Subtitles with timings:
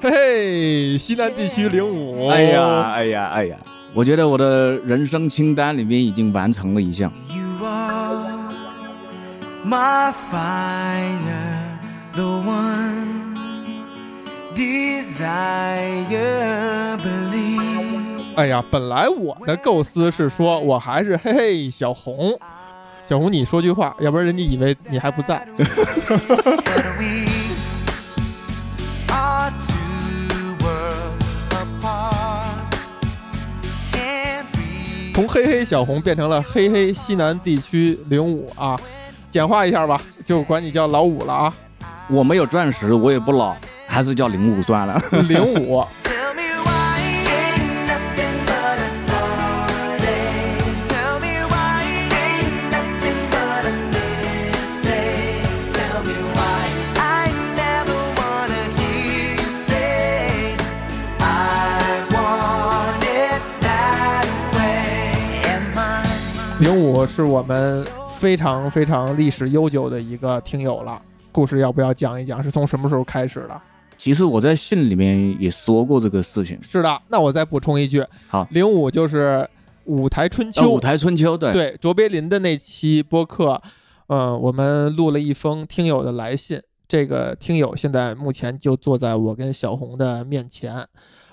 [0.00, 2.28] 嘿嘿，西南地区零五。
[2.28, 3.56] 哎呀，哎呀，哎呀，
[3.92, 7.10] 我觉得我的人生清单里面已经完成了一项。
[7.28, 8.54] You are
[9.66, 11.80] my fire,
[12.12, 13.34] the one
[14.54, 15.26] desire,
[16.98, 18.20] believe.
[18.36, 22.38] 哎呀，本来我的构思是说我还是嘿嘿小红，
[23.04, 25.44] 小红你说句话，要不然人家以为你还不在。
[35.28, 38.80] 嘿嘿小红变成了嘿嘿西南地区零五啊，
[39.30, 41.54] 简化一下吧，就管你叫老五了啊，
[42.08, 43.54] 我没有钻石，我也不老，
[43.86, 45.00] 还是叫零五算了。
[45.28, 45.84] 零五。
[66.60, 67.84] 零五是我们
[68.18, 71.00] 非常非常历史悠久的一个听友了，
[71.30, 72.42] 故事要不要讲一讲？
[72.42, 73.60] 是从什么时候开始的？
[73.96, 76.58] 其实我在信里面也说过这个事情。
[76.60, 79.48] 是的，那我再补充一句，好零五就是
[79.84, 83.62] 舞台春秋，呃，舞台春秋，对，对卓别林的那期播客，
[84.08, 86.60] 呃，我们录了一封听友的来信。
[86.88, 90.84] 这个听友现在目前就坐在我跟小红的面前，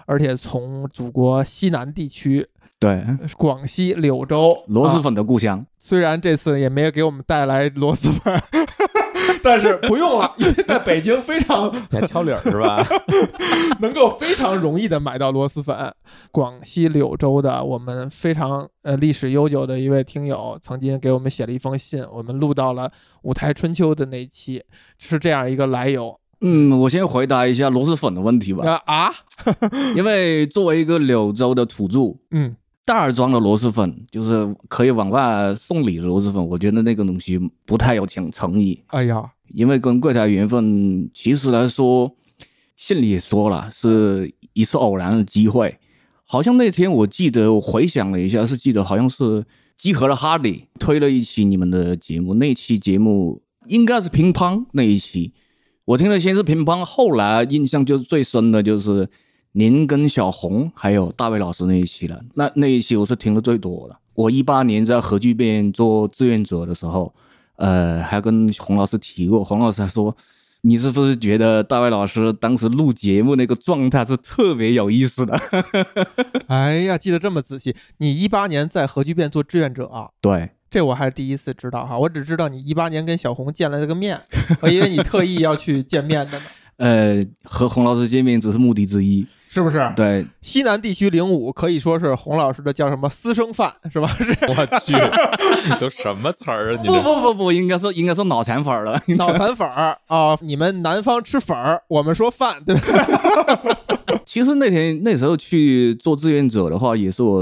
[0.05, 2.45] 而且从祖国西南地区
[2.85, 3.03] 对，
[3.35, 5.65] 广西柳州啊螺蛳粉的故乡。
[5.79, 8.39] 虽然这次也没有给我们带来螺蛳粉，
[9.41, 12.83] 但是不用了，因为在北京非常你还挑理儿是吧？
[13.81, 15.91] 能够非常容易的买到螺蛳粉。
[16.31, 22.91] 广西柳州的我们非常呃历史悠久的一位听友，曾经给我们写了一封信，我们录到了
[23.23, 24.61] 舞台春秋的那一期，
[24.99, 29.13] 是这样一个来由嗯，我先回答一下螺蛳粉的问题吧，啊啊，
[29.95, 42.15] 因为作为一个柳州的土著，嗯袋装的螺蛳粉就是可以往外送礼的螺蛳粉，我觉得那个东西不太有诚诚意，哎呀，因为跟柜台缘分，其实来说，
[42.75, 45.79] 信里也说了，是一次偶然的机会。
[46.27, 49.43] 好像那天我记得，我回想了一下，是记得好像是
[49.75, 55.33] 集合了哈里推了一期你们的节目，那期节目应该是乒乓那一期，
[55.85, 59.09] 我听了先是乒乓，后来印象就最深的就是
[59.57, 62.21] 您跟小红还有大卫老师那一期了。
[62.33, 63.97] 那那一期我是听的最多的。
[64.13, 67.13] 我一八年在核聚变做志愿者的时候，
[67.55, 70.13] 呃，还跟洪老师提过，洪老师还说，
[70.61, 75.39] 你是不是觉得大卫老师当时录节目那个状态是特别有意思的？
[76.47, 77.73] 哎呀，记得这么仔细。
[77.99, 80.09] 你一八年在核聚变做志愿者啊？
[80.19, 84.19] 对，这我还是第一次知道哈，我只知道你一八年跟小红见了这个面，
[84.61, 86.45] 我以为你特意要去见面的呢，
[86.77, 89.25] 呃，和洪老师见面只是目的之一。
[89.47, 89.89] 是不是？
[89.95, 94.07] 对，西南地区零五可以说是洪老师的叫什么私生饭是吧？
[94.19, 94.93] 是 我去，
[95.79, 96.81] 都什么词儿啊？
[96.83, 99.01] 你不不不不，应该说应该说脑残粉儿了。
[99.17, 100.37] 脑残粉儿啊！
[100.41, 104.17] 你们南方吃粉儿，我们说饭，对不对？
[104.25, 107.41] 其实那天那时候去做志愿者的话，也是我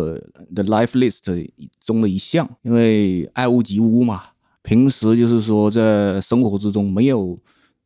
[0.54, 1.48] 的 life list
[1.84, 4.22] 中的一项，因为爱屋及乌嘛。
[4.62, 7.38] 平时就是说在生活之中没有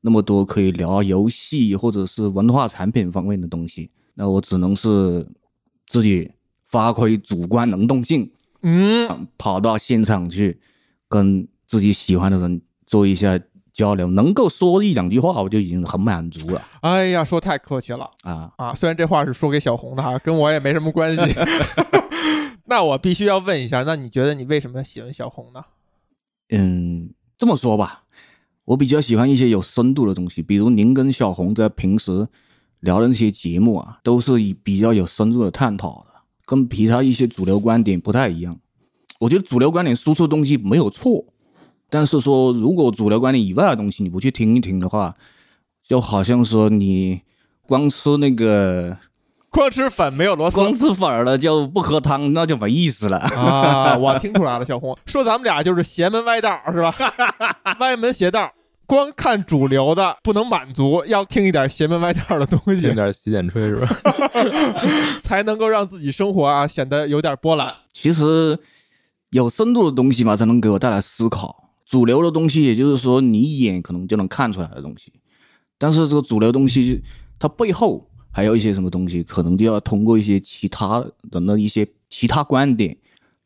[0.08, 5.28] 那么多可以聊游戏或者是文化产品方面的东西，那我只能是
[5.86, 6.32] 自己
[6.64, 8.32] 发挥主观能动性，
[8.62, 10.62] 嗯，跑到现场去
[11.10, 13.38] 跟自己喜欢的人做一下
[13.74, 18.50] 交流，能够说一两句话，我就已经很满足了哎呀，说太客气了啊。
[18.56, 18.74] 啊！
[18.74, 21.22] 虽然这话是说给小红的哈， 跟我也没什么关系。
[22.64, 25.66] 那我必须要问一下，那你觉得你为什么喜欢小红呢？
[26.50, 28.04] 嗯，这么说吧，
[28.68, 32.28] 我比较喜欢一些有深度的东西，比如您跟小红在平时
[32.82, 38.60] 聊的那些节目啊，都是以比较有深度的探讨的，跟其他一些主流观点不太一样。
[39.20, 41.24] 我觉得主流观点输出东西没有错，
[41.90, 45.16] 但是说如果主流观点以外的东西你不去听一听的话，
[45.82, 47.22] 就好像说你
[47.66, 48.98] 光吃那个
[49.58, 53.18] 光吃粉没有螺光吃粉儿了就不喝汤，那就没意思了。
[53.18, 53.98] 啊！
[53.98, 56.94] 我听出来了，小红 说咱们俩就是邪门歪道是吧？
[57.80, 58.52] 歪门邪道。
[58.86, 63.88] 光看主流的不能满足，要听一点邪门歪道的东西，听点洗剪吹是吧？
[65.24, 67.74] 才能够让自己生活啊显得有点波澜。
[67.92, 68.58] 其实
[69.32, 71.72] 有深度的东西嘛，才能给我带来思考。
[71.84, 75.12] 主流的东西，也就是说你一眼可能就能看出来的东西，
[75.80, 77.02] 但是这个主流东西
[77.40, 78.07] 它背后
[78.38, 82.96] 还有一些什么东西，可能就要通过一些其他的那一些其他观点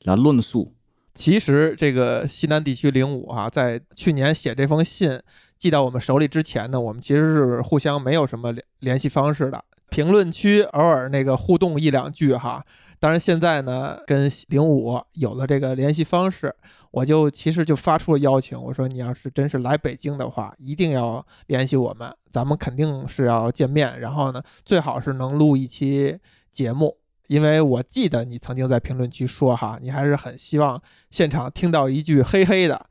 [0.03, 0.73] 来论述。
[1.15, 5.17] 其实这个西南地区零五啊，在去年写这封信
[5.57, 9.63] 寄到我们手里之前呢，我们其实是互相没有什么联联系方式的。
[9.89, 12.61] 评论区偶尔那个互动一两句哈。
[13.01, 16.53] 当然现在呢，跟零五有了这个联系方式，
[16.92, 26.15] 我就其实就发出了邀请，我说你要是真是来北京的话，一定要联系我们，咱们肯定是要见面，然后呢，最好是能录一期
[26.51, 26.95] 节目。
[27.25, 32.86] 因为我记得你曾经在评论区说哈，你还是很希望现场听到一句“嘿嘿”的。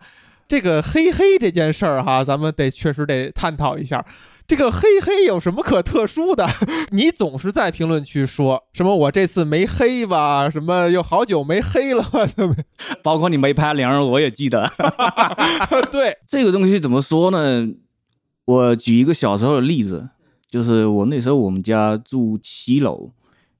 [0.48, 4.04] 这个“嘿嘿”这件事儿哈，咱们得确实得探讨一下。
[4.50, 6.44] 这个“嘿嘿”有什么可特殊的？
[6.90, 12.26] 你总是在评论区说什么我这次没黑吧，什么又好久没黑了吧？
[12.26, 12.48] 对？
[13.00, 14.68] 包括你没拍零儿，我也记得。
[15.92, 17.68] 对，这个东西怎么说呢？
[18.44, 20.08] 我举一个小时候的例子，
[20.50, 23.12] 就是我那时候我们家住七楼，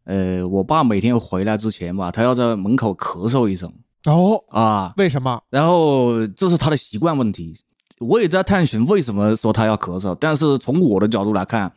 [0.07, 3.73] 呃，我爸每天回来之前吧，他要在门口咳嗽一声
[4.07, 5.41] 哦，啊，为什么？
[5.51, 7.55] 然后这是他的习惯问题。
[8.01, 11.71] 我也在探寻为什么说他要咳嗽，但是从我的角度来看，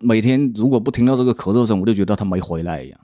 [0.00, 3.00] 每天如果不听到这个咳嗽声，我就觉得他没回来一样。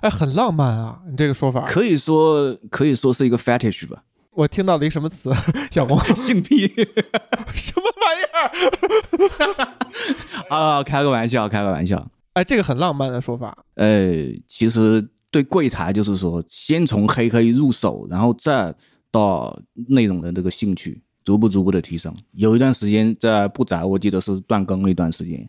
[0.00, 1.64] 哎，很浪漫啊，你这个说法。
[1.66, 5.30] 可以说可以说是一个 fetish 吧，我听到了一个什么词？
[5.70, 6.66] 小红， 性癖
[7.54, 8.24] 什么玩意
[10.48, 10.48] 儿？
[10.56, 12.10] 啊，开个玩笑，开个玩笑。
[12.32, 13.54] 哎，这个很浪漫的说法。
[13.74, 14.10] 呃，
[14.48, 18.74] 其实对柜台就是说，先从黑黑入手，然后再
[19.10, 19.54] 到
[19.88, 22.14] 内容的这个兴趣，逐步逐步的提升。
[22.32, 25.48] 有一段时间在不宅，我记得是断更一段时间，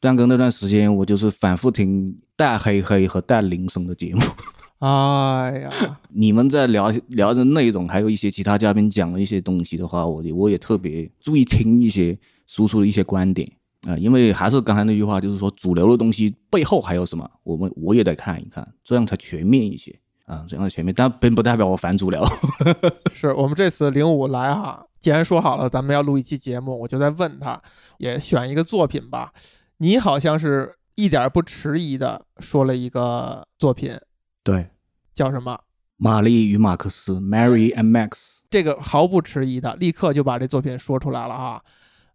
[0.00, 4.20] 断更那段时间，我就是反复听带黑黑和带铃声的节目。
[4.82, 5.70] 哎呀，
[6.08, 12.18] 你们在聊聊的内容，还有一些其他嘉宾讲的一些东西的话，我我也特别注意听一些
[12.48, 13.48] 输出的一些观点
[13.84, 19.92] 啊、因为还是刚才那句话，就是说主流的东西背后还有什么，我们我也得看一看，这样才全面一些
[20.24, 20.94] 啊，这样才全面。
[20.96, 22.24] 但并不代表我反主流。
[23.12, 27.60] 是我们这次零五来哈，既然说好了咱们要录一期节目，我就在问他，
[27.98, 29.32] 也选一个作品吧。
[29.78, 33.98] 你好像是一点不迟疑的说了一个作品，
[34.44, 34.70] 对，
[35.12, 35.58] 叫什么？
[35.96, 38.42] 玛丽与马克思 （Mary and Max）。
[38.48, 41.60] 这个毫不迟疑的，立刻就把这作品说出来了啊。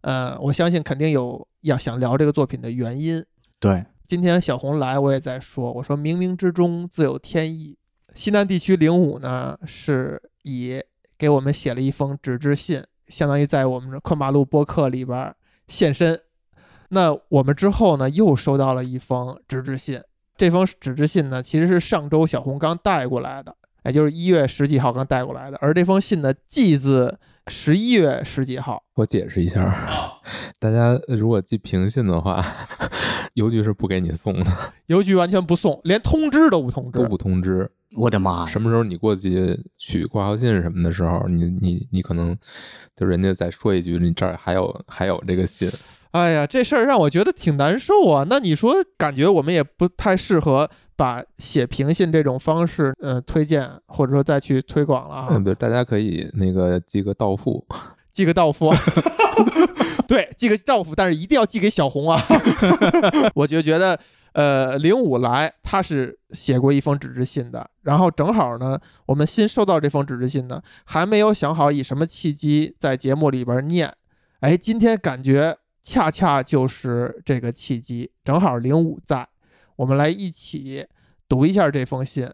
[0.00, 3.22] 呃，我相信肯定有要想聊这个作品的原因。
[3.60, 7.76] 对，今天小红来，我也在说，我说冥冥之中自有天意。
[8.14, 10.80] 西南地区零五呢，是以
[11.18, 15.34] 给我们写了一封纸质信，相当于在我们的困马路播客里边
[15.66, 16.20] 现身。
[16.90, 20.00] 那我们之后呢，又收到了一封纸质信。
[20.36, 23.54] 这封纸质信呢，其实是上周小红刚带过来的，
[23.84, 25.58] 也就是一月十几号刚带过来的。
[25.60, 27.18] 而这封信呢，寄自
[27.48, 28.84] 十一月十几号。
[28.94, 30.20] 我解释一下，
[30.60, 32.40] 大家如果寄平信的话，
[33.34, 34.50] 邮局是不给你送的，
[34.86, 36.98] 邮局完全不送，连通知都不通知。
[36.98, 37.70] 都不通知。
[37.96, 38.44] 我的妈！
[38.46, 42.36] 什么时候你过去取挂号信什么的时候，你你你可能
[42.94, 45.70] 就人家再说一句，你这儿还有还有这个信，
[46.10, 48.26] 哎呀，这事儿让我觉得挺难受啊。
[48.28, 55.42] 那你说，感觉我们也不太适合把写平信这种方式，呃，推荐或者说再去推广了啊嗯，。
[55.42, 57.64] 对，大家可以那个寄个到付，
[58.12, 58.70] 寄个到付，
[60.06, 62.20] 对，寄个到付，但是一定要寄给小红啊。
[63.34, 63.98] 我就觉得，
[64.32, 73.92] 呃，零五来他是写过一封纸质信的，然后正好呢，我们新收到这封纸质信呢，还没有想好以什么契机在节目里边念。
[74.40, 79.26] 哎，今天感觉恰恰就是这个契机，正好零五在，
[79.76, 80.86] 我们来一起
[81.28, 82.30] 读一下这封信。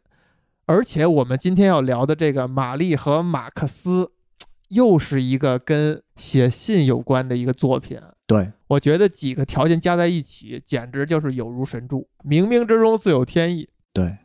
[0.66, 4.12] 而且我们今天要聊的这个玛丽和马克思，
[4.68, 8.00] 又是一个跟写信有关的一个作品。
[8.26, 13.68] 对，我觉得几个条件加在一起，简直就是有如神助，冥冥之中自有天意。
[13.92, 14.16] 对，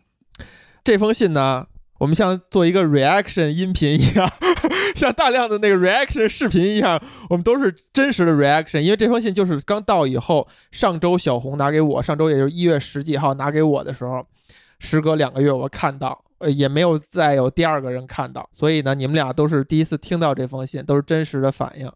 [0.83, 1.67] 这封信呢，
[1.99, 4.31] 我们像做一个 reaction 音频一样，
[4.95, 8.79] 像大量的那个 reaction 视频一样，我们都是真实的 reaction。
[8.79, 14.25] 因为这封信就是刚到以后，上周小红拿给我，上周也就是一月十几号拿给我的时候，
[14.79, 21.91] 时隔两个月我看到，呃，也没有再有第二个人看到，所以呢，你们俩都是第一次听到这封信，都是真实的反应。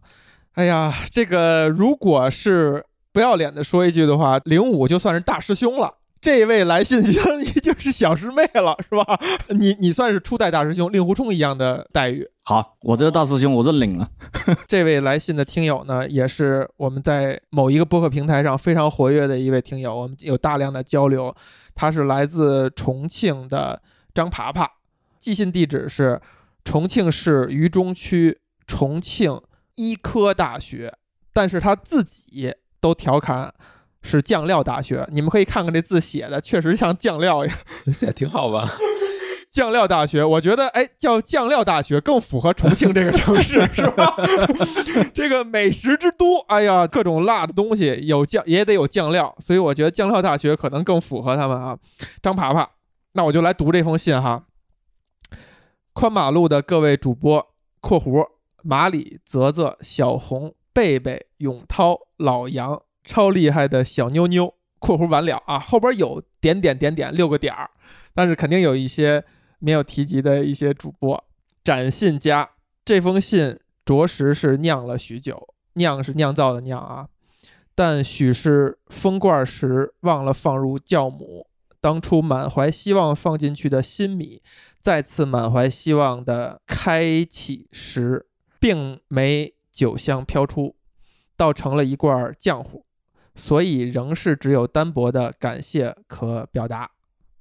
[0.54, 5.96] 哎呀，这个如果是不要脸的说一句的话，零五就算是大师兄了。
[6.22, 9.20] 这位来信相当于就是小师妹了，是吧？
[9.50, 12.26] 你你算是初代大师兄，令狐冲一样的待遇。
[12.44, 14.08] 好，我这个大师兄我认领了。
[14.70, 21.36] 这位来信的听友呢，也是我们在某一个播客平台上非常活跃的一位听友，我们有大量的交流。
[21.76, 23.82] 他是来自重庆的
[24.14, 24.70] 张爬爬，
[25.18, 26.22] 寄信地址是
[26.64, 29.42] 重庆市渝中区重庆
[29.76, 30.94] 医科大学，
[31.34, 33.54] 但是他自己都调侃
[34.02, 35.08] 是酱料大学。
[35.12, 37.54] 你们可以看看这字写的，确实像酱料呀。
[37.92, 38.68] 写得挺好吧？
[39.52, 44.16] 酱料大学，我觉得哎，叫酱料大学更符合重庆这个城市，是吧？
[45.14, 51.78] 这个美食之都，哎呀，各种辣的东西有酱也得有酱料，所以我觉得酱料大学可能更符合他们啊。
[52.20, 52.68] 张爬爬，
[53.14, 54.46] 那我就来读这封信哈。
[55.94, 58.28] 宽马路的各位主播（括弧
[58.64, 67.70] 马里、泽泽、小红、贝贝、永涛、老杨），超厉害的小妞妞（括弧完了啊），后边有点点点点六个点儿，
[68.16, 69.24] 但是肯定有一些
[69.60, 71.24] 没有提及的一些主播。
[71.64, 72.50] 展信家
[72.84, 77.08] 这封信着实是酿了许久，酿是酿造的酿啊，
[77.76, 81.48] 但许是封罐时忘了放入酵母，
[81.84, 84.42] 当初满怀希望放进去的新米，
[84.80, 88.26] 再次满怀希望的开启时，
[88.58, 90.78] 并没酒香飘出，
[91.36, 92.86] 倒成了一罐浆糊，
[93.36, 96.92] 所以仍是只有单薄的感谢可表达。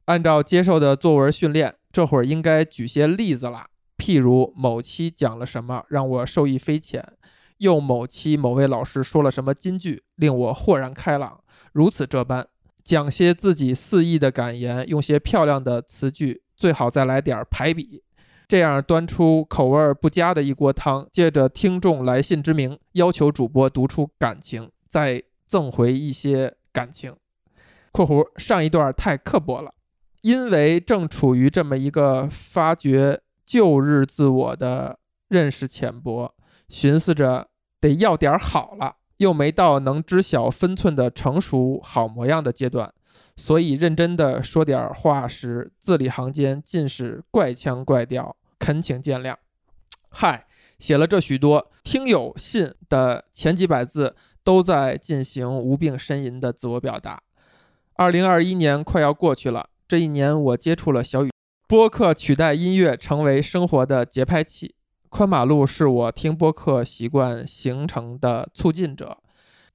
[0.07, 3.69] 按照接受的作文训练，这会儿应该举些例子啦。
[3.97, 7.13] 譬如某期讲了什么让我受益匪浅，
[7.59, 12.49] 又某期某位老师说了什么金句令我豁然开朗，如此这般，
[12.85, 18.03] 讲些自己肆意的感言，用些漂亮的词句，最好再来点排比，
[18.49, 27.15] 这样端出口味不佳的一锅汤，借着听众来信之名，要求主播读出感情，再赠回一些感情。
[27.93, 29.75] （括弧上一段太刻薄了，
[30.23, 34.99] 因为正处于这么一个发掘旧日自我的
[35.29, 36.35] 认识浅薄，
[36.69, 37.49] 寻思着
[37.81, 42.93] 得要点好了，又没到能知晓分寸的成熟好模样的阶段，
[43.37, 49.37] 所以认真的说点话时，字里行间尽是怪腔怪调，恳请见谅。
[50.11, 50.47] 嗨，
[50.79, 54.15] 写了这许多听友信的前几百字，
[54.45, 57.23] 都在进行无病呻吟的自我表达。
[57.95, 61.31] 二零二一年快要过去了，这一年我接触了小雨
[61.69, 64.75] 播客，取代音乐成为生活的节拍器。
[65.13, 69.19] 宽马路是我听播客习惯形成的促进者，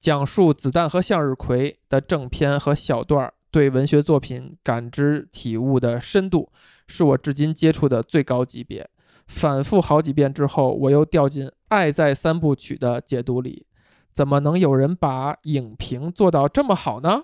[0.00, 6.50] 讲述子弹和向日葵的正片和小段儿对文学作品感知体悟的深度，
[6.88, 8.90] 是我至今接触的最高级别。
[9.28, 13.64] 反复好几遍之后，我又掉进《爱在三部曲》的解读里。
[14.12, 17.22] 怎么能有人把影评做到这么好呢？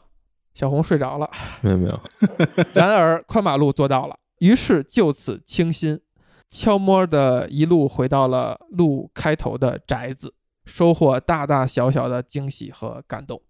[0.55, 1.29] 小红睡着了。
[1.63, 2.01] 没有没有，
[2.75, 5.99] 然而宽马路做到了，于是就此清新，
[6.55, 10.33] 悄摸的一路回到了路开头的宅子，
[10.65, 13.43] 收获大大小小的惊喜和感动。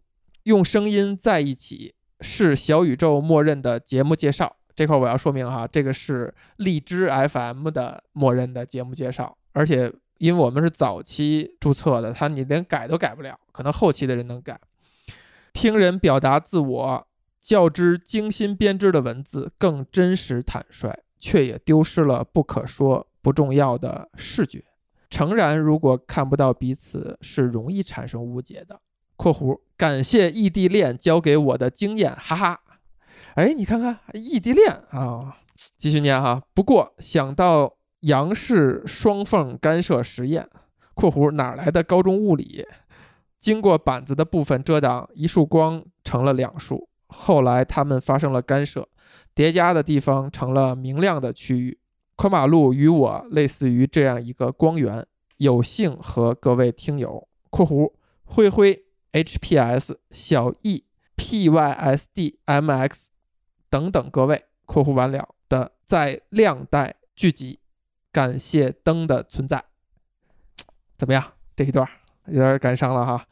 [0.45, 4.57] 用声音在一起是小宇宙默认的节目介绍。
[4.75, 14.59] 这块我要说明哈，这个是荔枝 FM 的默认的节目介绍，而且因为我们是早期注册的，它你连改都改不了，可能后期的人能改。
[15.53, 17.07] 听人表达自我，
[17.39, 24.63] 较之精心编织的文字更真实坦率，却也丢失了不可说不重要的视觉。
[25.09, 28.79] 诚然，如果看不到彼此，是容易产生误解的。
[29.17, 32.61] （括弧感谢异地恋教给我的经验，哈哈。）
[33.37, 35.39] 哎，你看看异地恋啊，
[35.79, 36.43] 继续念哈。
[36.53, 40.47] 不过想到杨氏双缝干涉实验
[40.93, 42.67] （括弧哪来的高中物理），
[43.41, 46.87] 经过板子的部分遮挡，一束光成了两束。
[47.07, 48.87] 后来它们发生了干涉，
[49.35, 51.79] 叠加的地方成了明亮的区域。
[52.17, 55.05] 宽马路与我类似于这样一个光源，
[55.39, 60.85] 有幸和各位听友（括弧灰灰 HPS 小 E
[61.17, 63.07] PYSD MX
[63.69, 67.59] 等等各位）（括弧完了）的在亮带聚集，
[68.13, 69.65] 感谢灯的存在。
[70.97, 71.33] 怎么样？
[71.57, 71.89] 这一段
[72.27, 73.27] 有点感伤了哈。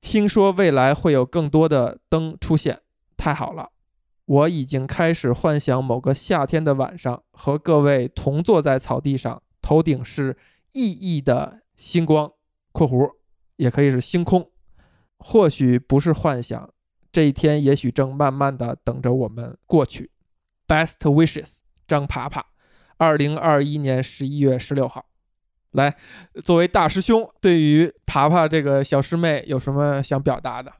[0.00, 2.80] 听说未来会有更多的灯出现，
[3.16, 3.70] 太好了！
[4.28, 10.36] 我已经开始幻想某个夏天的晚上，和各位同坐在草地上，头顶是
[10.72, 12.30] 熠熠的星光
[12.70, 13.10] （括弧
[13.56, 14.50] 也可以是星空）。
[15.16, 16.70] 或许不是幻想，
[17.10, 20.10] 这一天也许正慢慢的等着我们过去。
[20.66, 22.44] Best wishes，张爬爬，
[22.98, 25.06] 二零二一年十一月十六号。
[25.70, 25.96] 来，
[26.44, 30.70] 作为大师兄，对于爬爬这个小师妹有什么想表达的？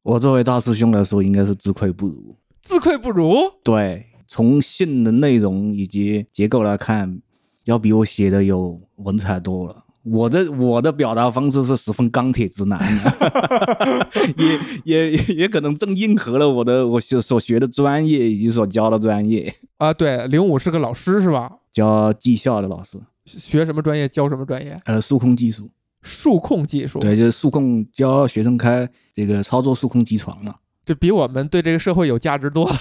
[0.00, 2.34] 我作为大师兄来说，应该是自愧不如。
[2.64, 7.20] 自愧不如，对，从信的内容以及结构来看，
[7.64, 9.84] 要比我写的有文采多了。
[10.02, 21.50] 我的我的表达方式是十分钢铁直男 的，也也也也可能正应和了我的我所所学的专业以及所教的专业，啊，对，零五是个老师是吧？
[21.72, 24.78] 教技校的老师，学什么专业教什么专业？
[24.84, 25.70] 呃，数控技术，
[26.02, 26.98] 数控技术。
[26.98, 30.54] 对，就是数控教学生开这个操作数控机床的。
[30.84, 32.76] 这比我们对这个社会有价值多了。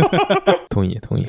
[0.70, 1.26] 同意同意。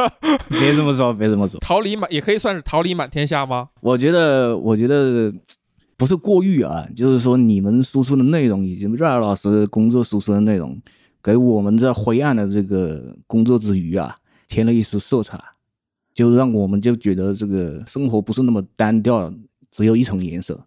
[0.48, 1.58] 别这么说，别这么说。
[1.60, 3.68] 桃李满也可以算是桃李满天下吗？
[3.80, 5.32] 我觉得，我觉得
[5.96, 10.80] 不是过誉啊，就是说你们输出的内容以及瑞尔老师工作输出的内容，
[11.22, 14.16] 给我们在灰暗的这个工作之余啊，
[14.48, 15.38] 添了一丝色彩，
[16.14, 19.32] 就让我们就觉得这个生活不是那么单调，
[19.70, 20.66] 只有一层颜色。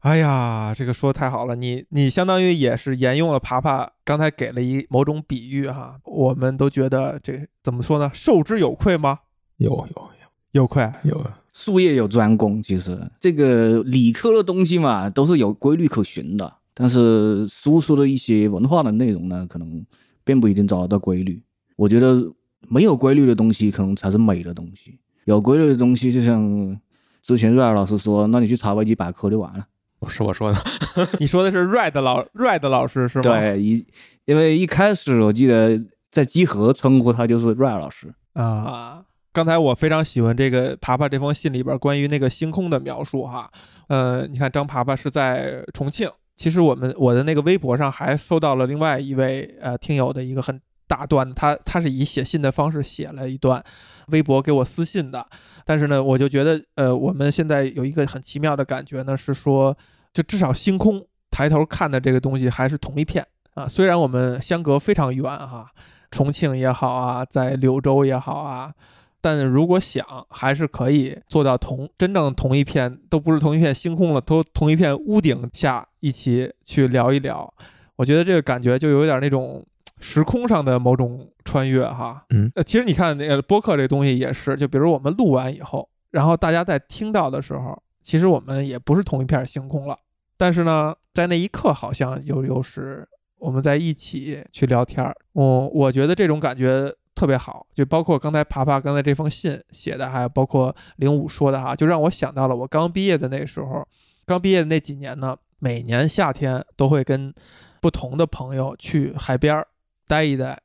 [0.00, 8.08] 哎呀，这个说的太好了，你你相当于也是沿用了爬爬刚才给了一某种比喻哈，我们都觉得这怎么说呢？
[8.14, 9.18] 受之有愧吗？
[9.56, 10.88] 有有有有愧。
[11.02, 16.54] 有有，术业有专攻，其实这个理科的东西嘛，都是有规律可循的。
[16.72, 19.84] 但是输出的一些文化的内容呢，可能
[20.22, 21.42] 并不一定找得到规律。
[21.74, 22.32] 我觉得
[22.68, 25.00] 没有规律的东西，可能才是美的东西。
[25.24, 26.80] 有规律的东西，就像
[27.20, 29.66] 之前瑞尔老师说，那你去查维基百科就完了。
[30.06, 30.58] 是我说的。
[31.18, 33.22] 你说的是 Red 老 Red 老师是吗？
[33.22, 33.86] 对，一
[34.26, 38.12] 因为一开始我记得在集合称呼他就是 Red 老师。
[38.34, 39.02] 啊，
[39.32, 43.50] 刚才我非常喜欢这个爬爬这封信里边关于那个星空的描述哈。
[43.88, 53.64] 呃，你看张爬爬是在重庆，其实我们我的那个微博上还搜到了另外一位呃听友的一个很大段，他他是以写信的方式写了一段
[54.10, 55.26] 微博给我私信的，
[55.64, 59.76] 但是呢，我就觉得呃我们现在有一个很奇妙的感觉呢，是说
[60.12, 65.70] 就至少星空抬头看的这个东西还是同一片啊，虽然我们相隔非常远哈。
[66.10, 68.72] 重庆也好啊，在柳州也好啊，
[69.20, 77.52] 但如果想，还是可以做到同真正同一片，都不是同一片星空了，都同一片屋顶下一起去聊一聊。
[77.96, 79.62] 我觉得这个感觉就有点那种
[80.00, 82.24] 时空上的某种穿越哈。
[82.30, 82.50] 嗯。
[82.54, 89.98] 呃，其实你看那个播客这东西也是，就比如我们录完以后，然后大家在听到的时候，其实我们也不是同一片星空了，
[90.36, 93.06] 但是呢，在那一刻好像又又是
[93.38, 103.86] 我们在一起去聊天儿，我我觉得这种感觉特别好，就包括刚才爬爬刚才这封信写的，还有包括零五说的哈，就让我想到了我刚毕业的那时候，
[104.24, 107.32] 刚毕业的那几年呢，每年夏天都会跟
[107.80, 109.66] 不同的朋友去海边儿
[110.08, 110.60] 待一待，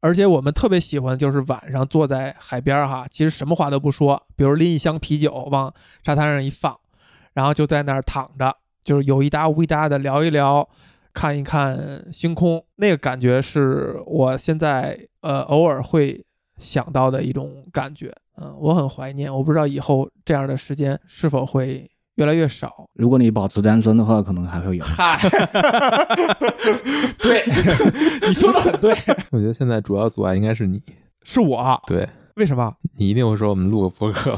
[0.00, 5.72] 而且我们特别喜欢就是晚上坐在海边儿哈，其实什么话都不说，比如拎一箱啤酒往
[6.04, 6.76] 沙滩上一放，
[7.34, 10.68] 然后就在那儿躺着，就是有一搭无一搭的聊一聊。
[11.12, 16.22] 看一看星空，那个感觉是我现在呃偶尔会
[16.58, 19.34] 想到的一种感觉，嗯，我很怀念。
[19.34, 22.88] 我不知道以后这样的时间是否会越来越少。
[22.94, 24.84] 如果你保持单身的话，可能还会有。
[24.84, 25.18] 嗨，
[27.18, 27.44] 对，
[28.28, 28.90] 你说的很对，
[29.30, 30.82] 我觉得现在主要阻碍应该是你，
[31.22, 31.80] 是我。
[31.86, 32.72] 对为什么？
[32.98, 34.34] 你一定会说我们录个播客，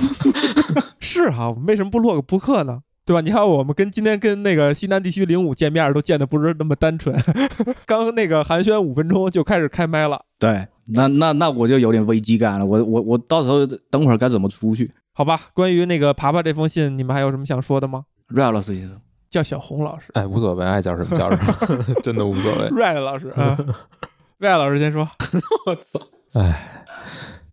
[1.00, 2.80] 是哈，我们为什么不录个播客呢？
[3.08, 3.22] 对吧？
[3.22, 7.16] 你看，我们跟今天跟那个西南地区零五见面，都见的不是那么单纯，
[7.86, 12.66] 刚那个寒暄五分钟就开始开麦了，对，那那那我就有点危机感了。
[12.66, 14.92] 我我我到时候等会儿该怎么出去？
[15.14, 15.40] 好吧？
[15.54, 18.04] 关于那个爬爬这封信，你们还有什么想说的吗？
[18.28, 21.38] 瑞尔老师先生，叫小红老师，哎，无所谓，爱叫什么叫什
[21.74, 22.68] 么， 真的无所谓。
[22.76, 23.56] 瑞爱老师啊，
[24.36, 25.08] 瑞爱老师先说。
[25.64, 25.98] 我操！
[26.34, 26.84] 哎，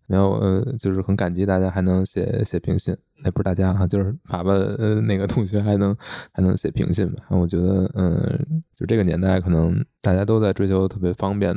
[0.06, 5.96] 没有，呃，就是很感激大家还能写写评信，也不是大家了，就是爸爸呃那个同学还能
[6.32, 7.24] 还能写评信吧。
[7.30, 11.54] 我觉得，嗯，就这个年代，可能大家都在追求特别方便，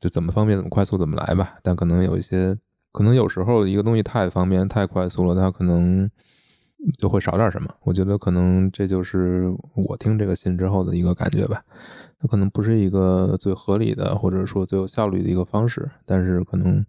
[0.00, 1.56] 就怎么方便怎么快速怎么来吧。
[1.62, 2.56] 但可能有一些，
[2.92, 6.10] 可能有时候一个东西太方便太快速了，它可能
[6.98, 7.68] 就会少点什么。
[7.82, 9.44] 我觉得可能这就是
[9.76, 11.62] 我听这个信之后的一个感觉吧。
[12.20, 16.84] 它可能不是一个最合理的，或者说最有效率的一个方式，但是可能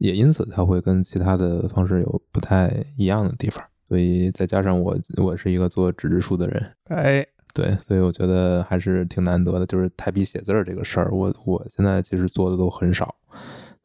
[0.00, 3.62] 也因此它会跟其他的方式有不太一样的地方。
[3.86, 9.66] 所以再加上我，我是一个做纸质书的人，哎，对，所以我觉得还是挺难得的。
[9.66, 13.12] 就是抬笔写字儿这个事儿，我我现在其实做的都很少。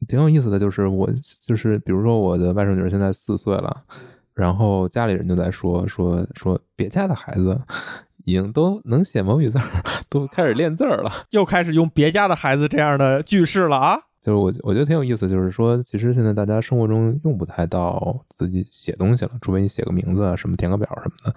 [0.08, 1.10] 挺有意思的就是我
[1.42, 3.84] 就是比如说我的外甥女儿现在四岁了，
[4.36, 7.60] 然后家里人就在说说说别家的孩子
[8.26, 9.64] 已经都能写毛笔字儿，
[10.08, 11.12] 都开始练字儿了。
[11.32, 14.00] 又开始用别家的孩子这样的句式了啊！
[14.26, 21.36] 就是我我觉得挺有意思，就是说，其实现在大家生活中用不太到自己写东西了，除非你写个名字啊，什么填个表什么的，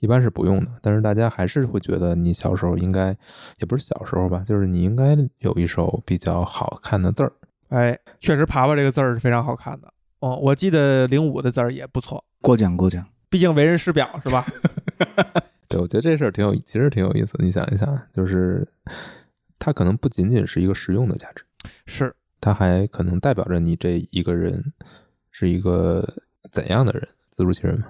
[0.00, 0.70] 一般是不用的。
[0.80, 3.08] 但是大家还是会觉得你小时候应该，
[3.58, 7.30] 也不是小时候吧，就是你应该有一手比较好看的字儿。
[7.68, 9.92] 哎，确实“爬爬”这个字儿是非常好看的。
[10.20, 13.04] 哦，我记得零五的字儿也不错，过奖过奖。
[13.28, 14.42] 毕竟为人师表是吧？
[15.68, 17.36] 对，我觉得这事儿挺有，其实挺有意思。
[17.40, 18.66] 你想一想，就是
[19.58, 21.44] 它可能不仅仅是一个实用的价值，
[21.86, 24.72] 是，它还可能代表着你这一个人
[25.30, 26.06] 是一个
[26.50, 27.86] 怎样的人，自如其人吗。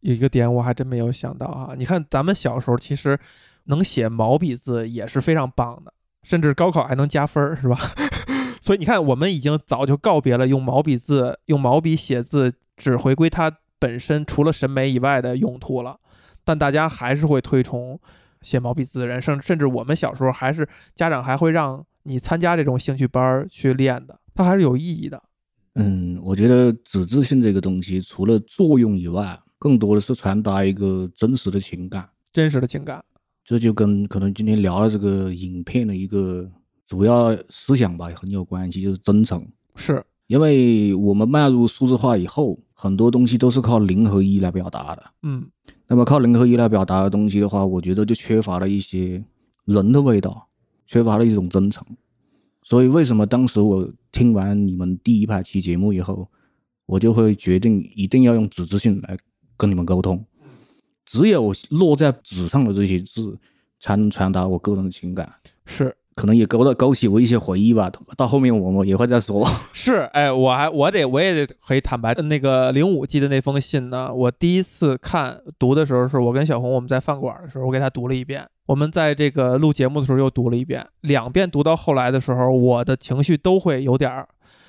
[0.00, 1.74] 有一个点我还真没有想到啊！
[1.76, 3.18] 你看咱们小时候其实
[3.64, 5.92] 能写毛笔字也是非常棒的，
[6.22, 7.76] 甚至高考还能加分儿，是吧？
[8.62, 15.98] 所以你看，我们已经早就告别了用毛笔字、用毛笔写字只回归它本身除了审美以外的用途了，
[16.44, 17.98] 但大家还是会推崇
[18.40, 25.22] 写毛笔字的人，甚甚至我们小时候还是家长还会让你参加这种兴趣班儿去练的，它还是有意义的。
[25.74, 32.08] 嗯，我觉得纸质性这个东西，除了作用以外，更多的是传达一个真实的情感。
[32.32, 33.02] 真实的情感，
[33.44, 36.50] 这就跟可能今天聊的这个影片的一个
[36.86, 39.46] 主要思想吧，很有关系，就是真诚。
[39.76, 45.02] 是因为我们迈入数字化以后，很多东西都是靠零和一来表达的。
[45.22, 45.46] 嗯，
[45.88, 49.24] 那么靠零和一来表达的东西的话，我觉得就缺乏了一些
[49.64, 50.48] 人的味道，
[50.92, 51.82] 缺乏了一种真诚。
[52.62, 56.28] 所以为什么当时我听完你们第一排期节目以后，
[56.84, 59.16] 我就会决定一定要用纸质性来
[59.56, 60.22] 跟你们沟通，
[61.06, 63.38] 只有落在纸上的这些字，
[63.80, 65.32] 才能传达我个人的情感。
[65.64, 69.46] 是可能也勾到勾起我一些回忆吧，到后面我们也会再说。
[69.72, 78.46] 是，哎，我还我得我也得可以坦白，那个零五寄的那封信呢，我第一次看读的时候，是我跟小红我们在饭馆的时候，我给他读了一遍。
[78.66, 84.28] 我们在这个录节目的时候又读了一遍，两遍读到后来的时候，我的情绪都会有点儿，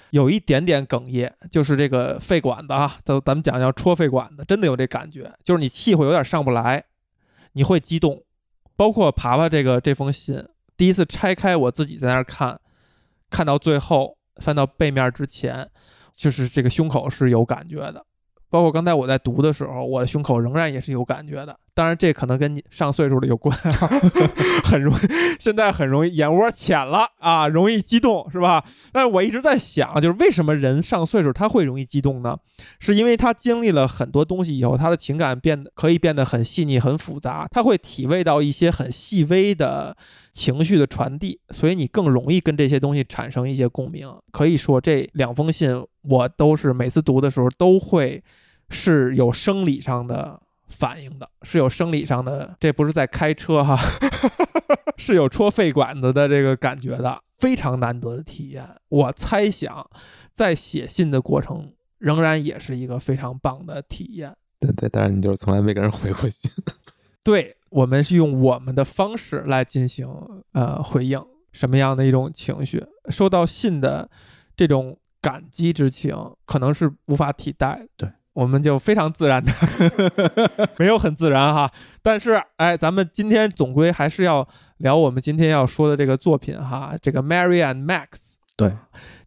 [0.09, 6.83] 有一点点哽咽，就是这个肺管子啊，咱咱们讲叫戳肺管子，真的有这感觉，就是你气会有点上不来，
[7.53, 8.23] 你会激动。
[8.75, 10.43] 包括爬爬这个这封信，
[10.75, 12.59] 第一次拆开，我自己在那儿看，
[13.29, 15.69] 看到最后翻到背面之前，
[16.15, 18.05] 就是这个胸口是有感觉的。
[18.49, 21.59] 包括刚才我在读的时候，我的胸口仍然也是有感觉的。
[21.75, 23.57] 当然，这可能跟你上岁数了有关，
[24.63, 24.99] 很容易，
[25.39, 28.63] 现在很容易眼窝浅了啊，容易激动，是吧？
[28.91, 32.37] 但是我一直在想，就是为什么人上岁数他会容易激动呢？
[32.79, 39.97] 是因为他经历了很多东西以后，他的情感变得可以变得很细腻、很复杂，他会体味到一些很细微的
[40.31, 44.07] 情绪的传递，所以你更容易跟这些东西产生一些共鸣。
[44.31, 48.23] 可以说，这两封信我都是每次读的时候都会
[48.69, 50.39] 是有生理上的
[50.73, 53.77] 反应的，是有生理上的，这不是在开车哈，
[54.97, 58.67] 是有戳肺管子的这个感觉的，非常难得的体验。
[58.89, 59.89] 我猜想，
[60.33, 64.35] 在写信的过程仍然也是一个非常棒的体验。
[64.59, 66.51] 对对，但是你就是从来没给人回过信。
[67.23, 70.07] 对我们是用我们的方式来进行
[70.51, 74.09] 呃回应，什么样的一种情绪，收到信的
[74.55, 78.07] 这种感激之情，可能是无法替代的。
[78.07, 79.51] 对，我们就非常自然的，
[80.77, 81.71] 没有很自然哈。
[82.01, 88.07] 但是哎，咱们今天总归还是要聊我们今天要说的这个作品哈，这个《Mary and Max》。
[88.55, 88.71] 对，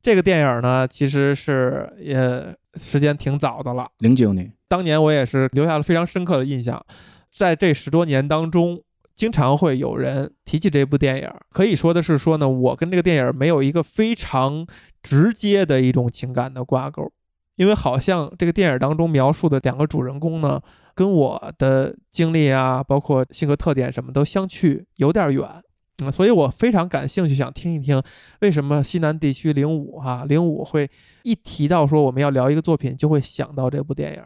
[0.02, 6.84] 这个电影呢，其实是也时间挺早的了，零九年，当年我也是留下了非常深刻的印象。
[7.32, 8.80] 在这十多年当中，
[9.14, 11.30] 经常会有人提起这部电影。
[11.50, 14.66] 可以说的是说呢，我跟这个电影没有一个非常
[15.02, 17.10] 直接的一种情感的挂钩，
[17.56, 20.60] 因为好像这个电影当中描述的两个主人公呢，
[20.94, 25.44] 跟我的经历啊，包括性格特点什么都相去有点远。
[26.02, 28.02] 嗯，所以我非常感兴趣，想听一听
[28.40, 30.90] 为什么西南地区零五哈零五会
[31.22, 34.22] 一提到说我们要聊一个作品，就会想到这部电影。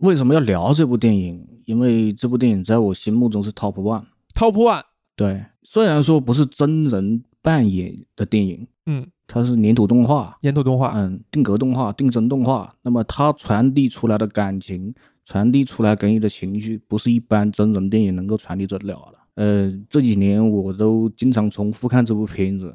[0.00, 1.46] 为什么要聊这部电影？
[1.64, 4.04] 因为这部电影在我心目中是 top one。
[4.34, 4.82] Top One，
[5.16, 19.18] 对，虽然说不是真人扮演的电影，嗯，它是粘土动画，粘土动画，嗯，定格动画、定帧动画，那么它传递出来的感情，传递出来给你的情绪，不是一般真人电影能够传递得了的。
[19.34, 22.74] 呃，这几年我都经常重复看这部片子，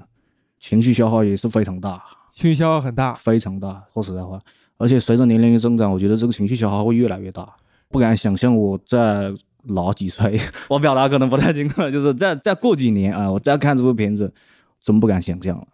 [0.59, 3.13] 情绪消耗也是非常大，情绪消耗很大。
[3.15, 3.83] 非常大。
[3.93, 4.39] 说实在话，
[4.77, 7.47] 而且随着年龄的增长，我觉得这个情绪消耗会越来越大。
[7.89, 9.31] 不敢想象我在
[9.63, 10.39] 老几岁，
[10.69, 14.33] 我表达可能不太清楚，就是再再过几年啊，我再看这部片子，
[14.79, 15.67] 真不敢想象了。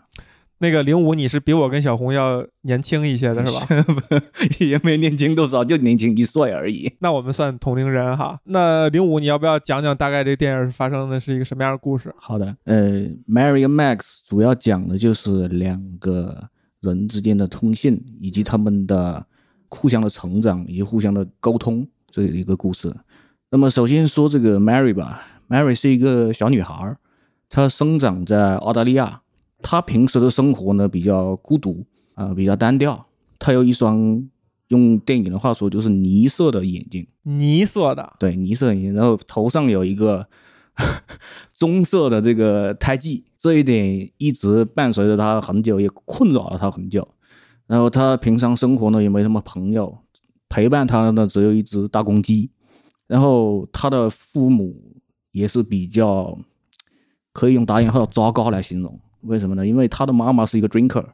[0.62, 3.82] 那个零五，你是比我跟小红要年轻一些的是吧？
[4.62, 6.93] 也没年轻多少，就年轻一岁而已。
[7.00, 8.39] 那我们算同龄人哈。
[8.43, 12.13] 那零五，你要不要讲讲大概这电影发生的是一个什么样的故事？
[12.15, 16.50] 好的，呃，Mary 和 Max 主要讲的就是两个
[16.82, 19.26] 人之间的通信，以及他们的
[19.67, 22.95] 互相的成长以及互相的沟通这一个故事。
[23.50, 26.97] 那么首先说这个 Mary 吧，Mary 是一个小女孩儿，
[27.50, 29.21] 她生长在澳大利亚，
[29.62, 33.08] 她平时的生活呢比较孤独啊、比较单调。
[33.39, 34.30] 他有一双
[34.67, 40.28] 用电影的话说就是泥色的眼睛，泥色的，对，泥色眼睛，然后头上有一个
[41.56, 47.08] 棕色的这个胎记，这一点一直伴随着他很久，也困扰了他很久。
[47.65, 49.97] 然后他平常生活呢也没什么朋友，
[50.47, 52.52] 陪伴他的呢只有一只大公鸡。
[53.08, 56.38] 然后他的父母也是比较
[57.34, 59.00] 可以用打引号的糟糕来形容。
[59.23, 59.65] 为什么呢？
[59.65, 61.05] 因为他的妈妈是一个 drinker，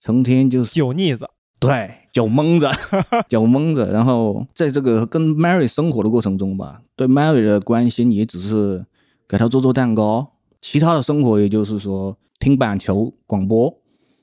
[0.00, 2.68] 成天就是酒腻子，对，酒蒙子，
[3.28, 3.88] 酒蒙子。
[3.92, 8.84] 然后在这个跟 Mary 生活的过程中吧，对 Mary 的关心也只是
[9.28, 13.72] 给她做做蛋糕，其他的生活也就是说听板球广播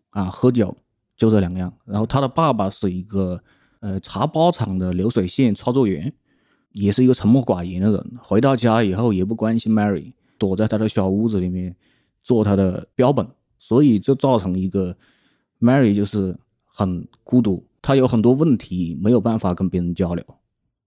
[0.10, 0.75] 啊，喝酒，
[1.15, 1.71] 就这两样。
[1.86, 3.41] 然后他的爸爸是一个
[3.80, 6.13] 呃茶包厂的流水线操作员，
[6.73, 8.12] 也是一个沉默寡言的人。
[8.21, 11.75] 回到家以后也不关心 Mary，躲在他的小屋子里面
[12.22, 13.28] 做他的标本，
[13.58, 14.98] 所以就造成一个
[15.60, 20.26] Mary 就是很孤独，她有很多问题没有办法跟别人交流。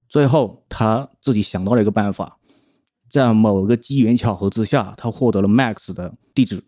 [0.08, 2.38] 最后他自己想到了一个办法，
[3.08, 6.62] 在某个机缘巧合之下，他获得了 Max 的地址，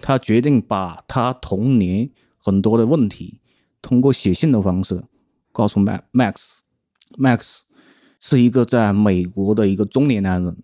[0.00, 3.40] 他决定把他童年很多的问题
[3.82, 5.04] 通过写信的方式
[5.50, 5.80] 告诉。
[5.80, 6.34] Max
[7.18, 7.60] Max
[8.20, 10.62] 是一个在美国的一个中年男人，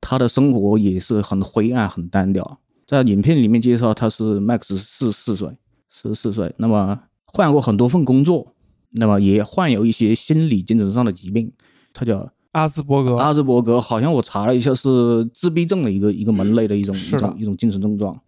[0.00, 2.60] 他的生活也是很灰暗、很单调。
[2.86, 5.48] 在影片里面介绍，他是 Max 四十四岁，
[5.88, 8.54] 十四岁，那么换过很多份工作，
[8.92, 11.52] 那么也患有一些心理精神上的疾病，
[11.92, 18.20] 他叫阿兹伯格，阿兹伯格，好像我查了一下是自闭症的一个一个门类的一种一种一种精神症状。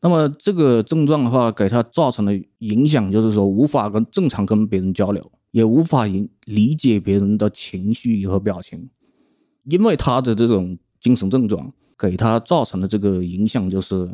[0.00, 8.90] 那么这个症状的话，给他造成的影响就是说，无法跟正常跟别人交流，也无法理理解别人的情绪和表情，
[9.62, 14.08] 因为他的这种精神症状给他造成的这个影响就是，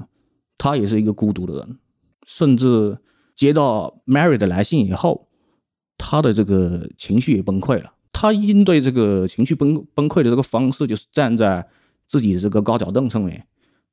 [0.57, 1.79] 他也是一个孤独的人，
[2.27, 2.99] 甚至
[3.37, 5.29] 接到 Mary 的来信以后，
[5.99, 7.93] 他的这个情绪也崩溃了。
[8.11, 11.69] 他应对这个情绪崩崩溃的这个方式，就是站在
[12.09, 13.47] 自己的这个高脚凳上面，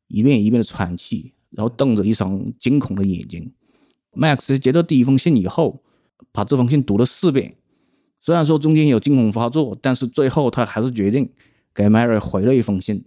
[0.07, 3.51] 一遍一遍的喘气，然后瞪着一双惊恐的眼睛。
[4.13, 5.83] Max 接到第一封信以后，
[6.31, 7.57] 把这封信读了四遍，
[8.21, 11.29] 虽然说中间有惊恐发作，但是最后他还是决定
[11.75, 13.03] 给 Mary 回了一封信，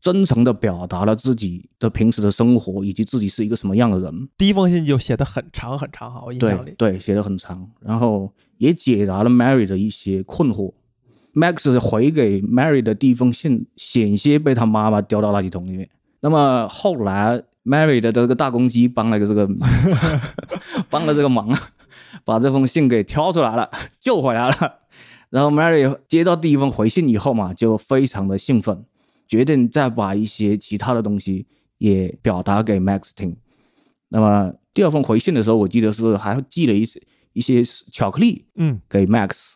[0.00, 4.28] 真诚的表达了自己的平时的生活以及自己是一个什么样的人。
[4.38, 6.72] 第一封信就写的很长很长哈，我印象里。
[6.78, 10.72] 对对，写的很长，然后也解答了 Mary 的一些困惑。
[11.34, 15.90] Max 回给 Mary 的第一封信，险些被他妈妈丢到垃圾桶里面。
[16.20, 19.46] 那么后来，Mary 的这个大公鸡帮了个这个
[20.88, 21.54] 帮了这个忙，
[22.24, 24.78] 把这封信给挑出来了，救回来了。
[25.30, 28.84] 然后 Mary 接到第一封回信以后嘛，就非常的兴奋，
[29.26, 31.46] 决定再把一些其他的东西
[31.78, 33.36] 也表达给 Max 听。
[34.08, 39.54] 那么第二封回信的时候，我记得是还寄了一些一些巧克力嗯，给 Max。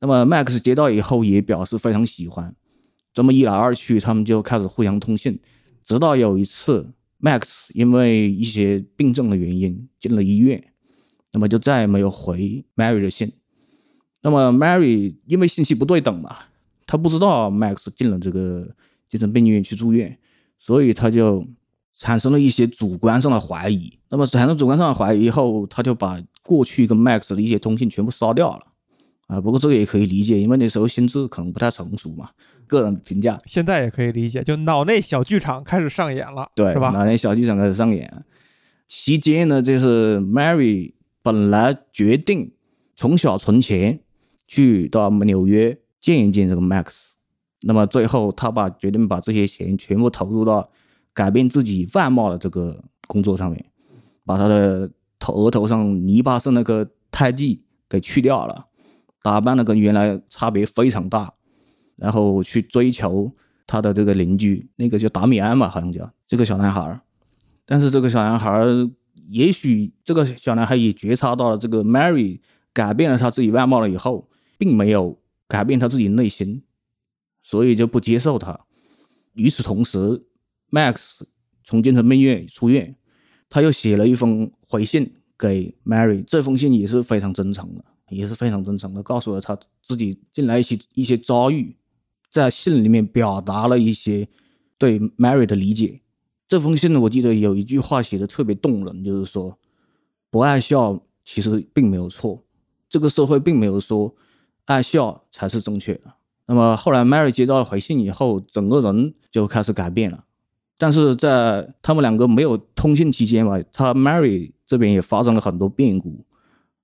[0.00, 2.54] 那么 Max 接到以后也表示非常喜欢，
[3.12, 5.38] 这么一来二去，他们就开始互相通信，
[5.84, 10.72] 直到有一次 Max 因为一些病症的原因进了医院，
[11.32, 13.32] 那么就再也没有回 Mary 的信。
[14.24, 16.34] 那么 Mary 因为信息不对等嘛，
[16.86, 18.74] 她不知道 Max 进了这个
[19.06, 20.18] 精神病院去住院，
[20.58, 21.46] 所以她就
[21.98, 23.98] 产生了一些主观上的怀疑。
[24.08, 28.66] 那么产生主观上的怀疑以后，她就把过去跟 Max 的一些通信全部烧掉了。
[29.26, 32.30] 啊，不过这个也可以理解，因为那时候心智可能不太成熟嘛。
[32.66, 36.90] 个人评价，现在也可以理解，就脑内小剧场开始上演了，对，是吧？
[36.90, 38.24] 脑内小剧场开始上演。
[38.86, 42.52] 期间呢，就是 Mary 本来决定
[42.96, 44.00] 从小存钱
[44.46, 47.12] 去到纽约见一见这个 Max，
[47.62, 50.70] 那么最后他把决定把这些钱全部投入到
[51.12, 53.64] 改变自己外貌的这个工作上面，
[54.24, 58.66] 把他的头额头上泥巴色那个胎记给去掉了，
[59.22, 61.32] 打扮的跟原来差别非常大，
[61.96, 63.32] 然后去追求
[63.66, 67.00] 他的这个邻居，那个叫达米安嘛，好像叫这个小男孩儿。
[67.64, 68.90] 但是这个小男孩儿，
[69.30, 72.40] 也许这个小男孩也觉察到了这个 Mary
[72.74, 74.28] 改变了他自己外貌了以后，
[74.58, 76.62] 并没有改变他自己内心，
[77.42, 78.66] 所以就不接受他。
[79.34, 80.24] 与此同时
[80.70, 81.20] ，Max
[81.62, 82.96] 从精神病院出院，
[83.48, 91.76] 他又写了一封回信给 Mary，这封信也是非常真诚的，也是非常真诚的，告诉了他自己近来一些一些遭遇，
[92.30, 94.28] 在信里面表达了一些
[94.78, 96.02] 对 Mary 的理解。
[96.46, 99.58] 这封信呢，我记得有一句话写的特别动人，就是说，
[100.30, 102.44] 不爱笑其实并没有错，
[102.88, 104.14] 这个社会并没有说
[104.66, 106.14] 爱笑才是正确的。
[106.46, 110.24] 那么后来 Mary 接到了回信以后，整个人就开始改变了。
[110.76, 116.24] 但是在他们两个没有通信期间吧，他 Mary 这边也发生了很多变故，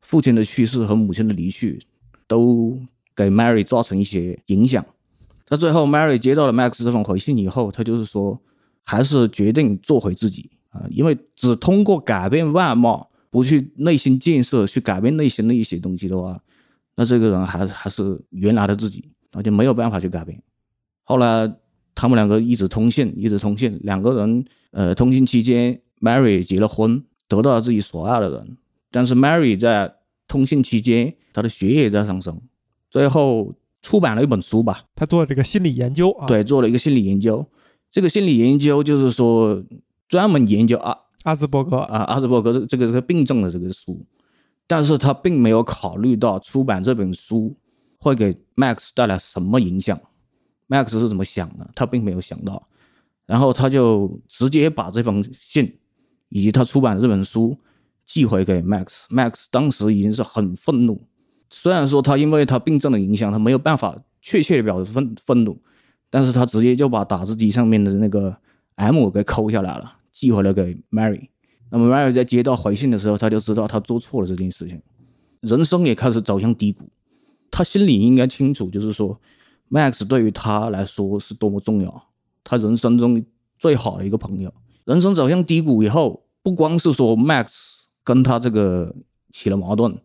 [0.00, 1.82] 父亲的去世和母亲的离去
[2.26, 2.78] 都
[3.14, 4.84] 给 Mary 造成一些影响。
[5.46, 8.40] 在最后，Mary 接到了 Max 这封回信以后，他就是说，
[8.84, 16.40] 还是决定做回自己啊，因为只通过改变外貌，不去内心建设，去改变内心的一些东西的话，
[17.00, 20.38] 那这个人还还是原来的自己，那就没有办法去改变。
[21.02, 21.50] 后来
[21.94, 23.80] 他们两个一直通信，一直通信。
[23.82, 28.58] 两个人呃通信期间，Mary 结了婚，得到了自己所爱的人。
[28.90, 29.94] 但是 Mary 在
[30.28, 32.38] 通信期间，她的学业也在上升，
[32.90, 37.46] 最后出版了一本书吧，他做这个心理研究啊，，对，做了一个心理研究。
[37.90, 39.64] 这个心理研究就是说
[40.06, 44.04] 专门研究啊阿兹伯格啊阿兹伯格这这个这个病症的这个书，
[44.70, 47.56] 但是他并没有考虑到出版这本书
[47.98, 50.00] 会给 Max 带来什么影响。
[50.68, 51.68] Max 是怎么想的？
[51.74, 52.68] 他并没有想到，
[53.26, 55.76] 然后他就直接把这封信
[56.28, 57.58] 以及他出版的这本书
[58.06, 59.06] 寄回给 Max。
[59.08, 61.02] Max 当时已经是很愤怒，
[61.50, 65.60] 虽然说他因为他病症的影响，他没有办法确切的表示愤愤怒，
[66.08, 68.36] 但是他直接就把打字机上面的那个
[68.76, 71.28] M 给抠下来了，寄回了给 Mary。
[71.70, 74.80] 那么 Mary 在接到回信的时候，他就知道他做错了这件事情，
[75.40, 76.88] 人生也开始走向低谷。
[77.50, 79.20] 他心里应该清楚，就是说
[79.70, 82.08] Max 对于他来说是多么重要，
[82.44, 83.24] 他人生中
[83.58, 84.52] 最好的一个朋友。
[84.84, 87.48] 人生走向低谷以后，不光是说 Max
[88.02, 88.94] 跟他这个
[89.32, 89.98] 起了矛盾，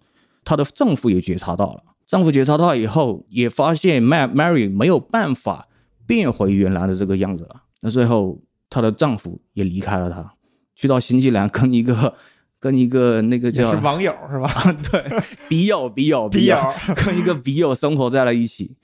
[0.43, 1.84] 她的丈夫也觉察到了。
[2.06, 5.67] 丈夫觉察到以后，也发现 Ma Mary 没有办法
[6.06, 7.63] 变回原来的这个样子了。
[7.82, 10.34] 那最后，她的丈夫也离开了她，
[10.75, 12.15] 去到新西兰跟一个
[12.59, 14.51] 跟一个那个叫是网友是吧？
[14.91, 15.03] 对
[15.47, 16.57] 笔友笔友笔友
[16.95, 18.75] 跟一个笔友生活在了一起，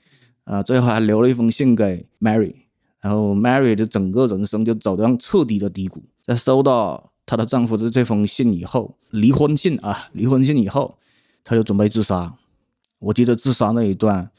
[0.44, 2.54] 啊、最后还留了一封信给 Mary，
[3.00, 6.02] 然后 Mary 的整个人生就走向彻底的低谷。
[6.24, 10.96] 在收到她的丈夫的这封信以后，离婚信啊，离婚信以后，
[11.44, 12.34] 她就准备自杀。
[13.00, 14.30] 我记得自杀那一段，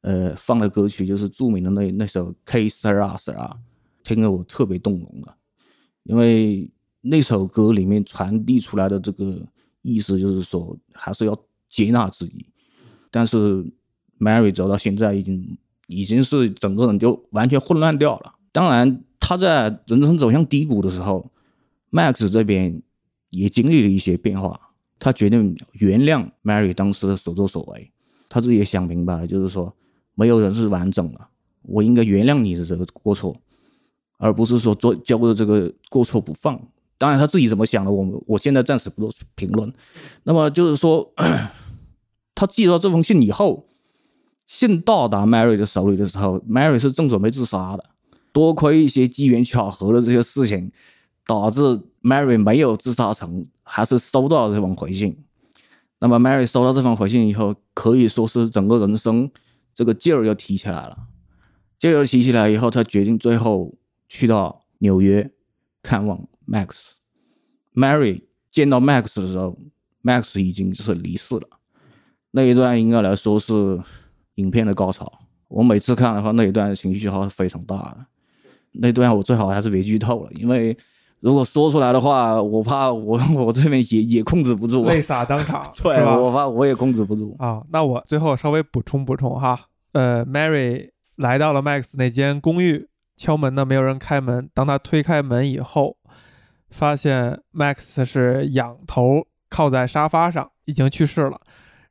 [0.00, 3.50] 呃，放的歌曲就是著名的那那首《K Sara Sara》，
[4.02, 5.32] 听得我特别动容的，
[6.02, 6.68] 因为
[7.00, 9.46] 那首歌里面传递出来的这个
[9.82, 12.46] 意思就是说，还是要接纳自己。
[13.10, 13.64] 但是
[14.18, 15.56] Mary 走到现在已经
[15.86, 18.34] 已经是整个人就完全混乱掉了。
[18.52, 21.30] 当然，他在人生走向低谷的时候
[21.90, 22.82] ，Max 这边
[23.30, 24.72] 也经历了一些变化。
[24.98, 27.92] 他决定原谅 Mary 当时的所作所为，
[28.28, 29.74] 他自己也想明白了，就是说
[30.14, 31.28] 没有人是完整的，
[31.62, 33.36] 我应该原谅你的这个过错，
[34.16, 36.60] 而不是说做交的这个过错不放。
[36.98, 39.72] 当然他自己怎么想的，我们我现在暂时不做评论。
[40.24, 41.12] 那么就是说，
[42.34, 43.66] 他寄到这封信以后，
[44.46, 47.84] 信到达 Mary 的手里的时候，Mary 是正准备自杀的。
[48.32, 50.70] 多亏一些机缘巧合的这些事情，
[51.24, 55.16] 导致 Mary 没有自杀成，还是收到了这封回信。
[56.00, 59.30] 那么 Mary 收到这封回信以后，可以说是整个人生
[59.74, 60.96] 这个劲儿又提起来了。
[61.78, 63.74] 劲儿提起来以后，他决定最后
[64.08, 65.30] 去到纽约
[65.82, 66.94] 看望 Max。
[67.74, 69.56] Mary 见到 Max 的时候
[70.02, 71.48] ，Max 已经就是离世了。
[72.30, 73.78] 那一段应该来说是
[74.36, 75.10] 影片的高潮。
[75.48, 78.06] 我每次看的话，那一段情绪消耗是非常大的。
[78.72, 80.76] 那段我最好还是别剧透了，因为
[81.20, 84.84] 如果说出来的话，我怕我 我这边也也控制不住。
[84.84, 86.18] 泪洒当场， 对，吧？
[86.18, 87.34] 我怕我也控制不住。
[87.38, 89.58] 啊，那我最后稍微补充补充哈，
[89.92, 94.50] 呃，Mary 来到了 Max 那间公寓，敲门呢，没有人开门。
[94.52, 95.96] 当他推开门以后，
[96.70, 101.40] 发现 Max 是仰头靠在沙发上，已经去世了。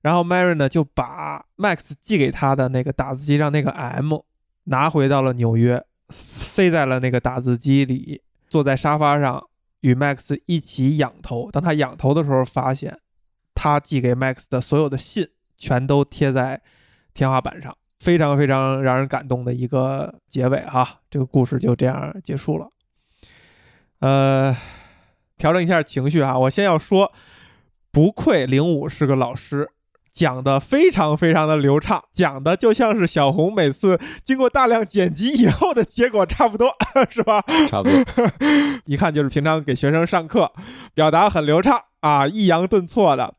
[0.01, 4.19] 然后 Mary 呢就把 Max 寄给他的那个打字机上那个 M
[4.65, 9.43] 拿回到了纽约，塞在了那个打字机里，坐在沙发上
[9.81, 11.49] 与 Max 一起仰头。
[11.51, 12.99] 当他仰头的时候，发现
[13.55, 16.61] 他寄给 Max 的所有的信全都贴在
[17.13, 20.99] 天花板上，非常非常让人感动的一个结尾哈。
[21.09, 22.69] 这个故事就这样结束了。
[23.99, 24.55] 呃，
[25.37, 27.11] 调整一下情绪啊，我先要说，
[27.91, 29.69] 不愧零五是个老师。
[30.11, 36.73] 讲的非常非常的流畅，讲的就像是小红每次经过大量剪辑以后的结果差不多，
[37.11, 37.39] 是吧？
[37.69, 38.03] 差不多。
[38.87, 40.51] 一看就是平常给学生上课，
[40.95, 43.31] 表达很流畅啊，抑扬顿挫的。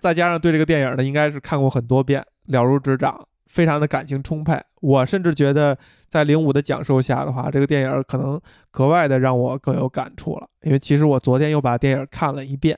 [0.00, 4.60] 再加上对这个电影呢，应该是看过很多遍，了如指掌，非常的感情充沛。
[4.80, 8.38] 我甚至觉得，在零五的讲授下的话，这个电影可能
[8.72, 10.48] 格外的让我更有感触了。
[10.62, 12.76] 因为其实我昨天又把电影看了一遍，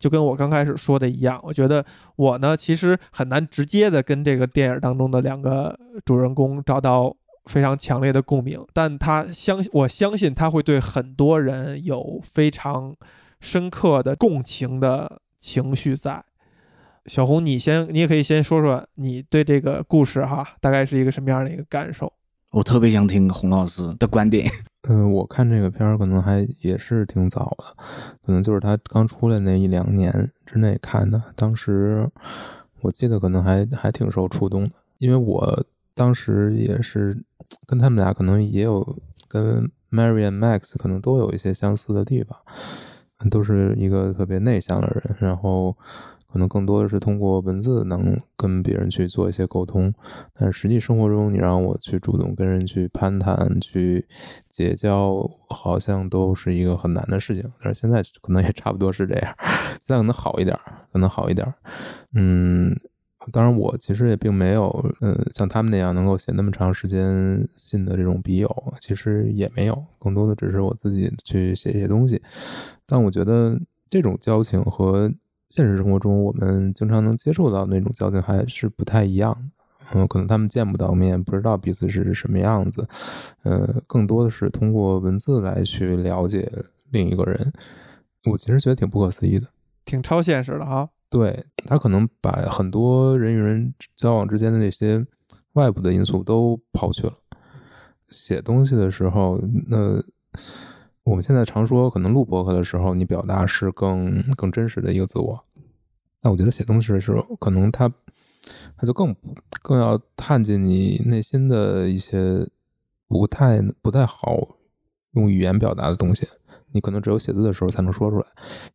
[0.00, 1.84] 就跟我刚开始说的一样，我觉得
[2.16, 12.96] 我呢其实很难直接的跟这个电影当中的两个主人公找到非常强烈的共鸣，但他相我相信他会对很多人有非常
[13.40, 16.24] 深刻的共情的情绪在。
[17.06, 22.12] 小红，你先，你也可以先说说你对这个故事哈，大概是一个什么样的一个感受？
[22.52, 24.48] 我特别想听洪老师的观点。
[24.88, 27.64] 嗯，我看这个片儿可能还也是挺早的，
[28.24, 31.20] 可能就是他刚出来那一两年之内看的。
[31.34, 32.08] 当时
[32.80, 37.20] 我记得可能还还挺受触动的，因为我当时也是
[37.66, 38.96] 跟他们俩可能也有
[39.28, 42.38] 跟 Mary and Max 可能都有一些相似的地方，
[43.28, 45.76] 都是一个特别内向的人，然后
[46.36, 49.90] 可能更多的是通过文字能跟别人去做一些沟通，
[50.38, 54.06] 但实际生活中你让我去主动跟人去攀谈、去
[54.50, 57.50] 结交，好像都是一个很难的事情。
[57.62, 60.54] 但是现在可能也差不多是这样，现在可能好一点，
[60.92, 61.54] 可能好一点，
[62.12, 62.78] 嗯。
[63.32, 72.22] 当然，我其实也并没有，嗯，像他们那样能够写那么长时间信的这种笔友，其实也没有，更多的只是我自己去写一些东西。
[72.86, 73.58] 但我觉得
[73.90, 75.10] 这种交情和
[75.56, 79.64] 现实生活中我们经常能接触到那种交情还是不太一样的。
[79.94, 82.86] 嗯，可能他们见不到面，不知道彼此是什么样子，
[83.42, 86.52] 呃，更多的是通过文字来去了解
[86.90, 87.50] 另一个人。
[88.30, 89.46] 我其实觉得挺不可思议的。
[89.86, 90.90] 挺超现实的哈。
[91.08, 95.06] 对他可能把很多人与人交往之间的那些
[95.54, 97.14] 外部的因素都抛去了。
[98.08, 100.02] 写东西的时候，那
[101.04, 105.45] 我们现在常说，可能录博客的时候，你表达是更更真实的一个自我。
[106.22, 107.88] 那我觉得写东西的时候，可能他
[108.76, 109.14] 他就更
[109.62, 112.48] 更要探进你内心的一些
[113.08, 114.56] 不太不太好
[115.12, 116.28] 用语言表达的东西。
[116.72, 118.26] 你可能只有写字的时候才能说出来，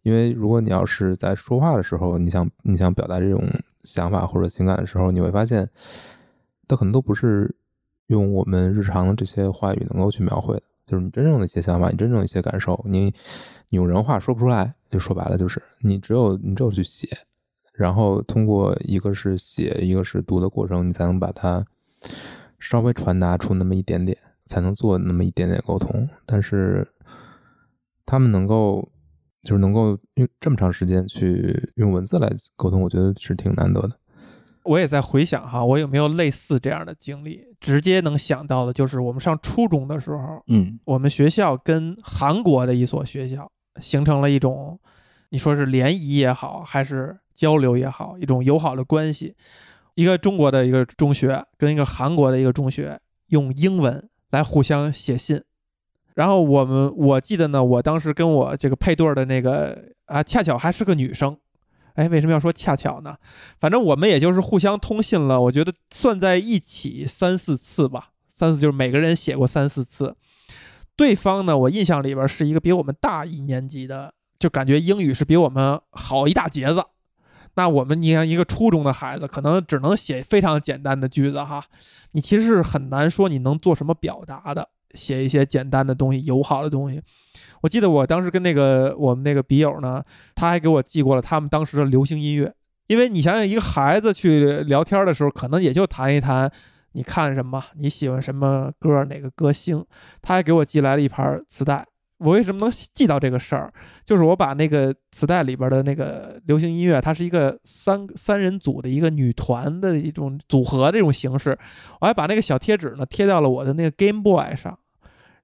[0.01, 3.43] 因为如果你要是在说话的时候，你想你想表达这种
[3.83, 5.69] 想法或者情感的时候，你会发现，
[6.67, 7.53] 它可能都不是
[8.07, 10.63] 用我们日常的这些话语能够去描绘的。
[10.87, 13.13] 就是你真正的一些想法，你真正一些感受，你
[13.69, 17.07] 你用人话说不出来，就说白了就是你只有你只有去写，
[17.73, 21.65] 然后通过一个是写，一个是读的过程，你才能把它
[22.59, 26.87] 稍微传达出那么一点点，才能做那么一点点沟通，但是。
[28.03, 28.91] 他们能够，
[29.41, 33.91] 就是能够用这么长时间去用文字来沟通，我觉得是挺难得的。
[34.63, 37.41] 我也在回想哈，我有没有类似这样的经历？
[37.61, 43.49] 直接能想到的就是我们上初中的时候，嗯我们学校跟韩国的一所学校
[43.79, 44.77] 形成了一种，
[45.29, 49.35] 你说是联谊也好，还是交流也好，一种友好的关系。
[49.95, 55.43] 一个中国的一个中学跟一个韩国的一个中学用英文来互相写信。
[56.15, 61.37] 然后我们我记得呢，我当时跟我这个配对的那个啊，恰巧还是个女生。
[61.95, 63.17] 哎，为什么要说恰巧呢？
[63.59, 70.15] 反正我们也就是互相通信了，我觉得算在一起三四次吧，三次就是每个人写过三四次。
[70.95, 76.85] 对方呢，我印象里边是一个比我们大一年级的，就感觉英语是比我们好一大截子。
[77.55, 81.63] 那我们你看一个初中的孩子，可能只能写非常简单的句子哈，
[82.11, 84.69] 你其实是很难说你能做什么表达的。
[84.93, 87.01] 写一些简单的东西，友好的东西。
[87.61, 90.03] 我记得我当时跟那个我们那个笔友呢，
[90.35, 92.53] 他还给我寄过了他们当时的流行音乐。
[92.87, 96.51] 因为你想想，一个孩子去聊天的时候，可能也就谈一谈
[96.91, 99.81] 你看什么，你喜欢什么歌，哪个歌星。
[100.21, 101.87] 他还给我寄来了一盘磁带。
[102.21, 103.73] 我为什么能记到这个事儿？
[104.05, 111.57] 就是我把那个磁带里边的那个流行音乐，它是一个三三人组的一个女团的一种组合这种形式，
[111.99, 114.77] 我还把那个小贴纸呢贴到了我的那个 Game Boy 上。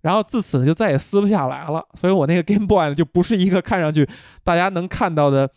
[0.02, 4.08] 然后自此就再也撕不下来了，所以我那个 Game Boy 呢就不是一个看上去
[4.44, 5.50] 大家能看到的，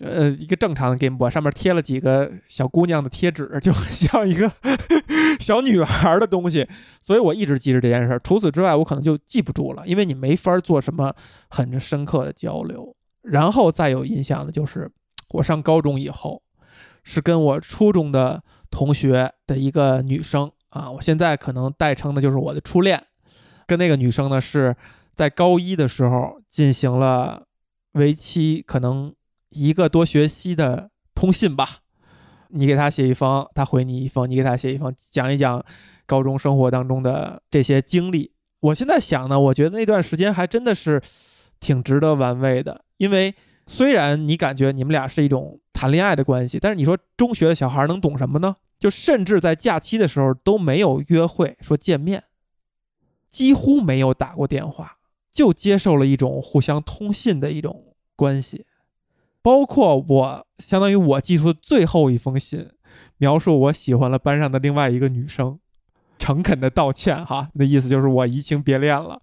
[0.00, 4.50] 呃，一个正常的 Game Boy，上面贴了几个小姑娘的贴纸，就很像一个
[5.38, 6.68] 小女孩的东西。
[7.00, 8.18] 所以我一直记着这件事儿。
[8.18, 11.14] 除此之外，我可能就记不住了，因为你没法做什么
[11.48, 12.94] 很深刻的交流。
[13.22, 14.90] 然后再有印象的就是
[15.30, 16.42] 我上高中以后，
[17.04, 23.02] 是跟我初中的同学的一个女生啊，我现在可能代称的就是我的初恋。
[23.66, 24.74] 跟那个女生呢是
[25.14, 27.46] 在高一的时候进行了
[27.92, 29.14] 为期可能
[29.54, 31.80] 一个多学期的通信吧。
[32.48, 35.64] 你给他写一封，他回你一封；你给他写一封，讲一讲
[36.06, 38.32] 高中生活当中的这些经历。
[38.60, 41.02] 我现在想呢，我觉得那段时间还真的是
[41.58, 43.34] 挺值得玩味的，因为
[43.66, 48.56] 虽然你感觉你们俩是一种谈恋爱的关系，但是你说中学的小孩能懂什么呢？
[48.78, 52.22] 就甚至在假期的时候都没有约会，说见面。
[53.30, 54.98] 几乎没有打过电话，
[55.32, 58.64] 就接受了一种互相通信的一种关系。
[59.44, 62.66] 包括我，相当于我寄出最后一封信，
[63.18, 65.58] 描述我喜欢了班上的另外一个女生，
[66.18, 69.20] 诚恳的道歉哈，那意思就是我移情别恋了。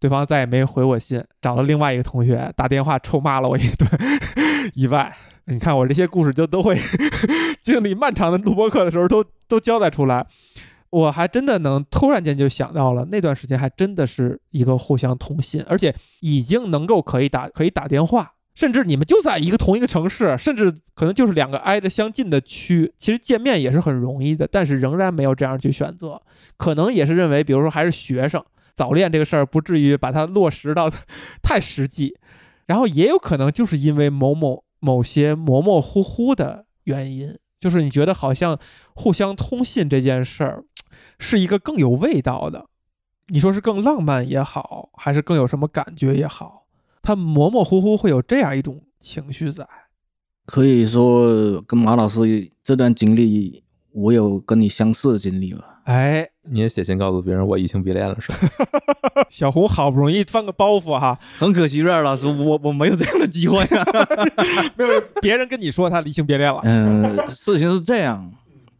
[0.00, 3.88] 对方再也没回我信，找了另外一个同学打电话臭骂了我一顿。
[4.74, 6.76] 以外，你看我这些故事就都会
[7.62, 10.26] 经历漫长的录播课的时候都都交代出来。
[10.90, 26.20] 我还真的能突然间就想到了，那段时间还真的是一个互相通信，而且已经能够可以打可以打电话，甚至你们就在一个同一个城市，甚至可能就是两个挨着相近的区，其实见面也是很容易的，但是仍然没有这样去选择，
[26.56, 28.44] 可能也是认为，比如说还是学生，
[28.74, 30.90] 早恋这个事儿不至于把它落实到
[31.42, 32.16] 太实际，
[32.66, 38.58] 然后也有可能就是因为某某某些模模糊糊的原因，就是你觉得好像
[38.94, 40.64] 互相通信这件事儿
[41.18, 42.66] 是一个更有味道的，
[43.28, 46.61] 你说是更浪漫也好，还是更有什么感觉也好，
[47.02, 49.66] 它模模糊糊会有这样一种情绪在。
[50.46, 55.80] 可以说跟马老师这段经历，我有跟你相似的经历吧。
[55.84, 58.38] 哎，你也写信告诉别人我移情别恋了是吧？
[59.28, 63.84] 小胡好不容易放个包袱哈， 很可惜，瑞尔老师，我我没有这样的机会啊。
[64.78, 64.90] 没有
[65.20, 66.60] 别人跟你说他移情别恋了。
[66.64, 68.32] 嗯、事情是这样，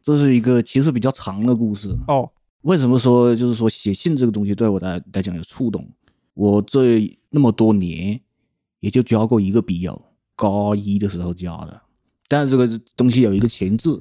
[0.03, 1.89] 这是一个其实比较长的故事。
[2.07, 2.31] 哦，
[2.63, 5.89] 为什么说就是说写信这个东西对我来来讲有触动？
[6.35, 8.21] 我这那么多年
[8.81, 10.01] 也就交过一个笔友，
[10.37, 11.83] 高一的时候交的，
[12.29, 14.01] 但是这个东西有一个前置，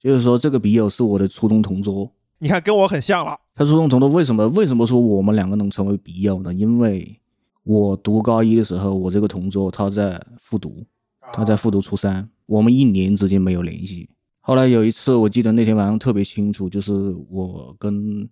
[0.00, 2.12] 就是说这个笔友是我的初中同桌。
[2.40, 3.38] 你看跟我很像了。
[3.54, 6.52] 他初中同桌为什么为什么说我们两个能成为笔友呢？
[6.52, 7.20] 因为
[7.64, 10.86] 我读高一的时候，我这个同桌他在复读，
[11.32, 14.08] 他在复读初三，我们一年之间没有联系。
[14.40, 16.92] 后来有一次，我记得那天晚上特别清楚，就是
[17.28, 18.28] 我跟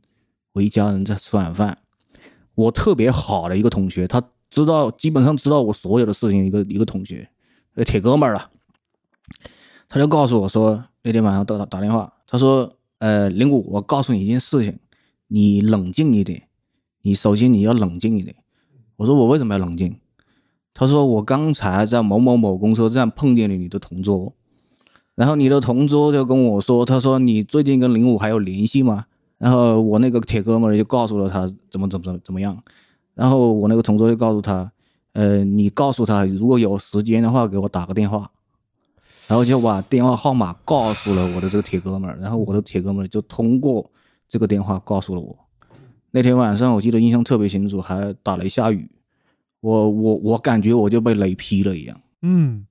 [0.53, 1.77] 我一家人在吃晚饭，
[2.57, 7.29] 我特别好的一个同学，他知道基本上知道我所有的事情，一个一个同学，
[7.77, 8.51] 呃，铁哥们儿了，
[9.89, 14.79] 他就告诉我说，那天晚上打打电话，他说，呃，林谷，我告诉你一件事情，
[15.29, 16.49] 你冷静一点，
[17.03, 18.35] 你首先你要冷静一点。
[18.97, 20.01] 我说我为什么要冷静？
[20.73, 24.35] 他说我刚才在某某某公车站碰见了你的同桌，
[25.15, 29.07] 然后你的同桌就跟我说，他说你最近跟林武还有联系吗？
[29.39, 32.63] 然后我那个铁哥们儿就告诉了他怎么怎么怎么怎么样，
[33.15, 34.73] 然后我那个同桌就告诉他，
[35.13, 38.31] 呃，你告诉他如果有时间的话给我打个电话，
[39.29, 43.91] 然后就把电话号码告诉了我的这个铁哥们儿，然后我的铁哥们儿就通过
[44.29, 45.37] 这个电话告诉了我。
[46.13, 48.91] 那天晚上我记得印象特别清楚，还打雷下雨，
[49.61, 52.01] 我我我感觉我就被雷劈了一样。
[52.23, 52.67] 嗯，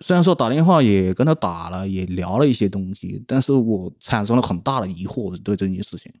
[0.00, 6.12] 虽然说打电话也跟他打了，也聊了一些东西，但是我产生了很大的疑惑对这件事情。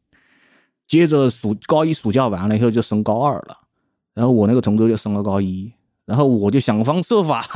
[0.86, 3.56] 接着暑高一暑假完了以后就升高二了，
[4.12, 5.72] 然后我那个同桌就升了高一，
[6.04, 7.46] 然后我就想方设法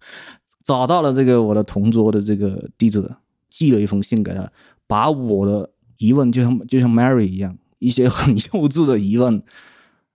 [0.64, 3.08] 找到了这个我的同桌的这个地址，
[3.50, 4.50] 寄了一封信给他，
[4.86, 9.42] 把我的疑问就像就像 Mary 一样，一些很幼稚的疑问，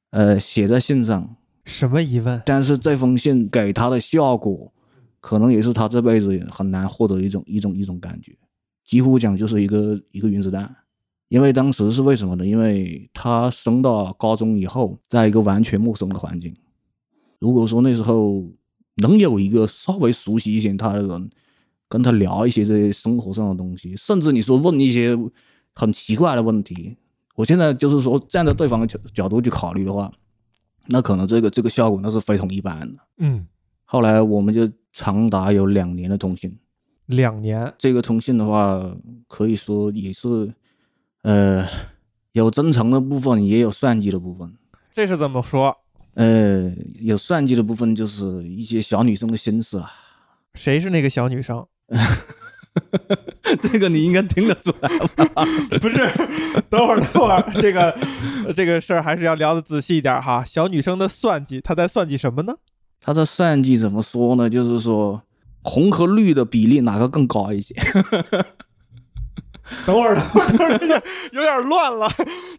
[0.10, 1.36] 呃，写在信上，
[1.66, 2.42] 什么疑问？
[2.46, 4.74] 但是这封信给他的效果，
[5.24, 8.36] 可能也是他这辈子很难获得一种一种一种感觉，
[8.86, 10.76] 几乎讲就是一个一个原子弹。
[11.30, 12.46] 因为当时是为什么呢？
[12.46, 16.54] 因为他升到高中以后，在一个完全陌生的环境。
[17.40, 18.44] 如果说那时候
[18.98, 21.30] 能有一个稍微熟悉一些他的人，
[21.88, 25.18] 跟他聊一些这些生活上的东西，甚至你说问一些
[25.74, 26.98] 很奇怪的问题，
[27.36, 30.12] 我现在就是说站在对方的角角度去考虑的话，
[30.90, 33.00] 那可能这个这个效果那是非同一般的。
[33.20, 33.48] 嗯，
[33.86, 36.60] 后来我们就长达有两年的通信，
[37.08, 37.74] 两年。
[37.80, 38.80] 这个通信的话，
[39.28, 40.54] 可以说也是，
[41.24, 41.68] 呃，
[42.34, 44.54] 有真诚的部分，也有算计的部分。
[44.94, 45.76] 这是怎么说？
[46.14, 46.72] 呃，
[47.02, 49.92] 有算计的部分，就是一些小女生的心思啊。
[50.54, 51.66] 谁是那个小女生？
[53.62, 55.46] 这个你应该听得出来吧？
[55.82, 55.96] 不是，
[56.70, 57.90] 等会儿，等会儿，这个
[58.46, 60.44] 呃这个事儿还是要聊的仔细一点哈。
[60.46, 62.56] 小女生的算计，她在算计什么呢？
[63.04, 64.50] 他这算计怎么说呢？
[64.50, 65.22] 就是说
[65.62, 67.76] 红和绿的比例哪个更高一些？
[69.86, 70.24] 等会儿，等
[70.58, 72.10] 会儿，等会儿有点乱了。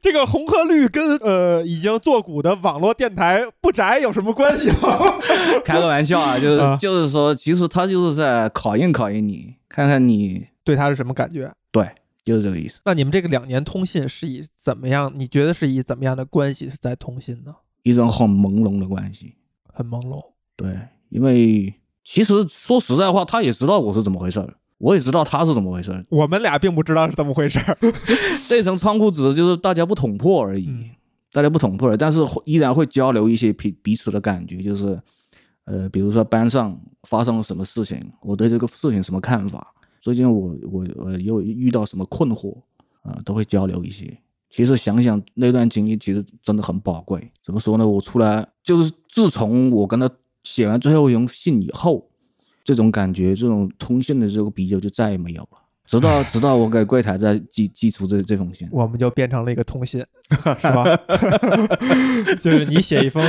[0.00, 5.14] 这个红和绿跟呃已经做股的网络电台不宅有什么关系吗？
[5.64, 11.52] 开个玩笑啊， 就是、啊就是说，其实他就是在考验考验你，看看你对他是什么感觉？
[11.70, 11.86] 对，
[12.24, 12.80] 就是这个意思。
[12.84, 15.12] 那你们这个两年通信是以怎么样？
[15.14, 17.54] 你觉得是以怎么样的关系是在通信呢？
[17.82, 19.34] 一种很朦胧的关系。
[19.72, 20.22] 很朦胧。
[20.56, 20.76] 对，
[21.08, 26.04] 因为其实说实在话，他也知道我是怎么回事儿，我也知道他是怎么回事儿。
[26.10, 27.78] 我们俩并不知道是怎么回事儿。
[28.48, 30.90] 这层窗户纸就是大家不捅破而已，嗯
[31.32, 34.96] 大家不捅破了，但是会依然会交流一些彼彼此的感觉，就是
[35.64, 42.54] 呃，比如说班上发生了什么事情，我对这个事情什么看法，最近我我我又遇到什么困惑
[43.02, 44.16] 啊、都会交流一些。
[44.48, 47.28] 其实想想那段经历，其实真的很宝贵。
[47.42, 47.86] 怎么说呢？
[47.86, 50.08] 我出来就是自从我跟他
[50.44, 52.08] 写完最后一封信以后，
[52.62, 55.58] 这种感觉，这种通信的这个比较就再也没有了。
[55.86, 60.84] 直到直到我给柜台再寄寄出这这封信，我们就变成了一个通信， 是吧？
[62.42, 63.22] 就是你写一封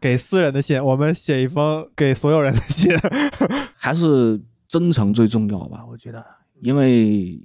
[0.00, 2.96] 给私人的信，我们写一封给所有人的信。
[3.74, 6.24] 还是真诚最重要吧，我觉得，
[6.60, 7.36] 因为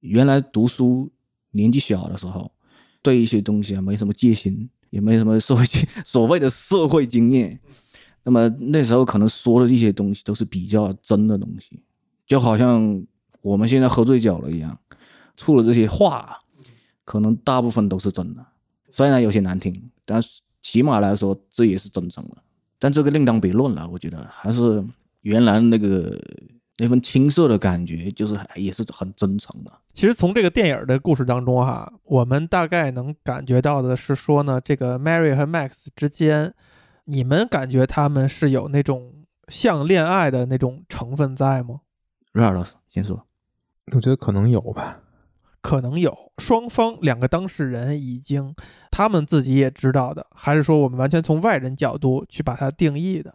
[0.00, 1.10] 原来读书
[1.52, 2.52] 年纪小的时候，
[3.00, 7.58] 对一些东西啊没什么戒心，也没什么社会经所谓的社会经验，
[8.26, 11.80] 那么那时候可能说的一些东西都是比较真的东西，
[12.26, 13.06] 就好像
[13.40, 14.76] 我们现在喝醉酒了一样，
[15.36, 16.36] 出了这些话，
[17.04, 18.44] 可能大部分都是真的，
[18.90, 19.72] 虽然有些难听，
[20.04, 20.20] 但
[20.60, 22.38] 起码来说这也是真诚的。
[22.80, 24.84] 但这个另当别论了，我觉得还是
[25.20, 26.18] 原来那个
[26.78, 29.70] 那份青涩的感觉，就是也是很真诚的。
[29.94, 36.52] 其实从这个电影的故事当中哈，我们大概能感觉到的是说呢，这个 Mary 和 Max 之间，
[37.06, 39.12] 你们感觉他们是有那种
[39.48, 41.80] 像恋爱的那种成分在吗？
[42.32, 43.26] 瑞尔老师先说，
[43.92, 45.00] 我觉得可能有吧。
[45.60, 48.54] 可能有，双方两个当事人已经
[48.90, 53.34] 他们自己也知道的，还是说我们完全从外人角度去把它定义的？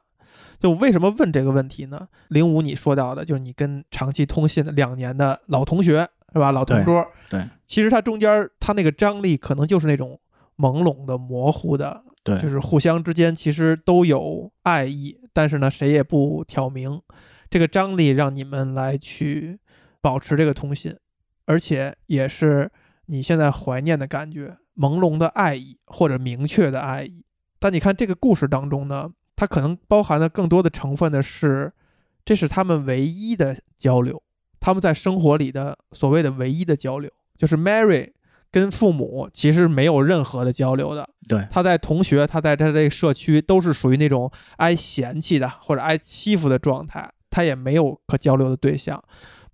[0.60, 2.08] 就为什么问这个问题呢？
[2.30, 6.52] 零五你说到的，就是你跟长期通信的两年的老同学是吧？
[6.52, 10.18] 老同桌，对其实他中间他那个张力可能就是那种
[10.58, 17.02] 朦胧的、模糊的，对，就是互相之间其实都有爱意，但是呢，谁也不挑明。
[17.50, 19.60] 这个张力让你们来去
[20.02, 20.96] 保持这个通信，
[21.46, 22.72] 而且也是
[23.08, 27.26] 你现在怀念的感觉，朦胧的爱意或者明确的爱意。
[27.60, 31.74] 但你看这个故事当中呢，它可能包含的更多的成分的是，
[32.24, 34.22] 这是他们唯一的交流，
[34.60, 38.12] 他们在生活里的所谓的唯一的交流，就是 Mary
[38.52, 49.02] 跟父母其实没有任何的交流的，对他在同学，他在他这个社区都是属于那种挨嫌弃的或者挨欺负的状态，他也没有可交流的对象。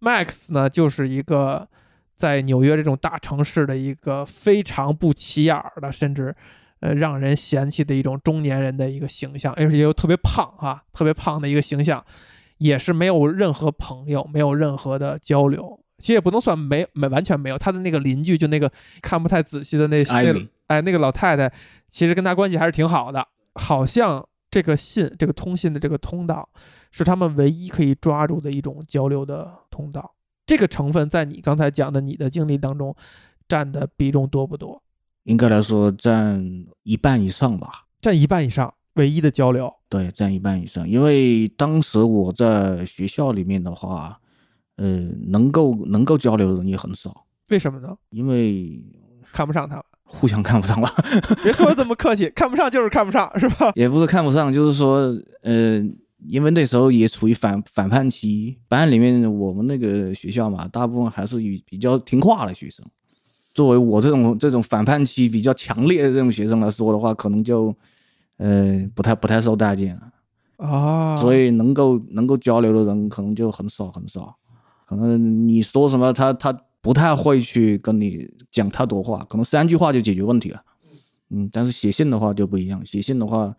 [0.01, 1.67] Max 呢，就是一个
[2.15, 6.35] 在纽约这种大城市的一个非常不起眼儿的，甚至
[6.79, 12.03] 呃让人嫌弃的一种中年人的一个形象，而且又特别胖哈，特别胖的一个形象，
[12.57, 15.79] 也是没有任何朋友，没有任何的交流。
[15.97, 18.71] 其实也不能算没没完全没有，他的那个邻居就那个
[19.01, 21.51] 看不太仔细的那那 Ivy 哎那个老太太，
[21.89, 26.47] 其实跟他关系还是挺好的，好像这个信这个通信的这个通道
[26.91, 30.13] 是他们唯一可以抓住的一种交流的通道。
[30.45, 32.95] 这个成分在你刚才讲的你的经历当中
[33.49, 34.81] 占的比重多不多？
[35.23, 37.85] 应该来说占一半以上吧。
[37.99, 39.73] 占一半以上，唯一的交流。
[39.89, 40.87] 对，占一半以上。
[40.87, 44.21] 因为当时我在学校里面的话，
[44.77, 44.87] 呃，
[45.27, 47.95] 能够能够交流的人也很少，为什么呢？
[48.09, 48.83] 因为
[49.31, 49.83] 看不上他们。
[50.09, 50.89] 互相看不上吧。
[51.43, 53.73] 别说这么客气， 看不上就是看不上，是吧？
[53.75, 55.83] 也不是看不上，就是说，呃，
[56.29, 62.85] 因为那时候也处于反反叛期，班里面我们那个学校嘛，大部分还是以比较听话的学生。
[63.53, 67.75] 作为我这种这种反叛期比较强烈的这种学生来说的话，可能就，
[68.37, 70.01] 呃，不太不太受待见了。
[70.65, 74.33] 啊，所以能够能够交流的人可能就很少很少，
[74.87, 80.63] 可能你说什么他他不太会去跟你讲太多话，可能三句话就解决问题了。
[81.29, 83.53] 嗯，但是写信的话就不一样，写信的话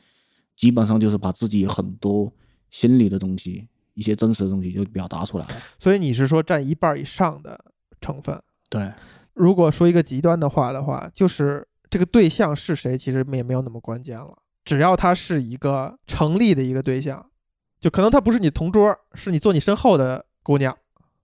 [0.57, 2.33] 基本上就是把自己很多
[2.71, 5.51] 心里的东西、一些真实的东西就表达出来了。
[5.79, 7.63] 所以你是说占一半以上的
[8.01, 8.41] 成分？
[8.71, 8.91] 对，
[9.35, 14.39] 如果说一个极端的话的话，就是这个对象是谁，其实也没有那么关键了。
[14.65, 17.27] 只要他是一个成立的一个对象，
[17.79, 20.75] 就可能他不是你同桌，是你坐你身后的姑娘，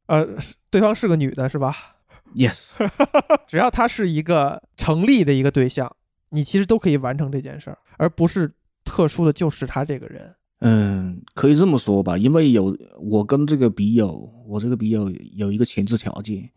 [0.06, 0.26] 呃，
[0.70, 1.96] 对方是个女的，是吧
[2.34, 2.72] ？Yes，
[3.46, 5.94] 只要她是一个成立的一个对象，
[6.30, 8.52] 你其实都可以完成这件事儿，而不是
[8.84, 10.34] 特殊的就是他这个人。
[10.60, 16.48] 嗯，可以这么说吧，因为有我跟这个笔友，我这个笔友有一个前置条件，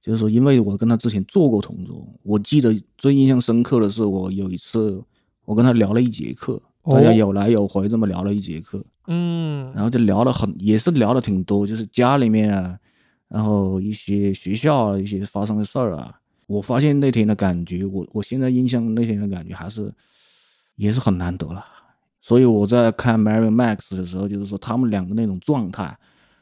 [0.00, 5.02] 就是说，因为我跟他之前做过同桌，我记得最印象深刻的是，我有一次
[5.44, 12.78] 我跟他聊了一节课，大家哦有来有回这么聊了一节课，嗯然后就聊了很，也是聊了挺多，就是家里面啊，
[13.30, 16.20] 然后一些学校，一些发生的事儿啊。
[16.46, 19.90] 我发现那天的感觉，我我现在印象那天的感觉还是
[20.74, 21.64] 也是很难得了。
[22.20, 25.96] 所以我在看 Mary Max 的时候，就是说他们两个那种状态，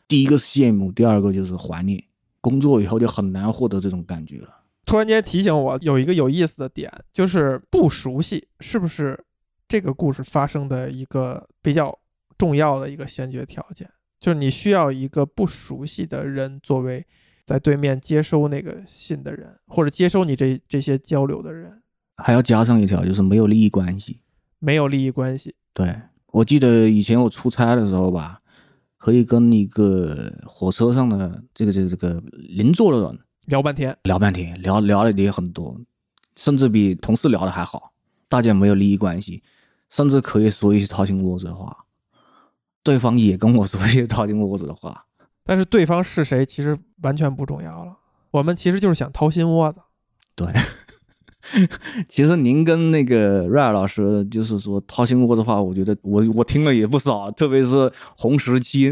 [0.09, 2.03] 第一个是羡慕，第二个就是怀念。
[2.41, 4.49] 工作以后就很难获得这种感觉了。
[4.87, 9.23] 突然间提醒我有一个有意思的点，就是不熟悉是不是
[9.69, 11.99] 这个故事发生的一个比较
[12.39, 13.91] 重要的一个先决条件，
[14.21, 17.07] 就是你需要一个不熟悉的人作为
[17.45, 21.83] 在对面接收那个信的人，或者接收你这这些交流的人，
[22.17, 24.21] 还要加上一条，就是没有利益关系。
[24.59, 25.55] 没有利益关系。
[25.73, 25.95] 对
[26.33, 28.39] 我记得以前我出差的时候吧，
[28.97, 35.81] 可以跟一个火车上的这个这个这个邻座的人聊半天，聊半天，聊聊的也很多，
[36.35, 37.93] 甚至比同事聊的还好。
[38.29, 39.43] 大家没有利益关系，
[39.89, 41.87] 甚至可以说一些掏心窝子的话，
[42.89, 45.05] 对方也跟我说一些掏心窝子的话。
[45.45, 47.93] 但是对方是谁其实完全不重要了，
[48.31, 49.81] 我们其实就是想掏心窝子。
[50.35, 50.49] 对，
[52.09, 58.91] 其实您跟那个瑞尔老师就是说掏心窝的话，我觉得我我听了也不少，特别是红时期，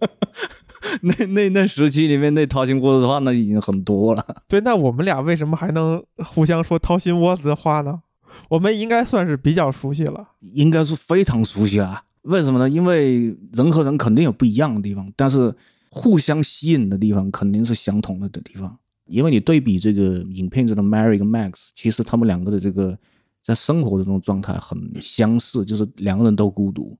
[1.00, 4.22] 那那那时期里面那掏心窝子的话，那已经很多了。
[4.46, 8.02] 对，那我们俩为什么还能互相说掏心窝子的话呢？
[8.50, 10.28] 我们应该算是比较熟悉了。
[10.40, 12.02] 应该是非常熟悉了。
[12.26, 12.68] 为什么呢？
[12.68, 15.54] 因为人和人肯定有不一样的地方，但是
[15.90, 18.76] 互相吸引的地方肯定是相同的的地方。
[19.06, 22.98] 因为你对比这个影片中的 Mary 跟 Max，其实他们两个的这个
[23.44, 26.98] 在生活的这种状态很相似，就是两个人都孤独。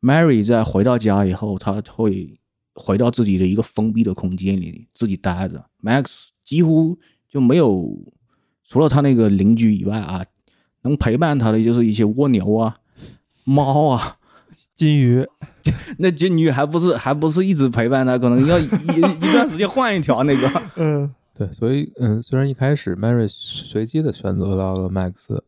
[0.00, 2.40] Mary 在回到家以后，他会
[2.74, 5.66] 回到自己的一个封闭的空间里自己待着。
[5.82, 6.98] Max 几乎
[7.28, 7.94] 就没有，
[8.66, 10.24] 除了他那个邻居以外啊，
[10.84, 12.78] 能陪伴他的就是一些蜗牛啊、
[13.44, 14.16] 猫啊。
[14.74, 15.26] 金鱼，
[15.98, 20.48] 那金鱼还不是还不是一直陪伴他，可能要一一段时间换一条那个。
[20.76, 25.38] 嗯，对，所以嗯，虽然一开始 Mary 随机的选择到了 Max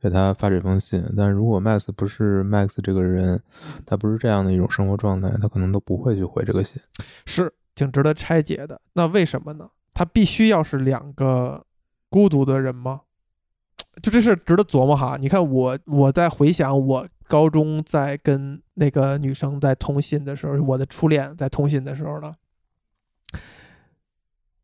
[0.00, 3.40] 给他发这封信，但如果 Max 不是 Max 这个人，
[3.86, 6.80] 他不是这样的一种生活状态，他可能都不会去回这个信。
[7.24, 8.80] 是挺值得拆解的。
[8.94, 9.68] 那为什么呢？
[9.94, 11.64] 他必须要是两个
[12.08, 13.02] 孤独的人吗？
[14.02, 15.18] 就这事值得琢磨哈。
[15.20, 22.34] 你看我，我在回想我高中在跟那个女生在通信的时候，我的初恋在通信的时候呢，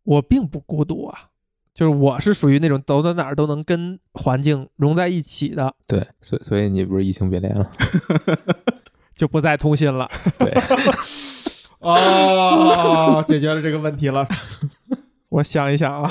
[0.03, 1.31] 我并不孤独啊，
[1.73, 7.71] 就是我是属于那种走到哪儿都能跟环境融在一起的，对，所以所以你不是移情别恋了？
[9.17, 10.07] 就不再通信了。
[10.39, 10.53] 对，
[11.81, 14.29] 哦，解决了这个问题了。
[15.31, 16.11] 我想一想啊，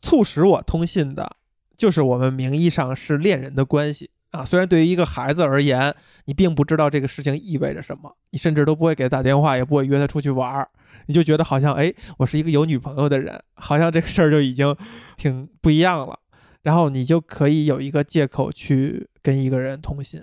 [0.00, 1.34] 促使我通信的，
[1.76, 4.44] 就是我们名义上是恋人的关系啊。
[4.44, 10.68] 虽然对于一个孩子而言，你并不知道这个事情意味着什么，你甚至都不会给他打电话，也不会约他出去玩儿，
[11.06, 14.76] 你就觉得好像，哎，我是一个有女朋友的人，好像这个事儿就已经
[15.16, 16.18] 挺不一样了。
[16.62, 20.22] 然后你就可以有一个借口去跟一个人通信。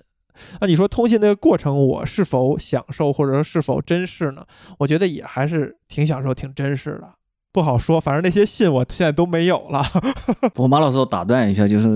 [0.59, 4.43] 那你说通信那个过程，我是否享受或者说是否珍视呢？
[4.79, 7.13] 我觉得也还是挺享受、挺珍视的，
[7.51, 8.01] 不好说。
[8.01, 9.85] 反正那些信我现在都没有了。
[10.57, 11.89] 我马老师，打断一下，就是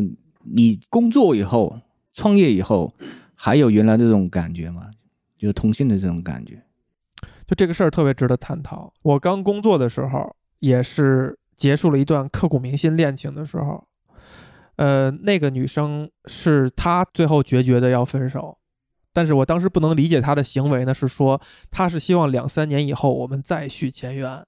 [0.43, 1.79] 你工作以后、
[2.15, 2.93] 创业以后，
[3.35, 4.89] 还有原来这种感觉吗？
[5.37, 6.63] 就是通信的这种感觉。
[7.45, 8.91] 就这个事儿特别值得探讨。
[9.03, 13.85] 我刚工作的时候，也是结束了一段刻骨铭心恋情的时候，
[14.77, 18.57] 呃，那个女生是她最后决绝的要分手，
[19.11, 24.41] 但是我当时不能理解她的行为呢，是说她是希望两三年以后我们再续前缘。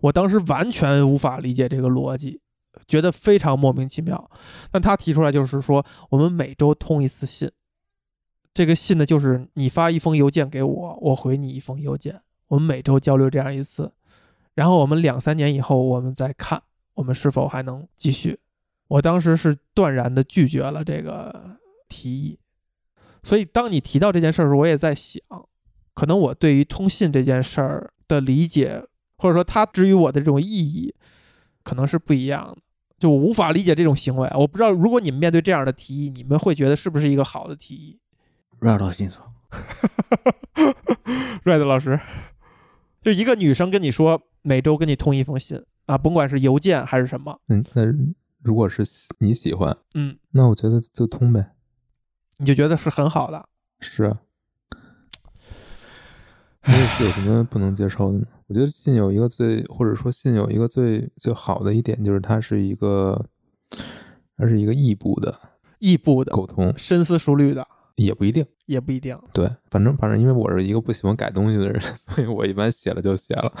[0.00, 2.40] 我当时完全无法理解这个逻辑，
[2.86, 4.30] 觉得非常莫名其妙。
[4.70, 7.50] 但他提出来就是说，我们每周通一次信，
[8.54, 13.92] 这个信呢就是你发一封邮件给我，我回你一封邮件，我们每周交流这样一次，
[14.54, 16.62] 然后我们两三年以后我们再看
[16.94, 18.38] 我们是否还能继续。
[18.88, 21.56] 我当时是断然的拒绝了这个
[21.88, 22.38] 提议，
[23.22, 25.20] 所以当你提到这件事儿的时候，我也在想，
[25.92, 28.86] 可能我对于通信这件事儿的理解，
[29.18, 30.94] 或者说它之于我的这种意义，
[31.64, 32.58] 可能是不一样的。
[32.98, 37.98] 就我无法理解这种行为，我不知道如果你们面对这样的提议，你们会觉得是不是一个好的提议
[38.60, 39.32] ？？Red 老师，你说，
[41.44, 42.00] Red 老师，
[43.02, 47.82] 就一个女生跟你说每周跟你通一封信啊，甭管是邮件还是什么，嗯，那
[48.42, 51.52] 如果是喜你喜欢，嗯，那我觉得就通呗。
[52.38, 53.48] 你就觉得是很好的。
[53.80, 54.20] 是啊，
[57.00, 58.26] 有有什么不能接受的呢？
[58.48, 63.26] 我觉得信有一个最，或者说信有一个最最好的一点，就是它是一个，
[64.36, 65.34] 它是一个异步的
[65.78, 67.66] 异步的、沟通，深思熟虑的，
[67.96, 68.44] 也不一定。
[68.66, 69.16] 也不一定。
[69.32, 73.52] 对，反正反正，因为我是一个不喜欢改东西的人， 所以我一般写了就写了，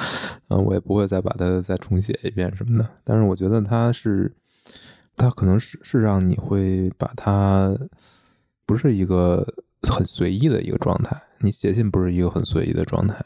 [0.48, 2.88] 嗯，我也不会再把它再重写一遍什么的。
[3.04, 4.34] 但是我觉得它是，
[5.16, 7.72] 它可能是是让你会把它
[8.64, 9.46] 不是一个
[9.82, 13.24] 很随意的一个状态，你写信不是一个很随意的状态，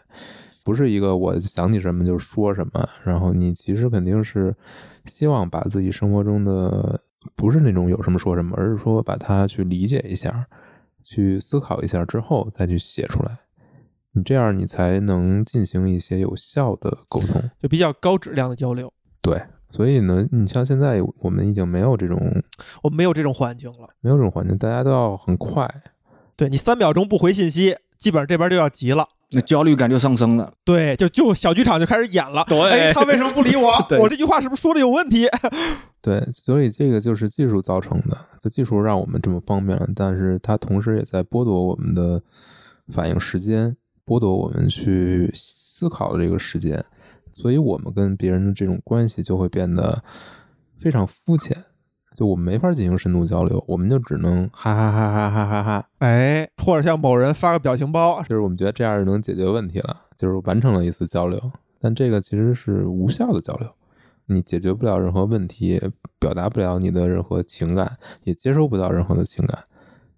[0.64, 4.54] 不是一个我想起什么就说什么，然后你其实肯定是
[5.06, 7.00] 希望把自己生活中的
[7.34, 10.46] 不是那种有什么说什么，而是说把它去理解一下。
[11.02, 13.36] 去思考一下之后再去写出来，
[14.12, 17.50] 你这样你才能进行一些有效的沟通。
[17.58, 18.92] 就比较高质量的交流。
[19.20, 22.40] 对，所以呢，你像现在我们已经没有这种
[22.84, 23.88] 我没有这种环境了。
[24.00, 25.68] 没有这种环境，大家都要很快。
[26.36, 29.06] 对你三秒钟不回信息，基本上这边就要急了。
[29.32, 30.52] 那焦虑感就上升了。
[30.64, 32.44] 对，就就小剧场就开始演了。
[32.48, 33.70] 对哎，他为什么不理我？
[34.00, 35.28] 我这句话是不是说的有问题？
[36.02, 42.20] 对，所以这个就是技术造成的，就技术让我们这么方便了，但是它同时也在剥夺我们的
[42.88, 46.84] 反应时间，剥夺我们去思考的这个时间，
[47.30, 50.02] 所以我们跟别人的这种关系就会变得
[50.76, 51.56] 非常肤浅，
[52.20, 61.40] 就我们没法进行深度交流，我们就只能哈哈哈哈哈哈哈，哎，或者向某人发个表情包，就是我们觉得这样就能解决问题了，就是完成了一次交流，
[61.80, 63.70] 但这个其实是无效的交流。
[64.26, 65.80] 你解决不了任何问题，
[66.18, 69.58] 表达不了你的任何情感，也接收不到任何的情感，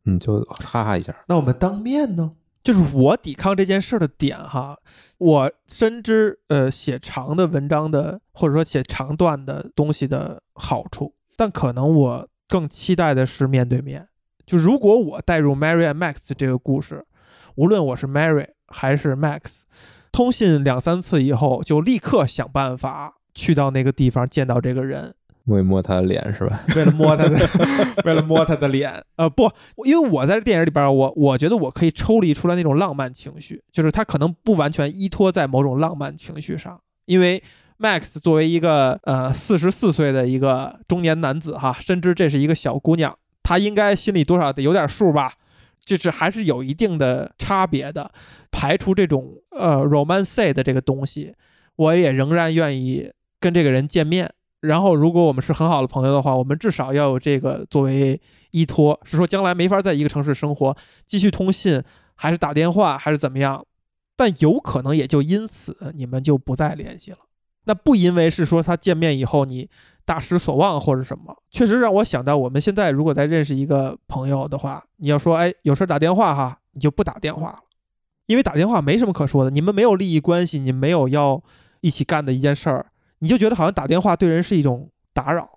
[0.02, 1.14] 你就哈哈一下。
[1.28, 2.32] 那我们当面呢？
[2.64, 4.76] 就是我抵抗这件事儿的点哈，
[5.18, 14.08] 我深知呃写长的文章的或者说写长段的东西的好处，但可能我更期待的是面对面。
[14.44, 17.04] 就如果我带入 Mary and Max 这个故事，
[17.54, 19.62] 无论我是 Mary 还是 Max，
[20.10, 25.14] 通信两三次以后，就立刻想办法去到那个地方见到这个人，
[25.44, 26.60] 摸一摸他的脸是吧？
[26.76, 27.38] 为了摸他的，
[28.04, 29.50] 为了摸他的脸，呃，不，
[29.84, 37.42] 因为我在这电影里边，我我觉得我可以抽离出来那种浪漫情绪，就是他可能不完全依托在某种浪漫情绪上，因为
[37.82, 45.34] Max 作为一个呃四十四岁的一个中年男子哈，深知这是一个小姑娘，他应该心里多少得有点数吧，
[45.84, 48.12] 就是还是有一定的差别的，
[48.52, 51.34] 排除这种呃 romance 的这个东西，
[51.74, 53.10] 我也仍然愿意
[53.40, 54.32] 跟这个人见面。
[54.60, 58.20] 然后，如果我们是很好的朋友的话，我们至少要有这个作为
[58.52, 61.82] 依托，是说将来没法在一个城市生活，继续通信，
[62.14, 63.66] 还是打电话，还是怎么样？
[64.16, 67.18] 但有可能也就因此你们就不再联系了。
[67.64, 69.68] 那不因为是说他见面以后你
[70.04, 77.58] 大失所望或者什么，确实让我想到，我们现在如果再认识一个朋友的话，你要说哎有事打电话哈，你就不打电话了，
[78.26, 81.42] 因为打电话没什么可说的，你们没有利益关系，你没有要
[81.80, 82.86] 一起干的一件事儿。
[83.20, 85.48] 你就觉得好像打电话对人是一种打扰，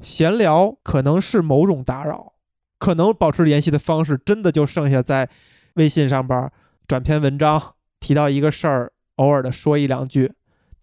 [0.00, 2.32] 闲聊可能是某种打扰，
[2.78, 5.28] 可能保持联系的方式真的就剩下在
[5.74, 6.50] 微信上边
[6.88, 10.32] 转篇文章，提到一个事儿，偶尔的说一两句，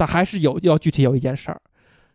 [0.02, 1.62] 但还是有要具体有一件事儿，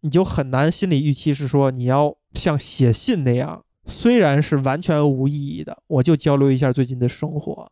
[0.01, 7.71] 你就很难心理预期是说你要像写信那样，虽然是完全无意义的，我就交流一下最近的生活，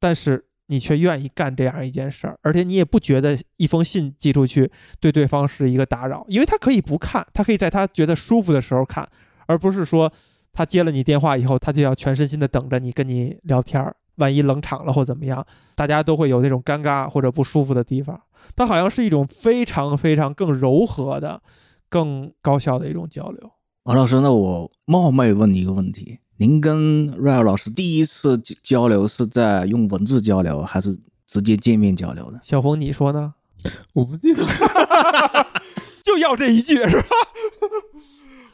[0.00, 0.44] 但是。
[0.68, 9.06] 你却愿意干这样一件事儿，而且你也不觉得一封信寄出去对对方是一个打扰，因为他可以不看，他可以在他觉得舒服的时候看，
[9.46, 10.10] 而不是说
[10.50, 15.44] 他接了你电话以后，他就要全身心的等着你跟你聊天儿，万一冷场了或怎么样，
[15.74, 18.20] 大家都会有那种尴尬或者不舒服的地方。
[18.56, 21.40] 它好像是一种非常非常更柔和的、
[21.88, 23.52] 更高效的一种交流。
[23.84, 32.40] 王老师，那我冒昧问你一个问题：您跟 Ray 老师第一次交流是在用文字交流，还是直接见面交流的？
[32.42, 33.34] 小红，你说呢？
[33.94, 34.44] 我不记得，
[36.04, 37.06] 就要这一句是吧？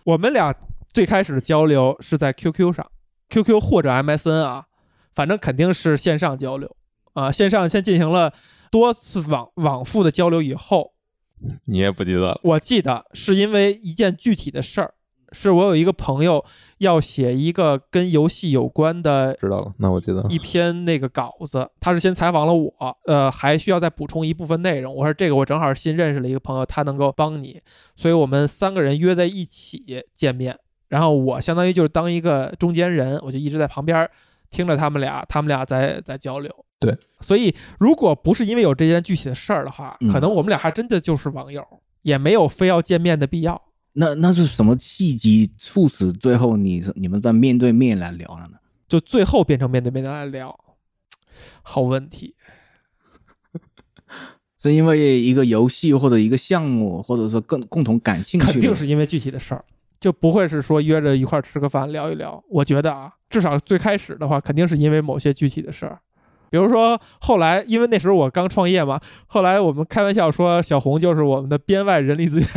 [0.04, 0.54] 我们俩
[0.92, 2.86] 最开始的交流是在 QQ 上
[3.30, 4.66] ，QQ 或者 MSN 啊，
[5.18, 6.76] 反正肯定是线上交流
[7.14, 7.32] 啊。
[7.32, 8.32] 线上先进行了
[8.70, 10.92] 多次往往复的交流以后，
[11.64, 12.40] 你也不记得了。
[12.44, 14.94] 我记得是因为一件具体的事儿，
[15.32, 16.44] 是我有一个朋友
[16.78, 20.24] 要写一个跟游戏有关的知道了，那我记得。
[20.30, 22.72] 一篇那个稿子，他是先采访了我，
[23.06, 24.94] 呃，还需要再补充一部分内容。
[24.94, 27.60] 我说这个我正好新认识了一个朋友，他能够帮你，
[27.96, 30.56] 所以我们三个人约在一起见面，
[30.90, 34.08] 然后我相当于就是当一个中间人，我就一直在旁边
[34.50, 36.50] 听着他们俩，他们俩在在交流。
[36.80, 41.64] 对，所以如果不是因为有这件具体的事儿的话，嗯可能我们俩还真的就是网友，
[42.02, 43.60] 也没有非要见面的必要。
[43.94, 48.58] 那那是什么契机促使最后你你们在面对面来聊了呢？
[48.86, 50.58] 就最后变成面对面的来聊，
[51.62, 52.36] 好问题。
[54.60, 58.46] 是因为一个游戏或者一个项目，或者说更共同感兴趣？
[58.52, 59.64] 肯定是因为具体的事儿，
[60.00, 62.42] 就不会是说约着一块吃个饭聊一聊。
[62.48, 65.98] 我觉得啊，至少最开始的话，肯定是因为某些具体的事儿，
[66.50, 72.48] 比如说后来，因为那时候我刚创业嘛，后来我们开玩笑说小红就是我们的编外人力资源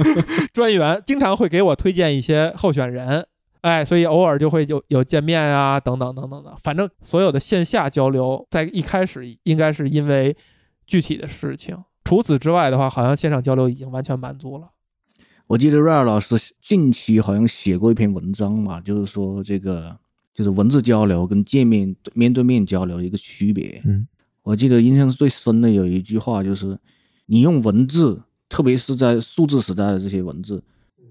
[0.52, 3.26] 专员，经常会给我推荐一些候选人。
[3.62, 10.36] 哎，所以偶尔就会有有见面啊，等等等等的，反正所有的线下交流，在一开始应该是因为
[10.86, 11.74] 具体的事情。
[12.04, 14.68] 除此之外的话，好像线上交流已经完全满足了。
[15.46, 19.98] 我记得瑞尔老师近期好像写过一篇文章嘛，就是说这个
[20.34, 23.82] 就是文字交流跟见面面对面交流一个区别。
[23.84, 24.08] 嗯，
[24.42, 26.78] 我记得印象最深的有一句话就是，
[27.26, 30.62] 你用文字，特别是在数字时代的这些文字，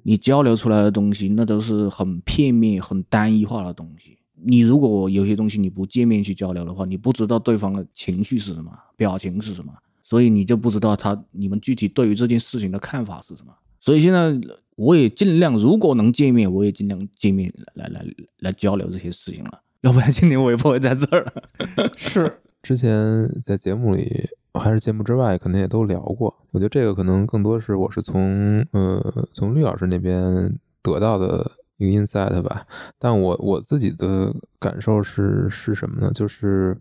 [0.01, 4.17] 你交流出来的东西，那都是很片面、很单一化的东西。
[4.45, 9.71] 你如果有些东西你不见面去交流的话，你不知道对方的情绪是什么，表情是什么，
[10.03, 13.53] 所以你就不知道他你们具体对于这件事情的看法是什么。
[13.83, 14.33] 所以现在
[14.77, 18.05] 我也尽量，如果能见面，我也尽量见面来来来
[18.39, 21.33] 来交流这些事情了，要不然今年我也不会在这儿了。
[21.97, 26.33] 是之前在节目里还是节目之外，可能也都聊过。
[26.51, 32.65] 我觉得这个可能更多是我是从呃从绿老师那边得到的一个 insight 吧。
[32.97, 36.09] 但我我自己的感受是是什么呢？
[36.15, 36.77] 就是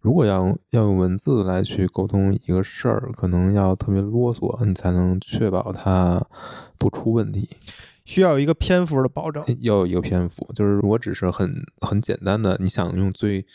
[0.00, 6.26] 如果要要用文字来去沟通一个事儿，可能要特别啰嗦，你才能确保它
[6.76, 7.48] 不出问题。
[8.04, 9.44] 需要一个篇幅的保证。
[9.60, 13.46] 要有一个篇幅，就是我只是很很简单的，你想用最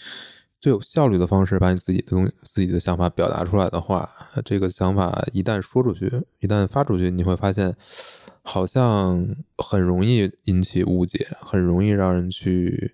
[0.61, 4.09] 最有效率的方式把你自己的东西自己的想法表达出来的话，
[4.45, 7.75] 这个想法一旦说出去，一旦发出去，你会发现
[8.43, 12.93] 好像很容易引起误解，很容易让人去。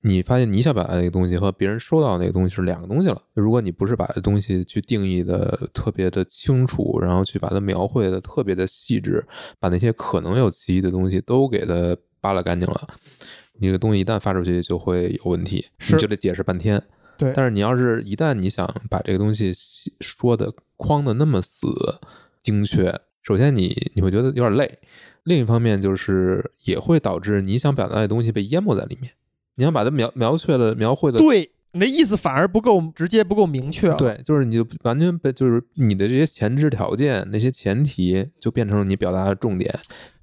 [0.00, 3.20] 你发现你想表达那个东西和别人收到那个东西是两个东西了。
[3.34, 9.26] 如果你不是把这东西去定义的特别的清楚，然后去把它描绘的特别的细致，
[9.58, 12.88] 把那些可能有歧义的东西都给它扒拉干净了，
[13.54, 16.80] 你这个东西一旦发出去就会有问题，是你就得解释半天。
[17.16, 19.52] 对，但是你要是一旦你想把这个东西
[20.00, 21.66] 说的框的那么死
[22.40, 24.78] 精确，首先你你会觉得有点累，
[25.24, 29.10] 另一方面就是也会导致你想表达的东西被淹没在里面。
[29.58, 33.96] 你想把它描描确的描绘的对，你的意思反而不够直接，不够明确了。
[33.96, 39.76] 对，就是你就完全被就是你的这些前置条件、那些前提就变成了你表达的重点，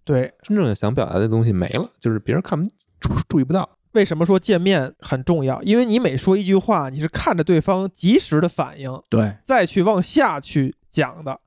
[0.03, 2.67] 对，真正想表达的东西没了，就是别人看不
[2.99, 3.69] 注注意不到。
[3.91, 5.61] 为什么说见面很重要？
[5.63, 11.39] 因为你每说一句话，你是看着对方及时的反应，对，再去往下去讲的。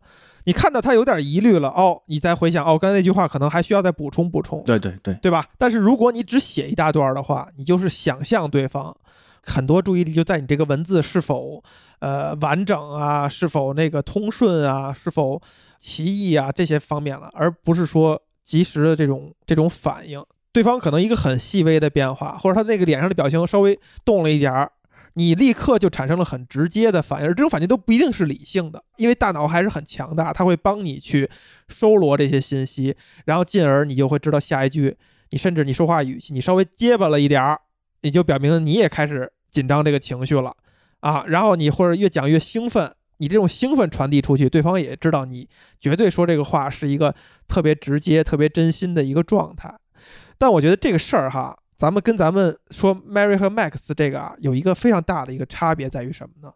[0.49, 5.45] 你看到他有点疑虑了，哦，你再回想，哦，刚才那句话可能还需要再补充补充，对对对，对吧？
[5.59, 8.97] 但是如果你只写一大段的话，你就是想象对方，
[9.43, 11.63] 很多注意力就在你这个文字是否
[11.99, 15.39] 呃完整啊，是否那个通顺啊，是否
[15.79, 20.25] 歧义啊这些方面了，而不是说及时的这种这种反应。
[20.51, 24.73] 对方可能一个很细微的变化，或者他那个脸上的表情稍微动了一点儿，
[25.19, 31.29] 你立刻就产生了很直接的反应，而这种反应都不一定是理性的，因为大脑还是很强大，它会帮你去
[31.69, 32.95] 收罗这些信息，
[33.25, 34.97] 然后进而你就会知道下一句，
[35.31, 37.61] 你甚至你说话语气你稍微结巴了一点儿，
[38.03, 40.55] 你就表明你也开始紧张这个情绪了
[41.01, 45.49] 啊，然后你或者越讲越兴奋，你这种兴奋传递出去，对方也知道你
[45.81, 47.13] 绝对说这个话是一个
[47.49, 49.75] 特别直接、特别真心的一个状态。
[50.39, 56.53] 但我觉得这个事儿哈，咱们跟咱们说 Mary 和 Max 这个啊，有一个非常大的一个差别在于什么呢？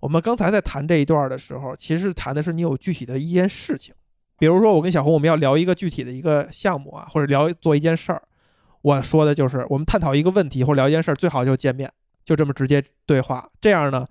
[0.00, 3.94] 我们刚才在谈这一段的时候，其实谈的是你有具体的一件事情，
[4.38, 8.22] 比如说我跟小红我们要聊一个具体的一个项目啊，或者聊做一件事儿，
[8.82, 11.90] 我说的就是我们探讨一个问题或者聊一件事儿，最好就见面，
[12.22, 14.06] 就这么直接对话，这样呢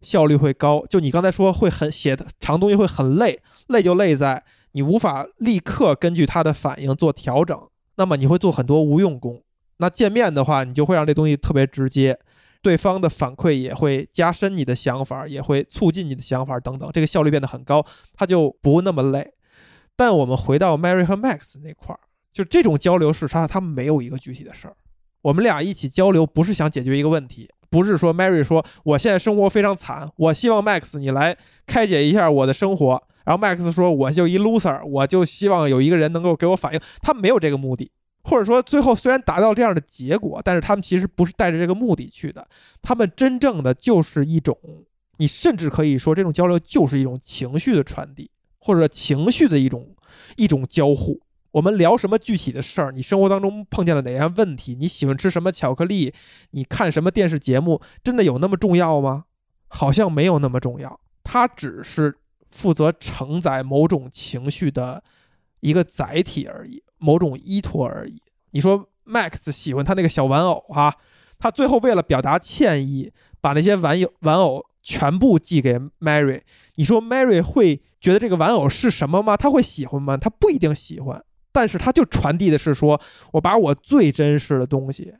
[0.00, 0.82] 效率会高。
[0.86, 4.42] 就你刚才说会很写的长东西会很累，累就累在
[4.72, 7.68] 你无法立刻根据他的反应做调整。
[7.96, 9.42] 那么你会做很多无用功。
[9.78, 12.18] 那见面的话，你就会让这东西特别直接，
[12.62, 19.32] 对方的反馈也会加深你的想法，也会促进你的想法等等，这个效率变得很高，它就不那么累。
[19.94, 22.00] 但我们回到 Mary 和 Max 那块儿，
[22.32, 23.46] 就这种交流是啥？
[23.46, 24.76] 他没有一个具体的事儿。
[25.22, 33.02] 我们俩一起交流，不是想解决一个问题，不是说 Mary 说我现在生活非常惨，我希望 Max 你来开解一下我的生活。
[33.24, 36.80] 然后 Max 说我就一 loser，我就希望有一个人能够给我反应。
[37.02, 37.90] 他没有这个目的，
[38.26, 42.46] 或者说最后虽然达到这样的结果，但是他们其实不是带着这个目的去的。
[42.82, 44.58] 他们真正的就是一种，
[45.18, 49.94] 你甚至可以说这种交流就是一种情绪的传递，或者情绪的一种
[50.36, 51.20] 一种交互。
[51.52, 52.92] 我们聊什么具体的事儿？
[52.92, 54.74] 你生活当中碰见了哪样问题？
[54.74, 56.12] 你喜欢吃什么巧克力？
[56.50, 57.80] 你看什么电视节目？
[58.02, 59.24] 真的有那么重要吗？
[59.68, 61.00] 好像没有那么重要。
[61.24, 62.14] 它只是
[62.50, 65.02] 负责承载某种情绪的
[65.60, 68.20] 一个载体而已，某种依托而已。
[68.50, 70.94] 你说 Max 喜欢他那个小玩偶哈、
[71.38, 76.42] 他最后为了表达歉意，把那些玩友玩偶全部寄给 Mary。
[76.76, 79.36] 你说 Mary 会觉得这个玩偶是什么吗？
[79.36, 80.16] 他会喜欢吗？
[80.16, 81.22] 他不一定喜欢，
[81.52, 83.00] 但是他就传递的是说，
[83.32, 85.14] 我把我最真实的东西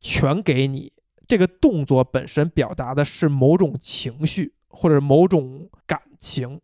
[0.00, 0.92] 全给你。
[1.26, 6.58] 这个动作本身表达的是某种情绪或者某种感情，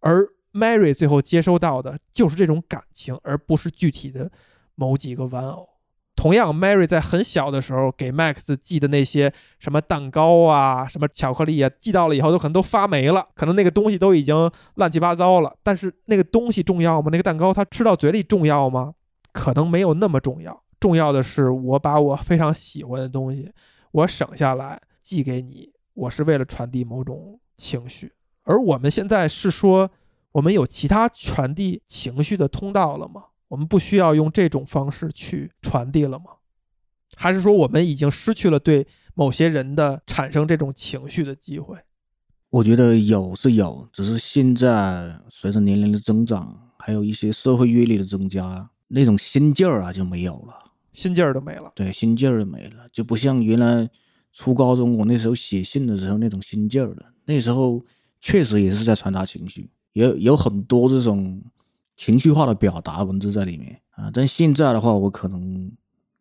[0.00, 0.26] 而
[0.58, 4.30] Mary 最后接收到的就是这种感情，而不是具体的
[4.74, 5.68] 某几个玩偶。
[6.16, 15.56] 同样，Mary 在很小的时候给 Max 寄的那些什么蛋糕啊、什么巧克力啊，寄到了以后都可能都发霉了，可能那个东西都已经乱七八糟了。
[15.62, 17.08] 但是那个东西重要吗？
[17.12, 18.94] 那个蛋糕他吃到嘴里重要吗？
[19.32, 20.60] 可能没有那么重要。
[20.80, 23.52] 重要的是我把我非常喜欢的东西，
[23.92, 28.12] 我省下来寄给你，我是为了传递某种情绪。
[28.42, 29.88] 而我们现在是说，
[30.32, 33.24] 我们有其他传递情绪的通道了吗？
[33.48, 36.26] 我们不需要用这种方式去传递了吗？
[37.16, 41.76] 还是说我们已经失去了对某些人的产生这种情绪的机会？
[42.50, 50.72] 我觉得有是有，只是现在随着年龄的增长，还有一些社会阅历的增加，那种心劲儿啊就没有了。
[50.92, 51.72] 心劲儿都没了。
[51.74, 53.88] 对，心劲儿没了，就不像原来
[54.32, 57.12] 初高中我那时候写信的时候那种心劲儿了。
[57.24, 57.84] 那时候
[58.20, 61.42] 确实也是在传达情绪，有有很多这种
[61.96, 64.10] 情绪化的表达文字在里面啊。
[64.12, 65.70] 但现在的话，我可能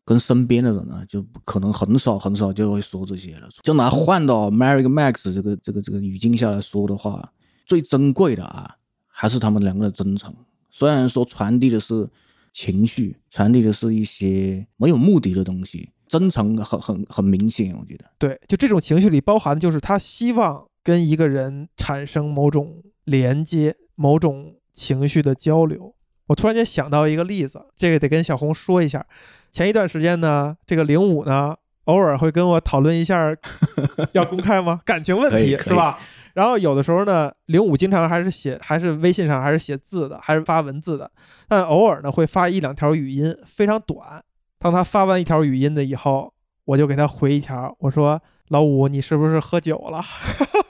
[0.05, 3.47] 跟身边的人呢，就可能很少很少就会说这些了。
[3.63, 7.33] 就拿换到 Mary Max 这个这个这个语境下来说的话，
[7.65, 8.75] 最珍贵的啊，
[9.07, 10.33] 还是他们两个的真诚。
[10.69, 12.07] 虽然说传递的是
[12.53, 18.05] 情绪，传递的是一些没有目的的东西，真诚很很很明显，我觉得。
[18.17, 25.95] 对，就这种情绪里包含的就是他希望跟一个人产生某种连接、某种情绪的交流。
[26.27, 29.05] 我突然间想到一个例子，这个得跟小红说一下。
[29.49, 31.55] 前一段时间呢，这个零五呢，
[31.85, 33.33] 偶尔会跟我讨论一下，
[34.11, 34.81] 要公开吗？
[34.83, 35.97] 感情问题是吧？
[36.33, 41.09] 然后有的时候呢，零五经常还是写，还是微信上还是写字的，还是发文字的，
[41.47, 44.21] 但偶尔呢会发一两条语音，非常短。
[44.59, 46.33] 当他发完一条语音的以后，
[46.65, 50.03] 我就给他回一条，我说：“老五，你是不是喝酒了？”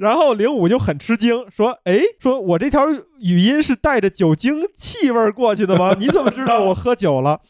[0.00, 5.94] 然后零五就很吃惊，说：“哎，说我这条语音是带着酒精气味过去的吗？
[6.00, 7.40] 你怎么知道我喝酒了？”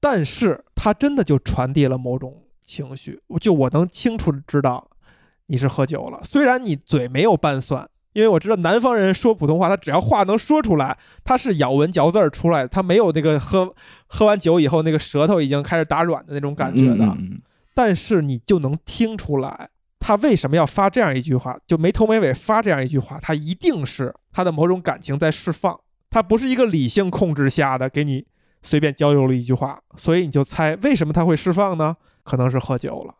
[0.00, 4.90] 但是他真的就传递了某种情绪，就我能清楚的知道
[5.46, 13.72] 你是喝酒了，虽然你嘴没有拌蒜，因为我知道南方人说普通话，他只要话能说出来，他是咬文嚼字儿出来的，他没有那个喝
[14.08, 17.04] 喝完酒以后那个舌头已经开始打软的那种感觉的。
[17.04, 17.40] 嗯嗯
[17.76, 19.68] 但是你就能听出来，
[20.06, 25.80] 他为什么要发这样一句话，就没头没尾发这样一句话，他一定是他的某种感情在释放，
[26.10, 28.26] 他不是一个理性控制下的给你
[28.62, 31.96] 随便交流了一句话，所以你就猜为什么他会释放呢？
[32.22, 33.14] 可能是喝酒了，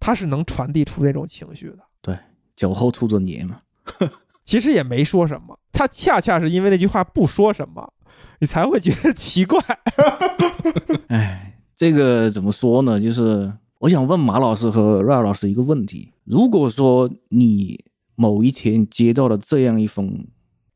[0.00, 1.80] 他是能传递出那种情绪的。
[2.00, 2.18] 对，
[2.56, 3.58] 酒后吐真言嘛。
[4.46, 7.92] 其实也没说什么，他恰恰是因为那句话不说什么，
[8.40, 9.60] 你才会觉得奇怪。
[11.08, 12.98] 哎，这个怎么说呢？
[12.98, 13.52] 就是
[13.82, 20.24] 我想问马老师和 Ray 老师一个问题：如果说你某一天接到了这样一封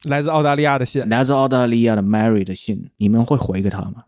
[0.02, 4.06] 来自澳大利亚的信，来自澳大利亚的 Mary 的信，你们会回给他吗？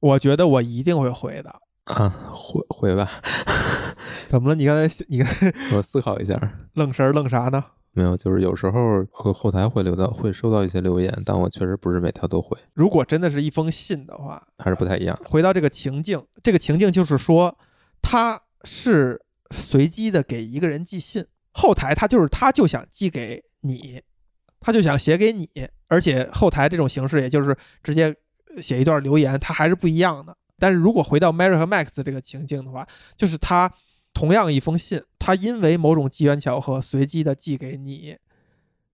[0.00, 1.50] 我觉得我一定会回的。
[1.94, 3.08] 啊，回回吧，
[4.28, 4.56] 怎么了？
[4.56, 6.36] 你刚才你刚才我思考一下。
[6.74, 7.64] 愣神儿愣啥呢？
[7.92, 15.16] 没有，就是有时候后后台会留到会收到一些留言，但我确实不是每条都回，如果真的是一封信的话，还是不太一样。
[15.24, 17.56] 回到这个情境，这个情境就是说，
[18.02, 19.20] 他是
[19.50, 24.00] 随机的给一个人寄信，后台他就是他就想寄给你，
[24.60, 25.48] 他就想写给你，
[25.88, 28.14] 而且后台这种形式也就是直接
[28.60, 30.36] 写一段留言，它还是不一样的。
[30.58, 32.86] 但是如果回到 Mary 和 Max 这个情境的话，
[33.16, 33.72] 就是他
[34.12, 38.16] 同样一封信，他因为某种机缘巧合随机的寄给你，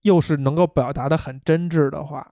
[0.03, 2.31] 又是能够表达的很真挚的话，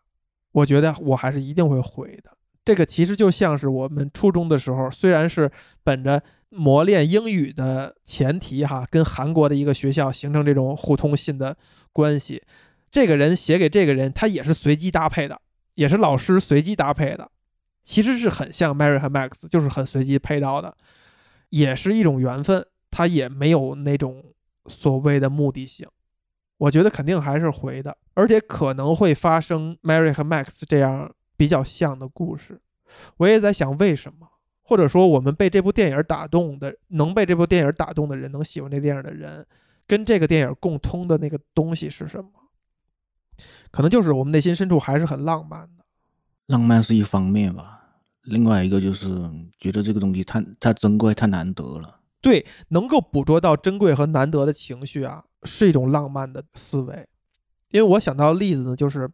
[0.52, 2.32] 我觉得我还是一定会回的。
[2.64, 5.52] 这个其实就像是我们初中的时候，虽然是
[5.84, 6.24] 本着
[6.56, 11.56] 磨练英语的前提哈，跟韩国的一个学校形成这种互通信的
[11.92, 12.42] 关系，
[12.90, 15.42] 这个人写给这个人，他也是随机搭配的，
[15.74, 17.30] 也是老师随机搭配的，
[17.84, 20.76] 其实是很像 Mary 和 Max，就是很随机配到的，
[21.50, 24.24] 也是一种缘分，他也没有那种
[24.68, 25.88] 所谓的目的性。
[26.58, 32.62] 我觉得肯定还是回的，而且可能会发生 Mary 和 Max 这样比较像的故事。
[33.18, 34.26] 我也在想为什么，
[34.68, 39.46] 或者说我们被这部电影打动的，能被这部电影打动的人，能喜欢这电影的人，
[39.86, 42.30] 跟这个电影共通的那个东西是什么？
[43.70, 45.86] 可能就是我们内心深处还是很浪漫的。
[46.48, 47.82] 浪漫是一方面吧，
[48.24, 49.08] 另外一个就是
[49.60, 52.00] 觉得这个东西太太珍贵、太难得了。
[52.22, 57.08] 对，能够捕捉到珍贵和难得的情绪啊，是一种浪漫的思维。
[57.70, 59.08] 因为我想到的例子呢，就是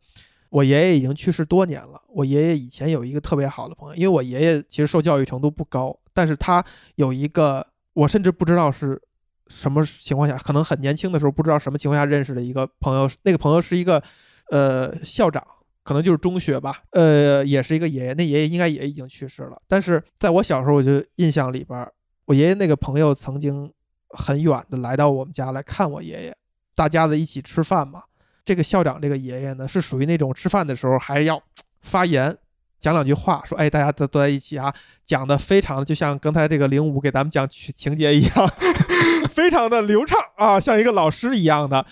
[0.51, 1.99] 我爷爷已经去世多年了。
[2.09, 6.63] 我爷爷以前有一个特别好的朋友，因为我爷爷其实受教育程度不高，但是他
[6.95, 9.01] 有一个我甚至不知道是
[9.47, 13.09] 什么情况下，可能很年轻的时候不知道什么情况下认识的一个朋友。
[13.23, 14.03] 那个朋友是一个
[14.49, 15.41] 呃校长，
[15.83, 18.13] 可能就是中学吧，呃，也是一个爷爷。
[18.13, 21.89] 那爷爷应该也已经去世了，但是在我小时候，我就印象里边。
[22.25, 23.71] 我爷爷那个朋友曾经
[24.09, 26.37] 很远的来到我们家来看我爷爷，
[26.75, 28.03] 大家子一起吃饭嘛。
[28.51, 31.41] 这个校长这个爷爷呢，是属于那种吃饭的时候还要
[31.79, 32.35] 发言，
[32.81, 34.73] 讲两句话，说哎，大家都都在一起啊，
[35.05, 38.51] 讲的非常就像刚才这个零五给咱们讲情节一样，
[39.31, 41.85] 非常的流畅啊，像一个老师一样的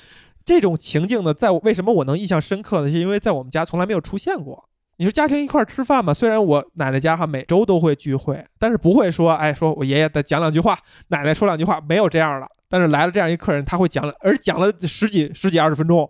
[0.43, 2.91] 这种情境呢，在我为什么我能印象深刻呢？
[2.91, 4.67] 是因为在我们家从来没有出现过。
[4.97, 6.13] 你说家庭一块儿吃饭嘛？
[6.13, 10.77] 虽然我奶奶家哈每周都会聚会，但是不会说，哎，说我爷爷再讲两句话，
[11.07, 12.45] 奶奶说两句话，没有这样了。
[12.71, 16.07] 但是来了这样一客人，他会讲了，而讲了十几十几二十分钟，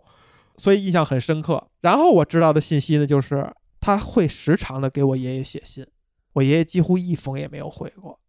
[0.59, 1.67] 所以印象很深刻。
[1.81, 5.87] 然后我知道的信息呢，就是他会时常的给我爷爷写信，
[6.33, 8.19] 我爷爷几乎一封也没有回过。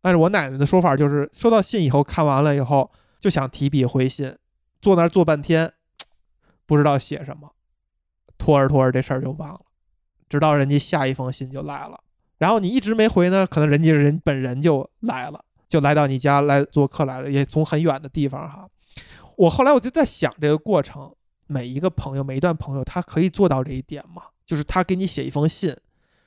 [0.00, 4.34] 但是我奶奶的说法就是，收到信以后看完了以后，就想提笔回信，
[4.80, 5.72] 坐那儿坐半天，
[6.64, 7.50] 不知道写什么，
[8.38, 9.60] 拖着拖着这事儿就忘了，
[10.28, 12.00] 直到人家下一封信就来了，
[12.38, 18.68] 然后你一直没回呢，可能人家人本人就来了，就来到你家来做客来了，也从很远的地方哈。
[19.38, 21.14] 我后来我就在想这个过程，
[21.46, 24.22] 每一个朋友，每一段朋友，他可以做到这一点吗？
[24.44, 25.76] 就是他给你写一封信，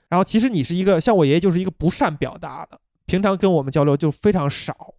[0.08, 4.94] 然后其实你是一个像我爷爷就是一个不善表达的，平常跟我们交流就非常少，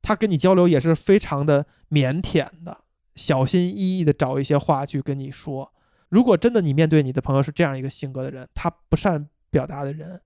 [0.00, 2.78] 他跟你交流也是非常的腼腆的，
[3.16, 5.70] 小心翼翼的找一些话去跟你说。
[6.08, 10.18] 如果真的你面对你的朋友是这样一个性格的人，他不善表达的人，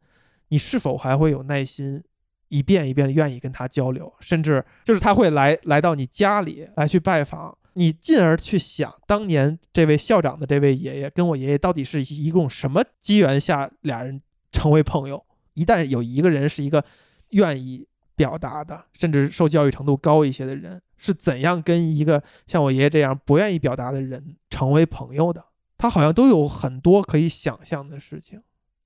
[0.48, 2.04] 你是否还会有耐心
[2.52, 4.12] 一遍一遍地愿意跟他交流？
[4.20, 14.20] 甚至就是他会来来到你家里来去拜访，你进而去想，当年这位校长的这位爷爷跟我爷爷到底是一共什么机缘下俩人
[14.52, 15.24] 成为朋友？
[15.54, 16.84] 一旦有一个人是一个
[17.30, 25.42] 愿意表达的，甚至受教育程度高一些的人，是怎样跟一个像我爷爷这样不愿意表达的人成为朋友的？
[25.78, 28.42] 他好像都有很多可以想象的事情。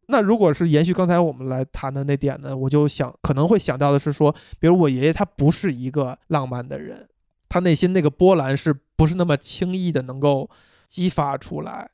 [0.09, 7.09] 那如果是延续刚才我们来谈的那点呢，我就想可能会想到的是说，比如我爷爷他不是一个浪漫的人，
[7.49, 10.49] 他内心那个波澜是不是那么轻易的能够
[10.87, 11.91] 激发出来，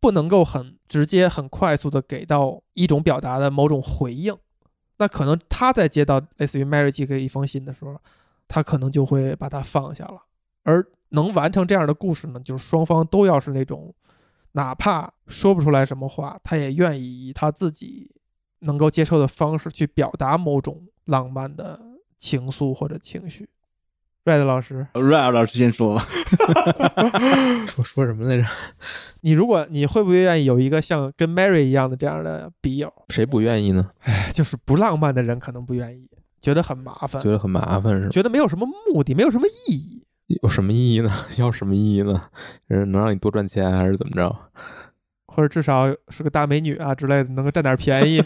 [0.00, 4.34] 不能够很直接、很快速的给到一种表达的某种回应。
[4.96, 7.94] 那可能他在接到类似于 Mary 寄给一封信的时候，
[8.48, 10.22] 他可能就会把它放下了。
[10.62, 13.94] 而能完成这样的故事呢，就是双方都要是那种。
[14.52, 18.10] 哪怕说不出来什么话，他也愿意以他自己
[18.60, 21.80] 能够接受的方式去表达某种浪漫的
[22.18, 23.48] 情愫或者情绪。
[24.22, 26.04] Red 老师，Red 老师先说吧。
[27.66, 28.46] 说说什么来着？
[29.22, 32.92] 你如果你会不会愿意有一个像跟 Mary 一样的这样的笔友？
[33.08, 33.90] 谁不愿意呢？
[34.00, 36.06] 哎，就是不浪漫的人可能不愿意，
[36.42, 38.10] 觉得很麻烦觉，得很麻烦是吧？
[38.10, 39.99] 觉得没有什么目的，没有什么意义。
[40.42, 41.10] 有什么意义呢？
[41.38, 42.22] 要什么意义呢？
[42.68, 44.34] 是能让你多赚钱，还是怎么着？
[45.26, 48.22] 或者至少是个大美女啊之类的，能够占点便宜，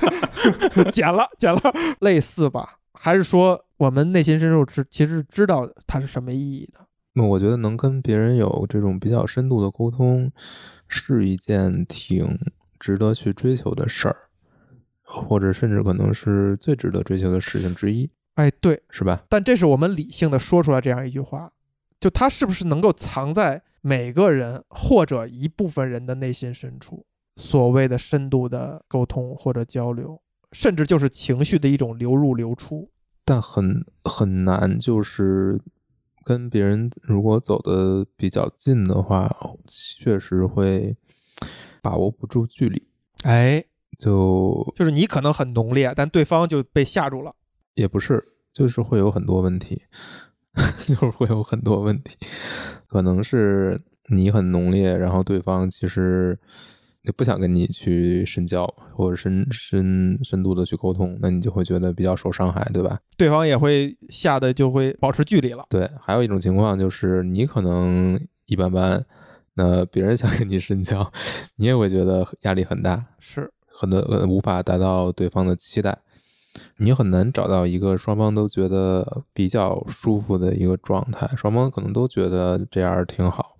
[0.92, 1.60] 捡了捡了，
[2.00, 2.78] 类似吧？
[2.92, 6.80] 还是说我们内心深处知其实知道它是什么意义的？
[7.12, 10.30] 那我觉得能跟别人有这种比较深度的沟通，
[10.88, 12.38] 是一件挺
[12.78, 14.16] 值得去追求的事儿，
[15.02, 19.24] 或者甚至可能是最值得追求的事情之一，哎，对，是吧？
[19.28, 21.52] 但这是我们理性的说出来这样一句话，
[21.98, 27.06] 就它是不是能够藏在每个人或者一部分人的内心深处，
[27.36, 30.20] 所谓的深度的沟通或者交流，
[30.52, 32.90] 甚至就是情绪的一种流入流出。
[33.24, 35.58] 但很很难，就是
[36.22, 39.34] 跟别人如果走的比较近的话，
[39.66, 40.94] 确实会
[41.80, 42.86] 把握不住距离，
[43.22, 43.64] 哎，
[43.98, 47.34] 就就是你可能很浓烈，但对方就被吓住了。
[47.76, 48.22] 也不是，
[48.52, 49.82] 就是会有很多问题，
[50.86, 52.16] 就是会有很多问题，
[52.88, 56.38] 可能是你很浓烈，然后对方其实
[57.02, 62.98] 也不想跟你去深交或者深深深度的去沟通，那你就会觉得比较受伤害，对吧？
[63.16, 65.64] 对方也会吓得就会保持距离了。
[65.68, 69.04] 对，还有一种情况就是你可能一般般，
[69.54, 71.12] 那别人想跟你深交，
[71.56, 75.98] 你也会觉得压力很大，是，很多呃无法达到对方的期待，
[76.78, 83.56] 你很难找到一个双方都觉得比较舒服的一个状态，双方可能都觉得这样挺好，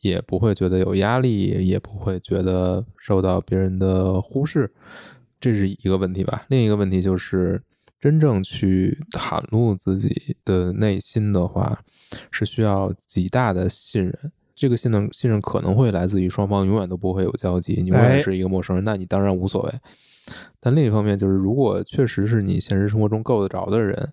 [0.00, 4.72] 也不会觉得有压力，也不会觉得受到别人的忽视，
[5.40, 6.44] 这是一个问题吧。
[6.48, 7.62] 另一个问题就是，
[8.00, 11.80] 真正去袒露自己的内心的话，
[12.30, 14.32] 是需要极大的信任。
[14.54, 19.72] 这个信任信任可能会来自于双方永远都不会有交集，你永哎远是一个陌生人，那你当然无所谓。
[20.60, 24.12] 但另一方面，就是如果确实是你现实生活中够得着的人，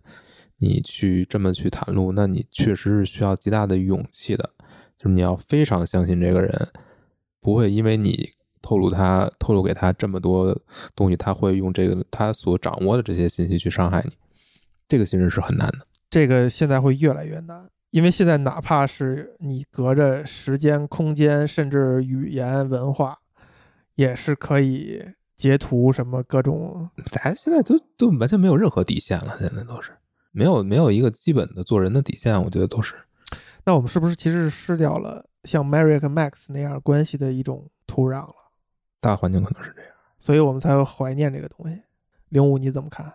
[0.58, 4.50] 你去这么去袒露，那你确实是需要极大的勇气的，
[4.98, 6.70] 就是你要非常相信这个人，
[7.42, 8.30] 不会因为你
[8.62, 10.58] 透露他透露给他这么多
[10.96, 14.12] 东西，他会用这个他所掌握的这些信息去伤害你，
[14.88, 15.86] 这个信任是很难的。
[16.10, 23.20] 这个现在会越来越难，因为现在哪怕是你隔着时间、空间，甚至语言、文化，
[23.96, 25.04] 也是可以
[25.36, 26.90] 截图什么各种。
[27.12, 29.92] 大家现在都都完全没有任何底线了，现在都是
[30.32, 32.96] 没有没有一个基本的做人的底线，我觉得都是。
[33.66, 38.36] 那我们是不是其实是失掉了像 Mary 和 Max 那样关系的一种土壤了？
[39.00, 39.92] 大环境可能是这样。
[40.20, 41.82] 所以我们才会怀念这个东西。
[42.30, 43.12] 零五你怎么看？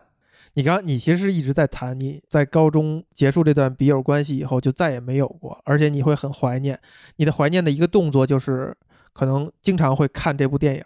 [0.55, 6.79] 你刚你其实一直在谈你在高中结束这段笔友关系以后就再也没有过，而且你会很怀念。
[7.17, 8.77] 你的怀念的一个动作就是
[9.13, 10.85] 可能经常会看这部电影。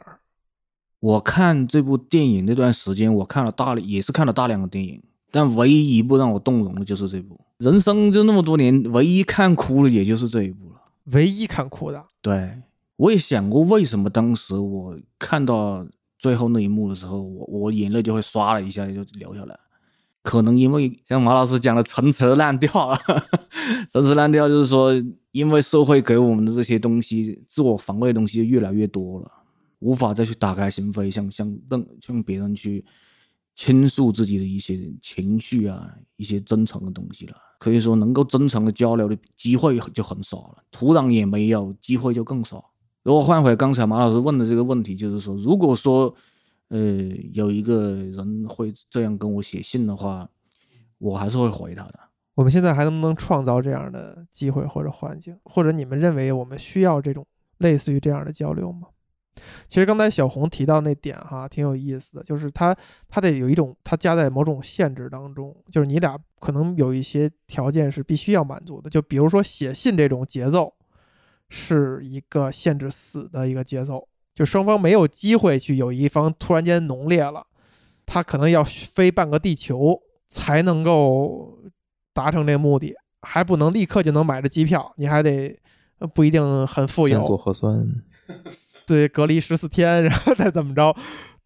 [1.04, 7.38] 我看这部电影那段时间，我看了大也是看了大量的电影，但唯一一部让我动容的就是这部。
[7.58, 10.80] 人生就那么多年，唯一看哭的也就是这一部了。
[11.12, 12.62] 唯一看哭的，对，
[12.96, 15.86] 我也想过为什么当时我看到
[16.18, 19.58] 最后那一幕的时候，我我眼泪就会唰了一下就流下来。
[20.22, 22.98] 可能因为 像马老师讲的陈词滥调啊，
[23.92, 24.90] 陈词滥调就是说，
[25.32, 29.30] 因为社会给我们的这些东西，自我防卫的东西越来越多了，
[29.84, 32.82] 无法再去打开心扉，向向任向别人去
[33.54, 37.36] 倾诉自己的一些情绪啊，一些真诚的东西了。
[37.58, 42.72] 可以说，能够真诚的交流的机会就很少了，土壤也没有，机会就更少。
[43.02, 46.14] 如果换回刚才马老师问的这个问题，就是说，如果说
[46.68, 46.80] 呃，
[47.34, 50.26] 有一个人会这样跟我写信的话，
[50.96, 52.00] 我还是会回他的。
[52.34, 55.36] 我们现在还能不能创造这样的机会或者环境？
[55.44, 57.26] 或者你们认为我们需要这种
[57.58, 58.88] 类似于这样的交流吗？
[59.68, 62.76] 其实刚才小红提到那点哈，挺有意思的，就是他
[63.08, 70.72] 他得有一种他加在某种限制当中，就是你俩可能有一些条件是必须要满足的，就比如说写信这种节奏
[71.48, 77.46] 是一个限制死的一个节奏，就双方没有机会去有一方突然间浓烈了，
[78.06, 81.58] 他可能要飞半个地球才能够
[82.12, 85.58] 达成这目的，还不能立刻就能买着机票，你还得
[85.98, 88.02] 呃不一定很富有先，做核酸，
[88.86, 90.94] 对，隔离十四天，然后再怎么着，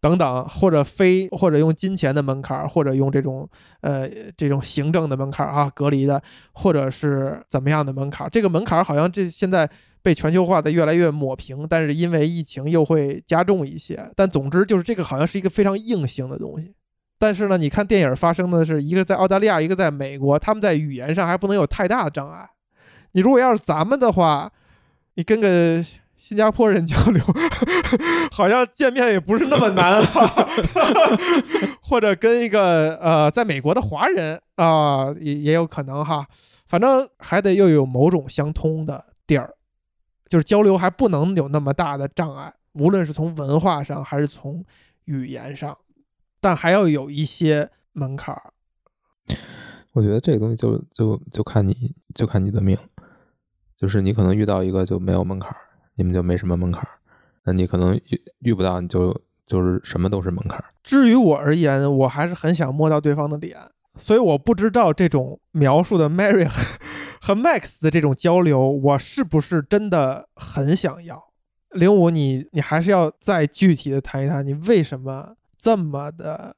[0.01, 3.49] 等等，或者非或者用金钱的门槛，或者用这种
[3.81, 6.21] 呃这种行政的门槛啊，隔离的，
[6.53, 9.69] 或者是怎么样的门槛，这个门槛好像这现在
[10.01, 14.09] 被全球化的越来越抹平，但是因为疫情又会加重一些。
[14.15, 16.73] 但总之就是这个好像是一个非常硬性的东西。
[17.17, 22.49] 但是呢，你看电影发生的是一个在澳大利亚，一个在美国，他们在语言上还不能有太大的障碍。
[23.11, 24.49] 你如果要是咱们的话，
[25.15, 25.83] 你跟个
[26.29, 27.23] 新加坡人交流，
[28.31, 30.27] 好像见面也不是那么难哈，
[31.81, 36.27] 或者跟一个呃在美国的华人啊、也也有可能哈，
[36.67, 39.55] 反正还得又有某种相通的地儿，
[40.29, 44.63] 就是交流还不能有那么大的障碍，无论是从文化上还是从
[45.05, 45.75] 语言上，
[46.39, 48.53] 但还要有一些门槛儿。
[49.93, 52.77] 我觉得这个东西就就就看你就看你的命，
[53.75, 55.57] 就是你可能遇到一个就没有门槛儿，
[55.99, 56.87] 你们就没什么门槛儿；
[57.43, 59.13] 那你可能遇遇不到，你就
[59.45, 60.63] 就是什么都是门槛儿。
[60.81, 63.59] 至于我而言，我还是很想摸到对方的脸，
[63.97, 66.79] 所以我不知道这种描述的 Mary 和
[67.21, 71.21] 和 Max 的这种交流，我是不是真的很想要。
[71.71, 76.55] 零五，你你还是要再具体的谈一谈，你为什么这么的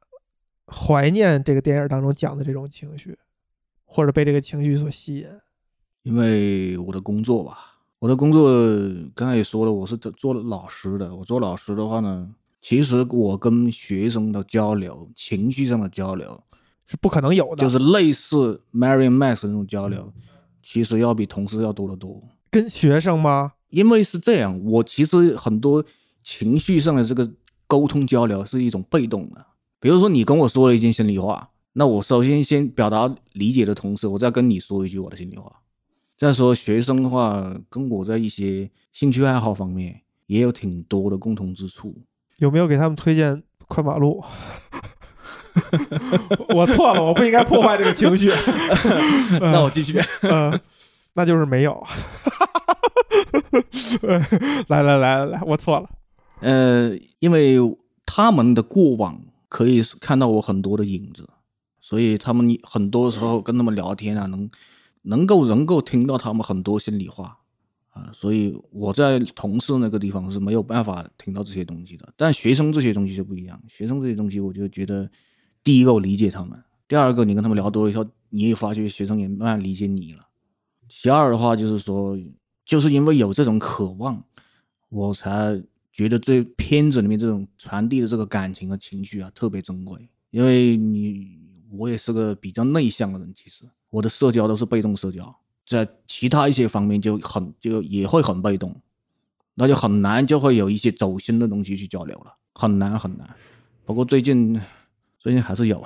[0.67, 3.17] 怀念这个电影当中讲的这种情绪，
[3.85, 5.27] 或者被这个情绪所吸引？
[6.03, 7.70] 因为我的工作吧，
[8.01, 8.49] 我的工作
[9.13, 11.15] 刚才也说了，我是做做老师的。
[11.15, 12.29] 我做老师的话呢，
[12.59, 16.41] 其实我跟学生的交流，情绪上的交流，
[16.87, 20.11] 是不可能有的，就是类似 Marion Max 的那种交流，
[20.63, 22.23] 其实要比同事要多得多。
[22.49, 23.53] 跟学生吗？
[23.69, 25.85] 因为是这样，我其实很多
[26.23, 27.31] 情绪上的这个
[27.67, 29.45] 沟通交流是一种被动的。
[29.79, 35.61] 比如说，你跟我说了一件心里话，那我首先先表达理解的同时，我再跟你说一句我的心里话。
[36.21, 41.95] 再说学生的话，跟我在一些兴趣爱好方面也有挺多的共同之处。
[42.37, 44.23] 有没有给他们推荐快马路？
[46.53, 48.29] 我错了，我不应该破坏这个情绪。
[49.41, 49.99] 那我继续。
[50.21, 50.59] 嗯，
[51.15, 51.83] 那就是没有。
[54.69, 55.89] 来来来来来，我错了。
[56.41, 57.57] 呃，因为
[58.05, 59.19] 他们的过往
[59.49, 61.27] 可以看到我很多的影子，
[61.79, 64.47] 所以他们很多时候跟他们聊天啊，能
[65.03, 67.39] 能够能够听到他们很多心里话
[67.89, 72.13] 啊，所以我在同事那个地方是没有办法听到这些东西的。
[72.15, 75.09] 但学生这些东西就不一样，学生这些东西我就觉得，
[75.63, 80.27] 第一个我理解他们，第二个你跟他们聊多了以后，你也发觉学生也慢慢理解你了。
[80.87, 82.17] 其二的话就是说，
[82.65, 84.23] 就是因为有这种渴望，
[84.89, 85.61] 我才
[85.91, 90.09] 觉得这片子里面这种传递的这个感情和情绪啊特别珍贵。
[90.29, 91.37] 因为你
[91.71, 95.35] 我也是个比较内向的人，其实我的社交都是被动社交，
[95.67, 98.81] 在其他一些方面就很就也会很被动。
[99.55, 103.29] 那就很难就会有一些走心的东西去交流了，很难很难。
[103.85, 104.59] 不过最近
[105.19, 105.85] 最近还是有，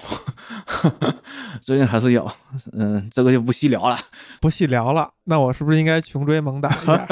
[1.63, 2.31] 最近还是有，
[2.73, 3.97] 嗯，这个就不细聊了。
[4.39, 7.07] 不细聊了，那我是不是应该穷追猛打一下？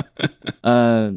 [0.60, 1.12] 呃，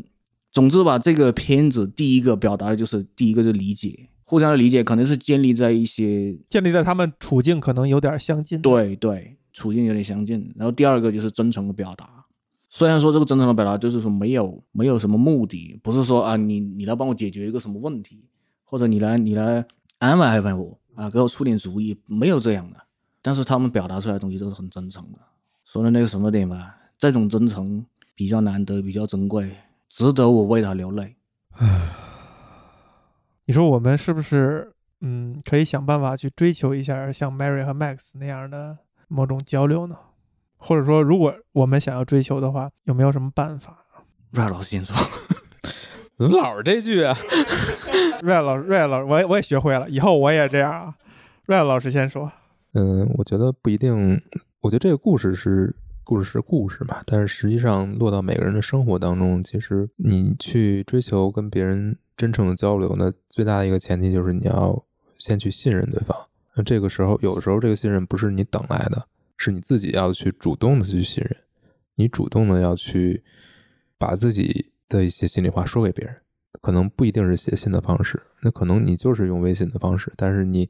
[0.54, 12.26] 总之吧，这个片子第一个表达的就是第一个就理解，互相的理解可能是建立在一些建立在他们处境可能有点相近。，对对处境有点相近，然后第二个就是真诚的表达。
[12.70, 18.28] 虽然说这个真诚的表达就是说没有没有什么目的，不是说啊你你来帮我解决一个什么问题，
[18.66, 19.66] 或者你来你来
[20.00, 22.78] 安慰安慰我啊，给我出点主意，没有这样的。
[23.22, 25.20] 但是他们表达出来的东西都是很真诚的。
[25.64, 29.50] 说的那个什么点吧，这种真诚比较难得，比较珍贵，
[29.90, 31.16] 值得我为他流泪。
[33.48, 34.72] 你说我们是不是
[35.02, 39.96] 嗯可以想办法去追求一下像 Mary 和 Max 那样的某种交流呢？
[40.58, 43.86] 或者说，如果我们想要追求的话，有没有什么办法？
[44.32, 44.96] 瑞老师先说，
[46.18, 47.16] 怎么老是这句啊？
[48.22, 50.96] 瑞老瑞老师，我也我也学会了，以后我也这样啊。
[51.46, 52.30] 瑞老师先说。
[52.74, 54.22] 嗯，我觉得不一定。
[54.62, 55.74] 我觉得这个故事是
[56.08, 64.82] 故事是故事嘛，但是实际上落到每个人的生活当中，其实你去追求跟别人真诚的交流，那最大的一个前提就是你要
[65.18, 66.18] 先去信任对方。
[66.56, 69.06] 那这个时候，有的时候这个信任不是你等来的，
[69.36, 71.36] 是你自己要去主动的去信任，
[71.96, 73.22] 你主动的要去
[73.98, 76.16] 把自己的一些心里话说给别人。
[76.62, 80.70] 可能不一定是写信的方式，那可能你就是用微信的方式，但是你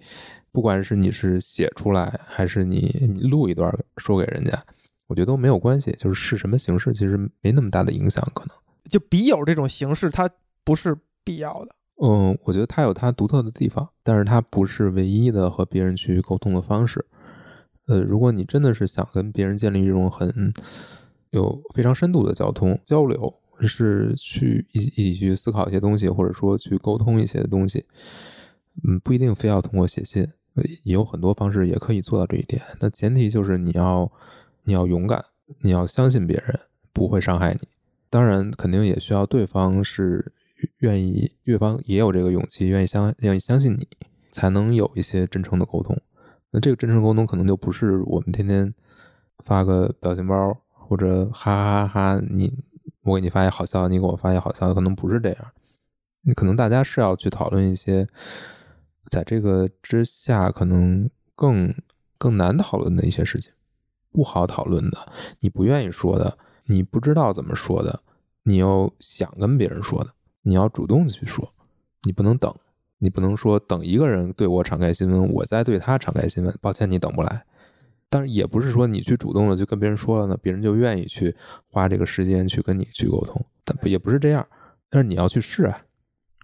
[0.52, 4.66] 不管是你是写出来，还是你你录一段说给人家，
[5.08, 8.56] 我觉得都没有关系，就是是什么形式，其实没那么大的影响，可能。
[8.90, 10.30] 就笔友这种形式，它
[10.64, 11.76] 不是必要的。
[12.02, 17.04] 嗯，我觉得它有它独特的地方，但是它不是唯一的和别人去沟通的方式。
[17.88, 20.54] 呃，如果你真的是想跟别人建立一种很
[21.32, 27.86] 有非常深度的交通交流，是去一起一起去思考一些东西，或者说去沟通一些东西，
[28.84, 30.24] 嗯，不一定非要通过写信，
[30.54, 32.62] 呃也有很多方式也可以做到这一点。
[32.80, 34.12] 那前提就是你要
[34.68, 35.24] 你要勇敢，
[35.62, 36.60] 你要相信别人
[36.92, 37.70] 不会伤害你。
[38.10, 40.34] 当然，肯定也需要对方是
[40.80, 43.88] 愿意，对方也有这个勇气，愿意相愿意相信你，
[44.30, 45.98] 才能有一些真诚的沟通。
[46.52, 48.74] 那这个真诚沟通可能就不是我们天天
[49.40, 52.54] 发个表情包或者哈哈哈哈，你
[53.04, 55.38] 我给你发一好笑，你给我发一好笑，可能不是这样。
[56.24, 58.06] 你可能大家是要去讨论一些
[59.06, 61.74] 在这个之下可能更
[62.18, 63.54] 更难讨论的一些事情，
[64.12, 64.98] 不好讨论的，
[65.40, 68.02] 你不愿意说的，你不知道怎么说的，
[68.44, 70.12] 你又想跟别人说的，
[70.42, 71.54] 你要主动的去说，
[72.04, 72.54] 你不能等，
[73.00, 76.54] 你不能说等一个人对我敞开心扉，我再对他敞开心扉。
[76.62, 77.46] 抱歉，你等不来。
[78.10, 81.36] 但是也不是说你去主动的就跟别人说了呢，别人就愿意去
[81.68, 84.48] 花这个时间去跟你去沟通，但也不是这样。
[84.90, 85.82] 但是你要去试啊，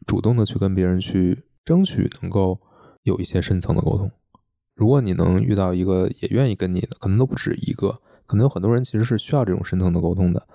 [0.05, 2.59] 主动的去跟别人去争取能够
[3.03, 4.11] 有一些深层的沟通。
[4.75, 10.47] 如果你能遇到一个也愿意跟你的，可能都不止一个，可能有很多人其实是需要这种深层的沟通的，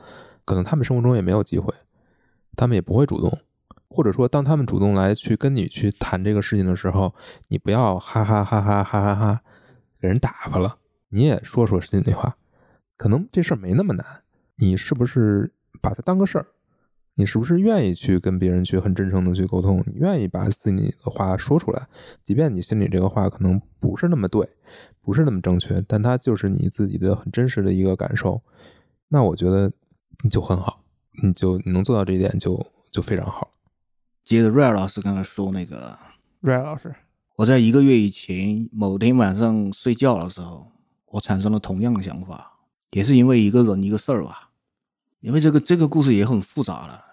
[0.44, 1.72] 可能他们生活中也没有机会，
[2.56, 3.38] 他们也不会主动，
[3.88, 7.14] 或者说当他们主动来去跟你去谈这个事情的时候，
[7.48, 9.40] 你不要哈哈哈哈哈哈哈
[10.00, 10.76] 给人打发了，
[11.10, 12.36] 你也说说心里话，
[12.96, 14.04] 可能这事儿没那么难，
[14.56, 16.46] 你是不是把它当个事儿？
[17.18, 19.82] 你是不是愿意去跟别人去很真诚的去沟通？
[19.88, 21.88] 你愿意把自己的话说出来，
[22.24, 24.48] 即便你心里这个话可能不是那么对，
[25.02, 28.40] 不是那么正确，但它就是你自己的很真实的一个感受。
[29.08, 29.72] 那我觉得
[30.22, 30.84] 你就很好，
[31.20, 33.50] 你就你能做到这一点就就非常好。
[34.24, 35.98] 接着瑞尔老师刚才说那个，
[36.38, 36.94] 瑞老师，
[37.34, 40.70] 我在一个月以前某天晚上睡觉的时候，
[41.06, 42.52] 我产生了同样的想法，
[42.92, 44.50] 也是因为一个人一个事儿吧。
[45.20, 47.06] 因为这个这个故事也很复杂了。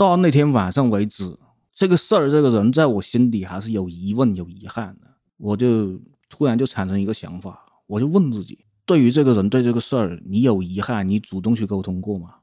[0.00, 1.38] 到那天晚上为止，
[1.74, 5.06] 这个事儿这个人在我心里还是有疑问、有遗憾的。
[5.36, 12.36] 我就突然就产生一个想法，我就问自己：对于这个人、对这个事儿，你有遗憾，你主动去沟通过吗？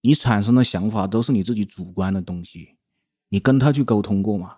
[0.00, 2.76] 你产生的想法都是你自己主观的东西，
[3.28, 4.56] 你跟他去沟通过吗？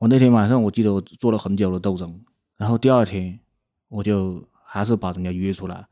[0.00, 2.20] 我那天晚上我记得我做了很久的斗争，
[2.58, 3.40] 然后第二天
[3.88, 5.86] 我就还是把人家约出来，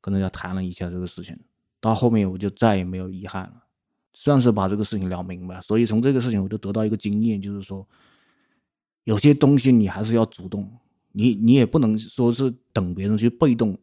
[0.00, 1.36] 跟人家谈了一下这个事情。
[1.80, 3.61] 到后面我就再也没有遗憾了，
[4.12, 5.60] 算是把这个事情聊明白。
[5.60, 7.86] 所以从这个事情我就得到一个经验，就是说，
[9.04, 10.70] 有些东西你还是要主动，
[11.12, 13.78] 你你也不能说是等别人去被动，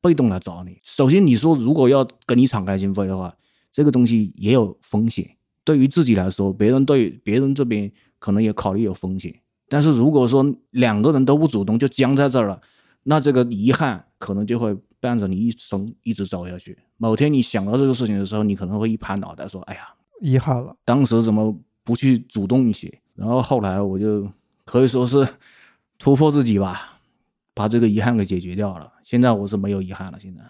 [0.00, 0.78] 被动来找你。
[0.82, 3.34] 首先你说如果要跟你敞开心扉的话，
[3.72, 5.36] 这个东西也有风险。
[5.62, 9.40] 对于自己来说，别人对别人这边可能也考虑有风险。
[9.68, 12.60] 但是如果说两个人都不主动，就僵在这儿了，
[13.04, 16.76] 那这个遗憾可能就会伴着你一生一直走下去。
[17.02, 20.76] 某天你想到这个事情的时候，你可能会一拍脑袋说：“哎呀，遗憾了。
[20.84, 23.00] 当时怎么不去主动一些？
[23.14, 24.30] 然后后来我就
[24.66, 25.26] 可以说是
[25.98, 27.00] 突破自己吧，
[27.54, 28.92] 把这个遗憾给解决掉了。
[29.02, 30.20] 现在我是没有遗憾了。
[30.20, 30.42] 现在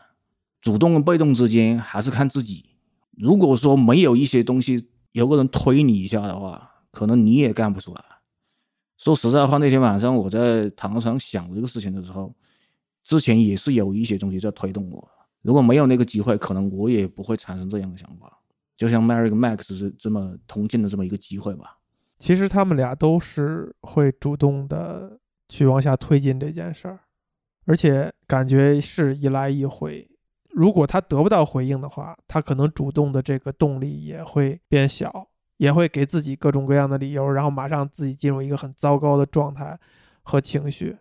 [0.60, 2.64] 主动跟被动之间还是看自己。
[3.16, 8.04] 如果说没有一些东西，有个人推你一下的话，可能你也干不出来。
[8.98, 12.34] 说实在话，那天晚上我在躺床上想这个事情的时候，
[13.04, 15.08] 之前也是有一些东西在推动我。
[15.42, 18.38] 如果没有那个机会，可能我也不会产生这样的想法。
[18.76, 21.78] 就像 Mary 跟 Max 是这么同进的这么一个机会吧。
[22.18, 25.18] 其实他们俩都是会主动的
[25.48, 27.00] 去往下推进这件事儿，
[27.66, 30.06] 而且感觉是一来一回。
[30.50, 39.78] 如果他得不到回应的话，他可能主动的这个动力也会变小，也会给自己各种各样的理由，然后马上自己进入一个很糟糕的状态
[40.22, 40.96] 和情绪，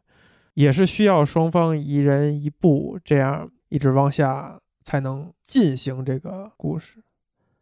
[0.53, 7.01] 也是需要双方一人一步这样一直往下才能进行这个故事。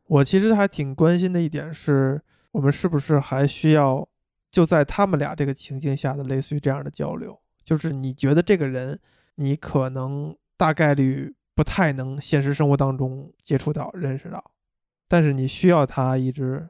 [0.07, 2.21] 我其实还挺关心的一点是，
[2.51, 4.07] 我们是不是还需要
[4.49, 7.37] 就在他们俩这个情境下的类似于这样的交流？
[7.63, 8.97] 就是你觉得这个人，
[9.35, 14.51] 你可能大概率不太能现实生活当中接触到、认识到，
[15.07, 16.69] 但是你需要他一直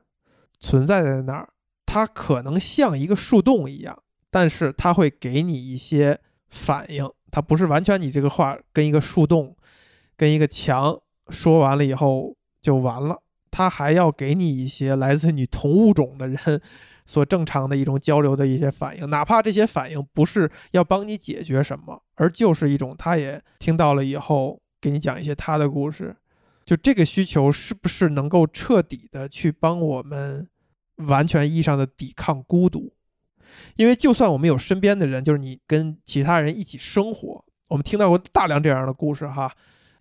[0.59, 1.49] 存在在那儿。
[1.85, 6.19] 他可能像一个树洞一样，但是他会给你一些
[6.49, 7.09] 反应。
[7.31, 9.55] 他不是完全你这个话跟一个树洞、
[10.15, 10.99] 跟一个墙
[11.29, 13.21] 说完了以后就完了。
[13.49, 16.61] 他还要给你一些来自你同物种的人
[17.05, 26.15] 所正常的一种交流的一些反应，哪怕这些反应不是要帮你解决什么，而就是一种他也听到了以后给你讲一些他的故事。
[26.65, 30.47] 就这个需求是不是能够彻底的去帮我们
[31.07, 32.93] 完全意义上的抵抗孤独？
[33.75, 39.51] 因为就算我们有身边的人，就是你跟其他人一起生活，我们听到过大量这样的故事哈，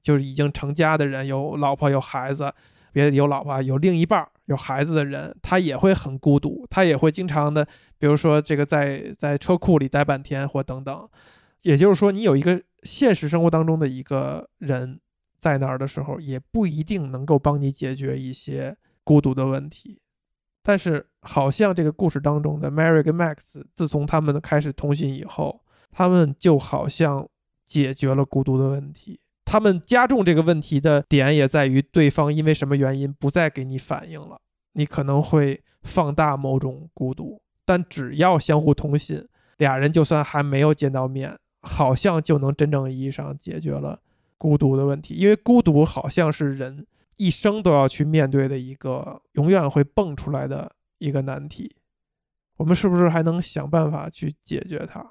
[0.02, 2.52] 就是已经成家的人，有老婆有孩子。
[2.92, 7.62] 别有老婆、有另一半、有孩子的人，他也会很孤独，他也会经常的，
[7.98, 11.06] 比如说这个在在车库里待半天或等等。
[11.60, 14.98] 也就是说，你有一个现实生活当中的一个人
[15.38, 18.74] 在那儿的时候，也不一定能够帮你解决一些
[19.04, 20.00] 孤独的问题。
[20.68, 25.60] 但是，好像这个故事当中的 Mary 跟 Max，自从他们开始通信以后，
[25.92, 27.24] 他们就好像
[27.64, 29.20] 解决了孤独的问题。
[29.44, 34.40] 他们加重这个问题的点也在于，对方因为什么原因不再给你反应了，
[34.72, 37.40] 你可能会放大某种孤独。
[37.64, 39.24] 但只要相互通信，
[39.58, 44.00] 俩人就算还没有见到面，好像就能真正意义上解决了
[44.36, 45.14] 孤独的问题。
[45.14, 46.84] 因为孤独好像是人
[47.16, 51.76] 一生都要去面对的一个永远会蹦出来的一个难题。
[52.56, 55.04] 我们是不是还能想办法去解决它？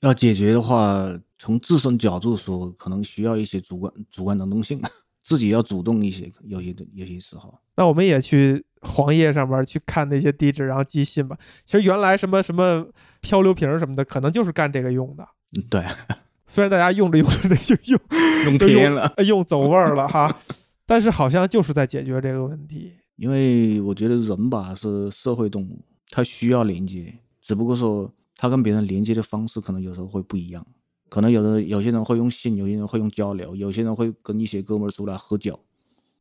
[0.00, 4.80] 要解决的话，从自身角度说，可能需要一些主观主观能动性，
[5.24, 7.58] 自己要主动一些，有些有些时候。
[7.74, 11.36] 那我们也去黄页上面去看那些地址，然后寄信吧。
[11.66, 12.86] 其实原来什么什么
[13.20, 15.28] 漂流瓶什么的，可能就是干这个用的。
[15.56, 15.84] 嗯，对，
[16.46, 18.00] 虽然大家用着用着就用
[18.44, 19.12] 用都偏了。
[19.18, 20.40] 用用走味儿了哈，
[20.88, 22.94] 但是好像就是在解决这个问题。
[23.16, 30.66] 因为我觉得人吧是社会动物，他需要连接，只不过说他跟别人连接的方式可能有时候会不一样。
[31.10, 35.60] 可能有的有些人会用信，有些人会用交流，有些人会跟一些哥们儿出来喝酒，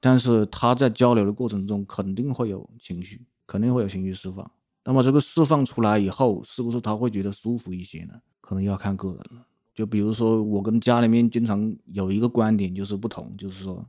[0.02, 4.52] 但是他在交流的过程中肯定会有情绪，肯定会有情绪释放。
[4.84, 8.16] 那么这个释放出来以后，是不是他会觉得舒服一些呢？
[8.42, 9.46] 可能要看个人了。
[9.76, 13.86] 就比如说我跟家里面经常有一个观点就是不同，就是说，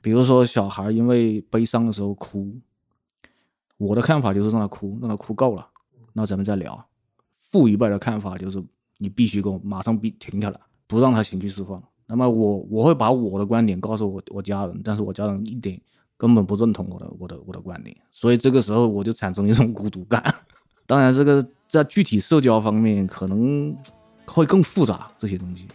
[0.00, 2.56] 比如说小孩因为悲伤的时候哭，
[3.76, 5.68] 我的看法就是让他哭，让他哭够了，
[6.12, 6.86] 那咱们再聊。
[7.34, 8.62] 父一辈的看法就是
[8.98, 11.82] 你必须给我马上必停下来，不让他情绪释放。
[12.06, 15.80] 那么我我会把我的观点告诉我我家人，但是我家人一点
[16.16, 20.22] 根本不认同我的我的我的观点，所以这个时候我就产生一种孤独感。
[20.86, 23.76] 当然，这个在具体社交方面可能
[24.24, 25.68] 会更复杂这些东西。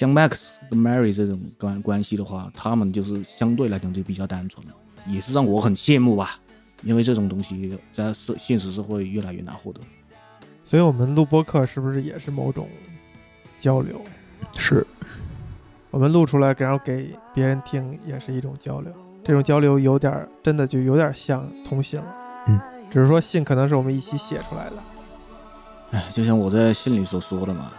[0.00, 4.66] 像 Max 跟 Mary 这种关关系的话，他们就是相对来讲就比较单纯，
[5.06, 6.38] 也是让我很羡慕吧。
[6.82, 9.80] 因为这种东西在社现实社会越来越难获得。
[10.58, 12.66] 所以我们录播课是不是也是某种
[13.58, 14.00] 交流？
[14.56, 14.86] 是
[15.90, 18.90] 我们录出来，然后给别人听，也是一种交流。
[19.22, 22.16] 这种交流有点，真的就有点像通信了。
[22.48, 22.58] 嗯，
[22.90, 24.76] 只是说信可能是我们一起写出来的。
[25.90, 27.70] 哎，就像我在信里所说的嘛，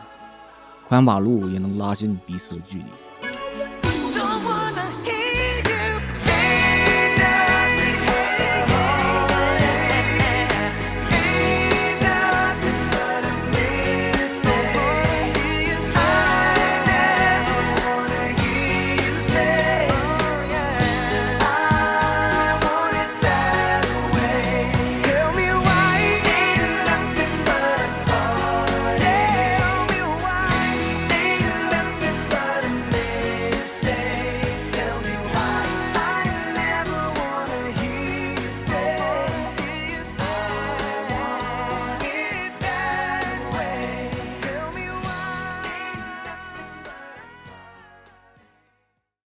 [0.92, 3.11] 穿马路也能拉近彼此的距离。